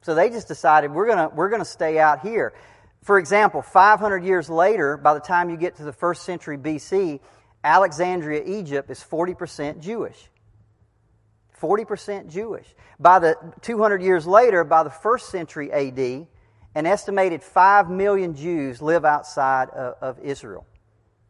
So 0.01 0.15
they 0.15 0.31
just 0.31 0.49
decided, 0.49 0.93
we're 0.93 1.07
going 1.07 1.37
we're 1.37 1.51
going 1.51 1.61
to 1.61 1.65
stay 1.65 1.99
out 1.99 2.21
here. 2.21 2.55
For 3.03 3.19
example, 3.19 3.63
500 3.63 4.25
years 4.25 4.51
later, 4.51 4.97
by 4.97 5.15
the 5.15 5.21
time 5.21 5.51
you 5.51 5.57
get 5.57 5.77
to 5.77 5.85
the 5.85 5.93
first 5.93 6.23
century 6.23 6.59
BC, 6.59 7.21
Alexandria, 7.63 8.43
Egypt 8.45 8.91
is 8.91 9.03
40% 9.03 9.81
Jewish. 9.81 10.29
40% 11.61 12.31
Jewish. 12.31 12.75
By 12.99 13.19
the 13.19 13.37
200 13.63 14.03
years 14.03 14.27
later, 14.27 14.65
by 14.65 14.83
the 14.83 14.91
first 14.91 15.31
century 15.31 15.73
AD, 15.73 16.27
an 16.75 16.87
estimated 16.87 17.43
5 17.43 17.91
million 17.91 18.35
Jews 18.35 18.83
live 18.83 19.05
outside 19.05 19.71
of, 19.71 19.97
of 20.01 20.19
Israel, 20.21 20.67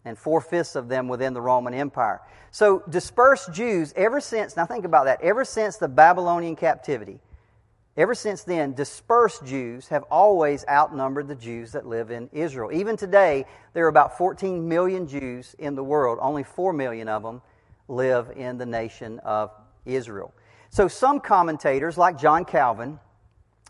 and 0.05 0.19
four 0.19 0.41
fifths 0.41 0.77
of 0.77 0.88
them 0.88 1.09
within 1.09 1.33
the 1.33 1.41
Roman 1.41 1.75
Empire. 1.75 2.21
So, 2.51 2.83
dispersed 2.88 3.53
Jews, 3.53 3.93
ever 3.97 4.21
since, 4.21 4.57
now 4.57 4.67
think 4.67 4.85
about 4.85 5.05
that, 5.05 5.21
ever 5.23 5.45
since 5.45 5.77
the 5.77 5.88
Babylonian 5.88 6.57
captivity, 6.57 7.21
ever 7.97 8.14
since 8.14 8.43
then, 8.43 8.75
dispersed 8.75 9.45
Jews 9.45 9.88
have 9.88 10.03
always 10.11 10.64
outnumbered 10.69 11.29
the 11.29 11.35
Jews 11.35 11.73
that 11.73 11.87
live 11.87 12.11
in 12.11 12.29
Israel. 12.33 12.73
Even 12.73 12.97
today, 12.97 13.45
there 13.75 13.85
are 13.85 13.88
about 13.88 14.17
14 14.19 14.69
million 14.69 15.07
Jews 15.07 15.55
in 15.59 15.75
the 15.75 15.85
world, 15.85 16.19
only 16.21 16.43
4 16.43 16.73
million 16.73 17.09
of 17.09 17.23
them 17.23 17.43
live 17.87 18.31
in 18.37 18.59
the 18.59 18.67
nation 18.67 19.19
of 19.21 19.51
Israel. 19.94 20.33
So 20.70 20.88
some 20.88 21.20
commentators, 21.20 21.96
like 21.96 22.18
John 22.18 22.44
Calvin, 22.44 22.98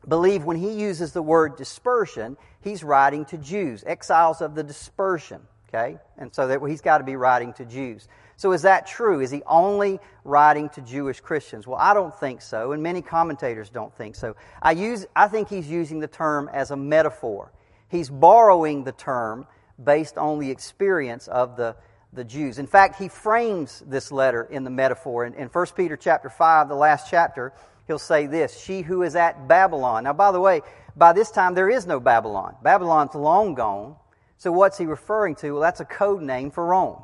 believe 0.06 0.44
when 0.44 0.56
he 0.56 0.72
uses 0.72 1.12
the 1.12 1.22
word 1.22 1.56
dispersion, 1.56 2.36
he's 2.60 2.82
writing 2.84 3.24
to 3.26 3.38
Jews, 3.38 3.84
exiles 3.86 4.40
of 4.40 4.54
the 4.54 4.62
dispersion. 4.62 5.40
Okay? 5.68 5.98
And 6.16 6.34
so 6.34 6.48
that 6.48 6.60
he's 6.66 6.80
got 6.80 6.98
to 6.98 7.04
be 7.04 7.16
writing 7.16 7.52
to 7.54 7.64
Jews. 7.64 8.08
So 8.36 8.52
is 8.52 8.62
that 8.62 8.86
true? 8.86 9.20
Is 9.20 9.30
he 9.30 9.42
only 9.46 10.00
writing 10.24 10.68
to 10.70 10.80
Jewish 10.80 11.20
Christians? 11.20 11.66
Well, 11.66 11.78
I 11.78 11.92
don't 11.92 12.14
think 12.14 12.40
so, 12.40 12.72
and 12.72 12.82
many 12.82 13.02
commentators 13.02 13.68
don't 13.68 13.94
think 13.94 14.14
so. 14.14 14.36
I 14.62 14.72
use 14.72 15.06
I 15.14 15.28
think 15.28 15.48
he's 15.48 15.68
using 15.68 15.98
the 15.98 16.06
term 16.06 16.48
as 16.52 16.70
a 16.70 16.76
metaphor. 16.76 17.52
He's 17.88 18.08
borrowing 18.08 18.84
the 18.84 18.92
term 18.92 19.46
based 19.82 20.16
on 20.18 20.38
the 20.38 20.50
experience 20.50 21.28
of 21.28 21.56
the 21.56 21.76
the 22.12 22.24
Jews. 22.24 22.58
In 22.58 22.66
fact, 22.66 22.98
he 22.98 23.08
frames 23.08 23.82
this 23.86 24.10
letter 24.10 24.44
in 24.44 24.64
the 24.64 24.70
metaphor. 24.70 25.26
In, 25.26 25.34
in 25.34 25.48
1 25.48 25.66
Peter 25.76 25.96
chapter 25.96 26.30
5, 26.30 26.68
the 26.68 26.74
last 26.74 27.10
chapter, 27.10 27.52
he'll 27.86 27.98
say 27.98 28.26
this 28.26 28.58
She 28.58 28.82
who 28.82 29.02
is 29.02 29.16
at 29.16 29.48
Babylon. 29.48 30.04
Now, 30.04 30.12
by 30.12 30.32
the 30.32 30.40
way, 30.40 30.62
by 30.96 31.12
this 31.12 31.30
time 31.30 31.54
there 31.54 31.70
is 31.70 31.86
no 31.86 32.00
Babylon. 32.00 32.56
Babylon's 32.62 33.14
long 33.14 33.54
gone. 33.54 33.96
So 34.36 34.52
what's 34.52 34.78
he 34.78 34.86
referring 34.86 35.34
to? 35.36 35.52
Well, 35.52 35.62
that's 35.62 35.80
a 35.80 35.84
code 35.84 36.22
name 36.22 36.50
for 36.50 36.66
Rome. 36.66 37.02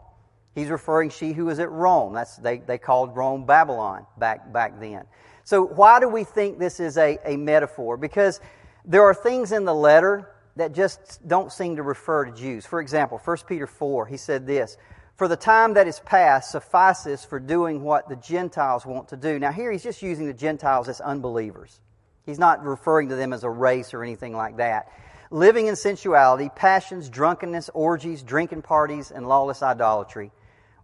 He's 0.55 0.69
referring 0.69 1.11
she 1.11 1.33
who 1.33 1.49
is 1.49 1.59
at 1.59 1.71
Rome. 1.71 2.13
That's 2.13 2.37
they, 2.37 2.59
they 2.59 2.79
called 2.79 3.17
Rome 3.17 3.45
Babylon 3.45 4.07
back 4.19 4.53
back 4.53 4.79
then. 4.79 5.05
So 5.43 5.65
why 5.65 6.01
do 6.01 6.09
we 6.09 6.25
think 6.25 6.59
this 6.59 6.81
is 6.81 6.97
a, 6.97 7.19
a 7.25 7.37
metaphor? 7.37 7.97
Because 7.97 8.41
there 8.85 9.03
are 9.03 9.15
things 9.15 9.53
in 9.53 9.65
the 9.65 9.75
letter 9.75 10.31
that 10.57 10.73
just 10.73 11.27
don't 11.27 11.53
seem 11.53 11.77
to 11.77 11.83
refer 11.83 12.25
to 12.25 12.33
Jews. 12.33 12.65
For 12.65 12.81
example, 12.81 13.21
1 13.23 13.37
Peter 13.49 13.67
4, 13.67 14.07
he 14.07 14.17
said 14.17 14.47
this 14.47 14.77
for 15.17 15.29
the 15.29 15.37
time 15.37 15.75
that 15.75 15.87
is 15.87 16.01
past 16.01 16.51
suffices 16.51 17.25
for 17.25 17.39
doing 17.39 17.83
what 17.83 18.09
the 18.09 18.17
Gentiles 18.17 18.85
want 18.85 19.09
to 19.09 19.17
do. 19.17 19.39
Now, 19.39 19.53
here 19.53 19.71
he's 19.71 19.83
just 19.83 20.03
using 20.03 20.27
the 20.27 20.35
Gentiles 20.35 20.89
as 20.89 21.01
unbelievers. 21.01 21.81
He's 22.27 22.39
not 22.39 22.65
referring 22.65 23.11
to 23.11 23.17
them 23.17 23.33
as 23.33 23.45
a 23.45 23.51
race 23.51 23.95
or 23.95 24.03
anything 24.03 24.35
like 24.35 24.57
that. 24.57 24.91
Living 25.31 25.67
in 25.67 25.77
sensuality, 25.77 26.51
passions, 26.55 27.09
drunkenness, 27.09 27.71
orgies, 27.75 28.23
drinking 28.23 28.63
parties, 28.63 29.11
and 29.11 29.29
lawless 29.29 29.63
idolatry. 29.63 30.33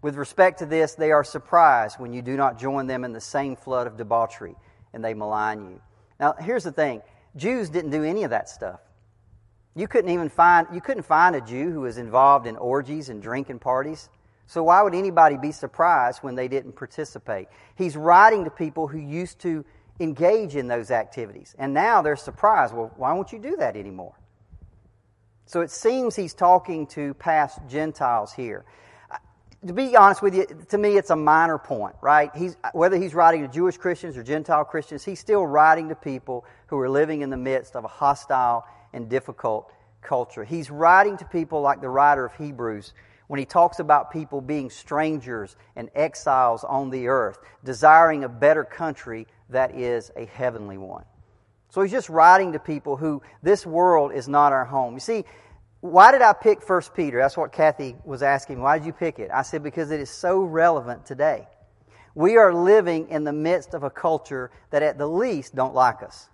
With 0.03 0.17
respect 0.17 0.61
to 0.61 0.67
this, 0.67 0.95
they 0.95 1.13
are 1.13 1.25
surprised 1.25 1.99
when 1.99 2.13
you 2.13 2.23
do 2.23 2.37
not 2.37 2.59
join 2.59 2.87
them 2.87 3.05
in 3.05 3.13
the 3.13 3.21
same 3.21 3.57
flood 3.57 3.87
of 3.87 3.97
debauchery 3.97 4.55
and 4.93 5.05
they 5.05 5.15
malign 5.15 5.63
you. 5.63 5.81
Now, 6.19 6.35
here's 6.39 6.65
the 6.65 6.73
thing 6.73 7.03
Jews 7.37 7.71
didn't 7.71 7.91
do 7.91 8.05
any 8.05 8.25
of 8.25 8.31
that 8.31 8.49
stuff. 8.49 8.81
You 9.75 9.87
couldn't 9.87 10.11
even 10.11 10.29
find, 10.29 10.67
you 10.73 10.81
couldn't 10.81 11.05
find 11.05 11.37
a 11.37 11.41
Jew 11.41 11.71
who 11.71 11.83
was 11.83 11.97
involved 11.97 12.47
in 12.47 12.57
orgies 12.57 13.09
and 13.09 13.23
drinking 13.23 13.61
parties. 13.61 14.09
So 14.51 14.65
why 14.65 14.83
would 14.83 14.97
anybody 14.97 15.37
be 15.37 15.53
surprised 15.53 16.25
when 16.25 16.35
they 16.35 16.49
didn't 16.49 16.73
participate? 16.73 17.47
He's 17.77 17.97
writing 17.97 18.43
to 18.43 18.51
people 18.51 18.89
who 18.89 18.99
used 18.99 19.39
to 19.43 19.65
engage 20.01 20.57
in 20.57 20.67
those 20.67 20.91
activities. 20.91 21.55
And 21.57 21.73
now 21.73 22.03
they're 22.03 22.17
surprised. 22.17 22.75
Well, 22.75 22.91
why 22.97 23.13
won't 23.13 23.31
you 23.31 23.39
do 23.39 23.55
that 23.59 23.77
anymore? 23.77 24.19
So 25.47 25.61
it 25.61 25.71
seems 25.71 26.17
he's 26.17 26.35
talking 26.35 26.89
to 26.89 27.15
past 27.15 27.61
Gentiles 27.69 28.33
here. 28.33 28.65
Uh, 29.09 29.19
to 29.69 29.73
be 29.73 29.95
honest 29.95 30.21
with 30.21 30.35
you, 30.35 30.47
to 30.71 30.79
me 30.79 30.97
it's 30.99 31.11
a 31.11 31.17
minor 31.17 31.57
point, 31.57 31.95
right? 32.01 32.35
He's, 32.35 32.57
whether 32.73 32.97
he's 32.97 33.15
writing 33.15 33.43
to 33.43 33.49
Jewish 33.49 33.77
Christians 33.77 34.17
or 34.17 34.25
Gentile 34.25 34.65
Christians, 34.65 35.05
he's 35.05 35.21
still 35.21 35.47
writing 35.47 35.91
to 35.91 35.95
people 35.95 36.45
who 36.67 36.79
are 36.81 36.91
living 36.91 37.21
in 37.21 37.31
the 37.31 37.37
midst 37.37 37.77
of 37.77 37.85
a 37.85 37.89
hostile 37.89 38.67
and 38.93 39.09
difficult 39.09 39.73
culture. 40.03 40.43
He's 40.43 40.73
writing 40.73 41.19
to 41.19 41.25
people 41.25 41.61
like 41.61 41.81
the 41.81 41.89
writer 41.89 42.25
of 42.25 42.35
Hebrews 42.35 42.95
when 43.31 43.39
he 43.39 43.47
talks 43.47 43.79
about 43.79 44.11
people 44.11 44.41
being 44.41 44.69
strangers 44.69 45.55
and 45.77 45.89
exiles 45.95 46.65
on 46.65 46.91
the 46.91 47.07
earth, 47.07 47.39
desiring 47.63 48.25
a 48.25 48.29
better 48.29 48.65
country 48.65 49.25
that 49.51 49.73
is 49.73 50.11
a 50.17 50.25
heavenly 50.25 50.77
one. 50.77 51.05
So 51.69 51.81
he's 51.81 51.93
just 51.93 52.09
writing 52.09 52.55
to 52.55 52.59
people 52.59 52.97
who 52.97 53.23
this 53.41 53.65
world 53.65 54.13
is 54.13 54.27
not 54.27 54.53
our 54.53 54.65
home. 54.65 54.95
You 54.95 55.01
see, 55.01 55.25
why 55.79 56.11
did 56.11 56.23
I 56.23 56.33
pick 56.33 56.61
First 56.61 56.93
Peter? 56.93 57.19
That's 57.19 57.37
what 57.37 57.53
Kathy 57.53 57.95
was 58.05 58.25
asking. 58.25 58.61
Why 58.63 58.79
did 58.79 58.85
you 58.85 58.93
pick 58.93 59.21
it? 59.21 59.31
I 59.33 59.43
said 59.43 59.63
because 59.63 59.93
it 59.93 60.01
is 60.01 60.11
so 60.11 60.41
relevant 60.41 61.07
today. 61.07 61.47
We 62.17 62.37
are 62.37 62.53
living 62.53 63.11
in 63.11 63.23
the 63.23 63.33
midst 63.33 63.75
of 63.75 63.85
a 63.85 63.91
culture 63.91 64.51
that 64.71 64.83
at 64.83 64.99
the 64.99 65.07
least 65.07 65.55
don't 65.55 65.73
like 65.73 66.03
us. 66.03 66.29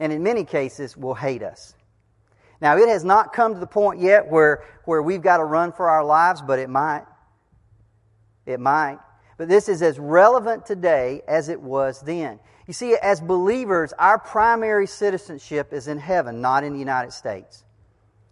And 0.00 0.12
in 0.12 0.24
many 0.24 0.42
cases 0.42 0.96
will 0.96 1.14
hate 1.14 1.44
us. 1.44 1.76
Now, 2.62 2.76
it 2.76 2.88
has 2.88 3.04
not 3.04 3.32
come 3.32 3.54
to 3.54 3.60
the 3.60 3.66
point 3.66 4.00
yet 4.00 4.30
where, 4.30 4.62
where 4.84 5.02
we've 5.02 5.20
got 5.20 5.38
to 5.38 5.44
run 5.44 5.72
for 5.72 5.90
our 5.90 6.04
lives, 6.04 6.40
but 6.40 6.60
it 6.60 6.70
might. 6.70 7.04
It 8.46 8.60
might. 8.60 9.00
But 9.36 9.48
this 9.48 9.68
is 9.68 9.82
as 9.82 9.98
relevant 9.98 10.64
today 10.64 11.22
as 11.26 11.48
it 11.48 11.60
was 11.60 12.00
then. 12.02 12.38
You 12.68 12.72
see, 12.72 12.94
as 12.94 13.20
believers, 13.20 13.92
our 13.98 14.16
primary 14.16 14.86
citizenship 14.86 15.72
is 15.72 15.88
in 15.88 15.98
heaven, 15.98 16.40
not 16.40 16.62
in 16.62 16.72
the 16.72 16.78
United 16.78 17.10
States. 17.10 17.64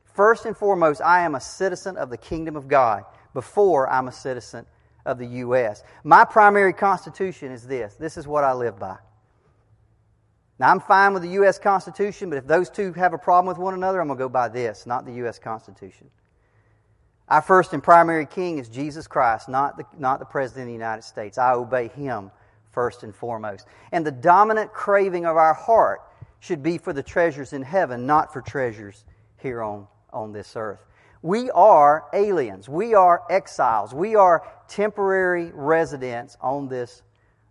First 0.04 0.46
and 0.46 0.56
foremost, 0.56 1.00
I 1.02 1.22
am 1.22 1.34
a 1.34 1.40
citizen 1.40 1.96
of 1.96 2.08
the 2.08 2.16
kingdom 2.16 2.54
of 2.54 2.68
God 2.68 3.02
before 3.34 3.90
I'm 3.90 4.06
a 4.06 4.12
citizen 4.12 4.64
of 5.04 5.18
the 5.18 5.26
U.S. 5.26 5.83
My 6.04 6.24
primary 6.24 6.72
constitution 6.72 7.50
is 7.50 7.66
this. 7.66 7.96
This 7.96 8.16
is 8.16 8.28
what 8.28 8.44
I 8.44 8.52
live 8.52 8.78
by. 8.78 8.96
Now, 10.61 10.69
I'm 10.69 10.81
fine 10.81 11.15
with 11.15 11.23
the 11.23 11.31
U.S. 11.31 11.58
Constitution, 11.58 12.29
but 12.29 12.37
if 12.37 12.46
those 12.46 12.69
two 12.69 12.92
have 12.92 13.15
a 13.15 13.19
problem 13.19 13.46
with 13.46 13.56
one 13.56 13.73
another, 13.73 13.98
I'm 13.98 14.08
going 14.08 14.19
to 14.19 14.25
go 14.25 14.29
by 14.29 14.50
this, 14.50 14.85
not 14.85 15.06
the 15.06 15.15
U.S. 15.15 15.38
Constitution. 15.38 16.11
Our 17.29 17.40
first 17.40 17.73
and 17.73 17.83
primary 17.83 18.27
king 18.27 18.58
is 18.58 18.69
Jesus 18.69 19.06
Christ, 19.06 19.48
not 19.48 19.79
the, 19.79 19.85
not 19.96 20.19
the 20.19 20.27
President 20.27 20.65
of 20.65 20.67
the 20.67 20.73
United 20.75 21.00
States. 21.00 21.38
I 21.38 21.54
obey 21.54 21.88
him 21.88 22.31
first 22.73 23.04
and 23.04 23.15
foremost. 23.15 23.67
And 23.90 24.04
the 24.04 24.11
dominant 24.11 24.75
craving 24.75 25.25
of 25.25 25.38
our 25.38 25.54
heart 25.54 26.02
should 26.40 26.63
be 26.63 26.77
for 26.77 26.92
the 26.92 27.02
treasures 27.02 27.54
in 27.54 27.63
heaven, 27.63 28.06
not 28.06 28.31
for 28.31 28.42
treasures 28.42 29.06
here 29.38 29.63
on, 29.63 29.87
on 30.13 30.31
this 30.31 30.56
earth. 30.56 30.85
We 31.23 31.50
are 31.52 32.04
aliens. 32.13 32.69
We 32.69 32.92
are 32.92 33.23
exiles. 33.31 33.94
We 33.94 34.15
are 34.15 34.46
temporary 34.69 35.52
residents 35.54 36.37
on 36.42 36.69
this 36.69 37.00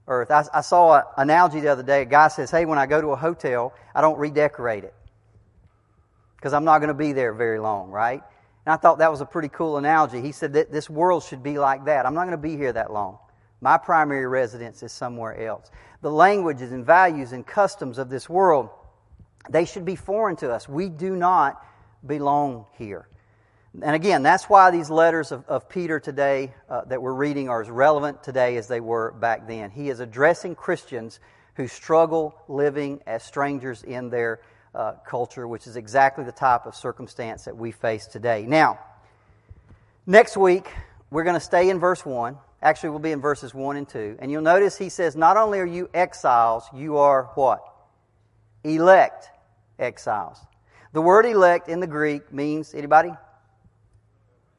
earth. 0.09 0.31
I, 0.31 0.43
I 0.53 0.61
saw 0.61 0.97
an 0.97 1.03
analogy 1.17 1.61
the 1.61 1.69
other 1.69 1.83
day. 1.83 2.01
A 2.01 2.05
guy 2.05 2.27
says, 2.27 2.51
Hey, 2.51 2.65
when 2.65 2.77
I 2.77 2.85
go 2.85 2.99
to 2.99 3.09
a 3.09 3.15
hotel, 3.15 3.73
I 3.95 4.01
don't 4.01 4.17
redecorate 4.17 4.83
it 4.83 4.93
because 6.35 6.53
I'm 6.53 6.63
not 6.65 6.79
going 6.79 6.89
to 6.89 6.93
be 6.93 7.13
there 7.13 7.33
very 7.33 7.59
long, 7.59 7.89
right? 7.89 8.21
And 8.65 8.73
I 8.73 8.77
thought 8.77 8.99
that 8.99 9.11
was 9.11 9.21
a 9.21 9.25
pretty 9.25 9.49
cool 9.49 9.77
analogy. 9.77 10.21
He 10.21 10.31
said 10.31 10.53
that 10.53 10.71
this 10.71 10.89
world 10.89 11.23
should 11.23 11.43
be 11.43 11.57
like 11.57 11.85
that. 11.85 12.05
I'm 12.05 12.13
not 12.13 12.25
going 12.25 12.31
to 12.31 12.37
be 12.37 12.55
here 12.55 12.71
that 12.73 12.91
long. 12.91 13.17
My 13.61 13.77
primary 13.77 14.25
residence 14.25 14.83
is 14.83 14.91
somewhere 14.91 15.45
else. 15.45 15.69
The 16.01 16.11
languages 16.11 16.71
and 16.71 16.85
values 16.85 17.33
and 17.33 17.45
customs 17.45 17.97
of 17.97 18.09
this 18.09 18.29
world, 18.29 18.69
they 19.49 19.65
should 19.65 19.83
be 19.83 19.95
foreign 19.95 20.37
to 20.37 20.51
us. 20.51 20.69
We 20.69 20.87
do 20.87 21.15
not 21.15 21.65
belong 22.05 22.65
here. 22.77 23.09
And 23.73 23.95
again, 23.95 24.23
that's 24.23 24.45
why 24.45 24.71
these 24.71 24.89
letters 24.89 25.31
of, 25.31 25.47
of 25.47 25.69
Peter 25.69 25.99
today 25.99 26.53
uh, 26.69 26.85
that 26.85 27.01
we're 27.01 27.13
reading 27.13 27.49
are 27.49 27.61
as 27.61 27.69
relevant 27.69 28.23
today 28.23 28.57
as 28.57 28.67
they 28.67 28.79
were 28.79 29.11
back 29.11 29.47
then. 29.47 29.69
He 29.69 29.89
is 29.89 29.99
addressing 29.99 30.55
Christians 30.55 31.19
who 31.55 31.67
struggle 31.67 32.35
living 32.47 32.99
as 33.05 33.21
strangers 33.23 33.83
in 33.83 34.09
their 34.09 34.41
uh, 34.73 34.93
culture, 35.05 35.47
which 35.47 35.67
is 35.67 35.75
exactly 35.75 36.23
the 36.23 36.31
type 36.31 36.65
of 36.65 36.75
circumstance 36.75 37.45
that 37.45 37.57
we 37.57 37.71
face 37.71 38.07
today. 38.07 38.45
Now, 38.47 38.79
next 40.07 40.35
week, 40.35 40.67
we're 41.11 41.23
going 41.23 41.35
to 41.35 41.39
stay 41.39 41.69
in 41.69 41.79
verse 41.79 42.03
1. 42.03 42.37
Actually, 42.61 42.89
we'll 42.89 42.99
be 42.99 43.11
in 43.11 43.21
verses 43.21 43.53
1 43.53 43.77
and 43.77 43.87
2. 43.87 44.17
And 44.19 44.31
you'll 44.31 44.41
notice 44.41 44.77
he 44.77 44.89
says, 44.89 45.15
Not 45.15 45.37
only 45.37 45.59
are 45.59 45.65
you 45.65 45.89
exiles, 45.93 46.63
you 46.73 46.97
are 46.97 47.29
what? 47.35 47.63
Elect 48.63 49.29
exiles. 49.77 50.39
The 50.91 51.01
word 51.01 51.25
elect 51.25 51.69
in 51.69 51.79
the 51.79 51.87
Greek 51.87 52.33
means, 52.33 52.73
anybody? 52.73 53.11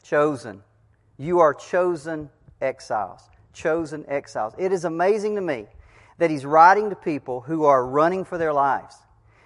Chosen. 0.03 0.63
You 1.19 1.41
are 1.41 1.55
chosen 1.55 2.31
exiles. 2.61 3.23
Chosen 3.53 4.05
exiles. 4.09 4.55
It 4.59 4.73
is 4.73 4.85
amazing 4.85 5.35
to 5.37 5.41
me 5.41 5.67
that 6.19 6.31
he's 6.31 6.45
writing 6.45 6.91
to 6.91 6.97
people 6.97 7.41
who 7.41 7.65
are 7.65 7.87
running 7.87 8.25
for 8.25 8.39
their 8.39 8.53
lives. 8.53 8.97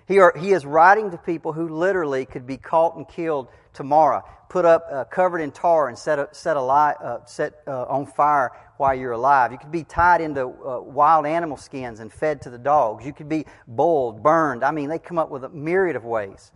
He, 0.06 0.18
are, 0.18 0.34
he 0.38 0.52
is 0.52 0.66
writing 0.66 1.10
to 1.12 1.16
people 1.16 1.52
who 1.52 1.68
literally 1.68 2.26
could 2.26 2.46
be 2.46 2.58
caught 2.58 2.96
and 2.96 3.08
killed 3.08 3.48
tomorrow, 3.72 4.22
put 4.48 4.64
up, 4.64 4.86
uh, 4.90 5.04
covered 5.04 5.38
in 5.38 5.50
tar 5.50 5.88
and 5.88 5.98
set, 5.98 6.36
set, 6.36 6.56
alive, 6.56 6.96
uh, 7.02 7.24
set 7.24 7.62
uh, 7.66 7.84
on 7.84 8.06
fire 8.06 8.52
while 8.76 8.94
you're 8.94 9.12
alive. 9.12 9.50
You 9.50 9.58
could 9.58 9.72
be 9.72 9.84
tied 9.84 10.20
into 10.20 10.42
uh, 10.42 10.80
wild 10.80 11.26
animal 11.26 11.56
skins 11.56 12.00
and 12.00 12.12
fed 12.12 12.42
to 12.42 12.50
the 12.50 12.58
dogs. 12.58 13.06
You 13.06 13.12
could 13.12 13.28
be 13.28 13.46
boiled, 13.66 14.22
burned. 14.22 14.62
I 14.62 14.72
mean, 14.72 14.90
they 14.90 14.98
come 14.98 15.18
up 15.18 15.30
with 15.30 15.44
a 15.44 15.48
myriad 15.48 15.96
of 15.96 16.04
ways 16.04 16.52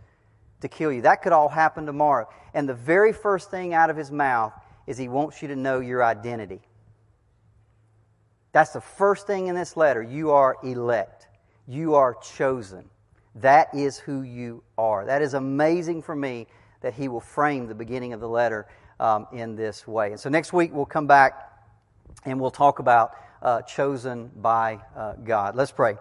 to 0.61 0.67
kill 0.67 0.91
you. 0.91 1.01
That 1.01 1.21
could 1.21 1.31
all 1.31 1.49
happen 1.49 1.85
tomorrow. 1.85 2.27
And 2.53 2.67
the 2.67 2.73
very 2.73 3.13
first 3.13 3.51
thing 3.51 3.73
out 3.73 3.89
of 3.89 3.97
his 3.97 4.11
mouth 4.11 4.53
is 4.87 4.97
he 4.97 5.07
wants 5.07 5.41
you 5.41 5.47
to 5.49 5.55
know 5.55 5.79
your 5.79 6.03
identity. 6.03 6.61
That's 8.51 8.71
the 8.71 8.81
first 8.81 9.27
thing 9.27 9.47
in 9.47 9.55
this 9.55 9.77
letter. 9.77 10.01
You 10.01 10.31
are 10.31 10.57
elect. 10.63 11.27
You 11.67 11.95
are 11.95 12.15
chosen. 12.15 12.89
That 13.35 13.73
is 13.73 13.97
who 13.97 14.23
you 14.23 14.63
are. 14.77 15.05
That 15.05 15.21
is 15.21 15.35
amazing 15.35 16.01
for 16.01 16.15
me 16.15 16.47
that 16.81 16.93
he 16.93 17.07
will 17.07 17.21
frame 17.21 17.67
the 17.67 17.75
beginning 17.75 18.13
of 18.13 18.19
the 18.19 18.27
letter 18.27 18.67
um, 18.99 19.27
in 19.31 19.55
this 19.55 19.87
way. 19.87 20.11
And 20.11 20.19
so 20.19 20.29
next 20.29 20.51
week 20.51 20.73
we'll 20.73 20.85
come 20.85 21.07
back 21.07 21.51
and 22.25 22.39
we'll 22.39 22.51
talk 22.51 22.79
about 22.79 23.11
uh, 23.41 23.61
chosen 23.61 24.31
by 24.35 24.79
uh, 24.95 25.13
God. 25.23 25.55
Let's 25.55 25.71
pray. 25.71 25.95